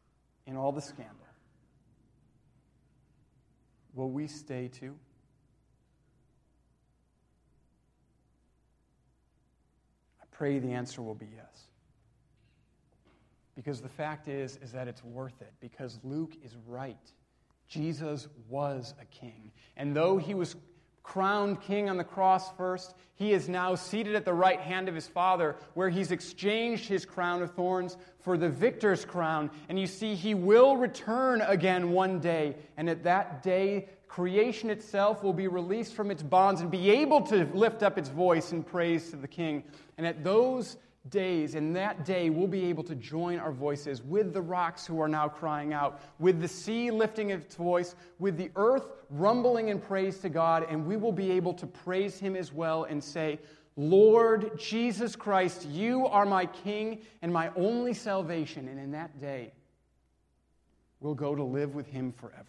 in 0.47 0.57
all 0.57 0.73
the 0.73 0.81
scandal, 0.81 1.15
will 3.95 4.11
we 4.11 4.27
stay 4.27 4.69
too? 4.69 4.95
I 10.23 10.25
pray 10.31 10.59
the 10.59 10.73
answer 10.73 11.03
will 11.03 11.15
be 11.15 11.29
yes. 11.35 11.65
Because 13.57 13.81
the 13.81 13.89
fact 13.89 14.29
is 14.29 14.57
is 14.63 14.71
that 14.71 14.87
it's 14.87 15.03
worth 15.03 15.41
it 15.41 15.53
because 15.61 15.99
Luke 16.05 16.35
is 16.45 16.55
right. 16.69 16.97
Jesus 17.67 18.29
was 18.49 18.95
a 19.01 19.05
king. 19.07 19.51
And 19.77 19.95
though 19.95 20.17
he 20.17 20.35
was 20.35 20.55
crowned 21.09 21.59
king 21.63 21.89
on 21.89 21.97
the 21.97 22.05
cross 22.05 22.53
first. 22.53 22.95
He 23.15 23.33
is 23.33 23.49
now 23.49 23.75
seated 23.75 24.15
at 24.15 24.27
the 24.27 24.35
right 24.35 24.61
hand 24.61 24.91
of 24.91 24.95
his 24.95 25.07
Father, 25.07 25.57
where 25.73 25.89
he's 25.89 26.13
exchanged 26.13 26.87
his 26.87 27.07
crown 27.07 27.43
of 27.43 27.55
thorns 27.55 27.97
for 28.21 28.37
the 28.37 28.51
victor's 28.51 29.07
crown. 29.07 29.51
And 29.71 29.81
you 29.81 29.87
see, 29.87 30.15
he 30.15 30.35
will 30.35 30.77
return 30.77 31.41
again 31.41 31.93
one 31.93 32.21
day. 32.21 32.57
And 32.77 32.91
at 32.91 33.05
that 33.05 33.43
day, 33.43 33.89
creation 34.07 34.69
itself 34.69 35.23
will 35.23 35.33
be 35.33 35.49
released 35.49 35.95
from 35.95 36.11
its 36.11 36.23
bonds 36.23 36.61
and 36.61 36.71
be 36.71 36.91
able 36.91 37.23
to 37.23 37.49
lift 37.55 37.83
up 37.83 37.97
its 37.97 38.11
voice 38.11 38.53
in 38.53 38.63
praise 38.63 39.09
to 39.11 39.17
the 39.17 39.29
king. 39.29 39.65
And 39.97 40.07
at 40.07 40.23
those 40.23 40.77
days, 41.11 41.55
and 41.55 41.75
that 41.77 42.05
day, 42.05 42.31
we'll 42.31 42.47
be 42.47 42.65
able 42.67 42.85
to 42.85 42.95
join 42.95 43.39
our 43.39 43.53
voices 43.53 44.03
with 44.03 44.33
the 44.33 44.41
rocks 44.41 44.87
who 44.87 45.01
are 45.01 45.09
now 45.09 45.29
crying 45.29 45.73
out, 45.73 46.01
with 46.19 46.41
the 46.41 46.49
sea 46.49 46.91
lifting 46.91 47.31
its 47.31 47.55
voice, 47.55 47.95
with 48.19 48.37
the 48.37 48.51
earth 48.57 48.87
rumbling 49.11 49.69
in 49.69 49.81
praise 49.81 50.19
to 50.19 50.29
God, 50.29 50.67
and 50.69 50.87
we 50.87 50.97
will 50.97 51.13
be 51.13 51.31
able 51.31 51.55
to 51.55 51.67
praise 51.67 52.19
Him 52.19 52.37
as 52.37 52.53
well 52.53 52.85
and 52.85 53.03
say, 53.03 53.39
Lord 53.77 54.59
Jesus 54.59 55.15
Christ, 55.15 55.67
you 55.67 56.07
are 56.07 56.27
my 56.27 56.47
King 56.47 57.01
and 57.23 57.33
my 57.33 57.51
only 57.55 57.95
salvation. 57.95 58.67
And 58.69 58.79
in 58.79 58.91
that 58.91 59.21
day, 59.21 59.53
we'll 61.01 61.15
go 61.15 61.35
to 61.35 61.45
live 61.45 61.75
with 61.75 61.87
Him 61.87 62.13
forever. 62.13 62.45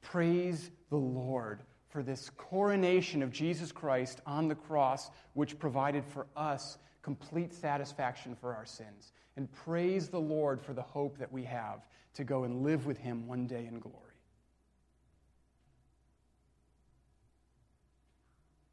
Praise 0.00 0.70
the 0.90 0.96
Lord 0.96 1.60
for 1.92 2.02
this 2.02 2.30
coronation 2.30 3.22
of 3.22 3.30
Jesus 3.30 3.70
Christ 3.70 4.22
on 4.24 4.48
the 4.48 4.54
cross, 4.54 5.10
which 5.34 5.58
provided 5.58 6.06
for 6.06 6.26
us 6.34 6.78
complete 7.02 7.52
satisfaction 7.52 8.34
for 8.34 8.54
our 8.54 8.64
sins. 8.64 9.12
And 9.36 9.52
praise 9.52 10.08
the 10.08 10.18
Lord 10.20 10.62
for 10.62 10.72
the 10.72 10.82
hope 10.82 11.18
that 11.18 11.30
we 11.30 11.44
have 11.44 11.86
to 12.14 12.24
go 12.24 12.44
and 12.44 12.62
live 12.62 12.86
with 12.86 12.96
Him 12.96 13.26
one 13.26 13.46
day 13.46 13.66
in 13.70 13.78
glory. 13.78 13.98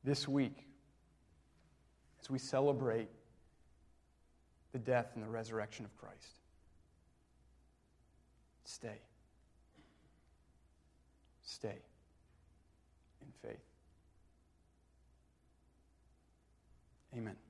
This 0.06 0.26
week, 0.26 0.66
as 2.22 2.30
we 2.30 2.40
celebrate 2.40 3.10
the 4.72 4.80
death 4.80 5.12
and 5.16 5.24
the 5.24 5.30
resurrection 5.30 5.84
of 5.84 5.94
Christ, 5.98 6.40
stay. 8.64 9.02
Stay 11.44 11.80
in 13.22 13.50
faith. 13.50 13.60
Amen. 17.16 17.49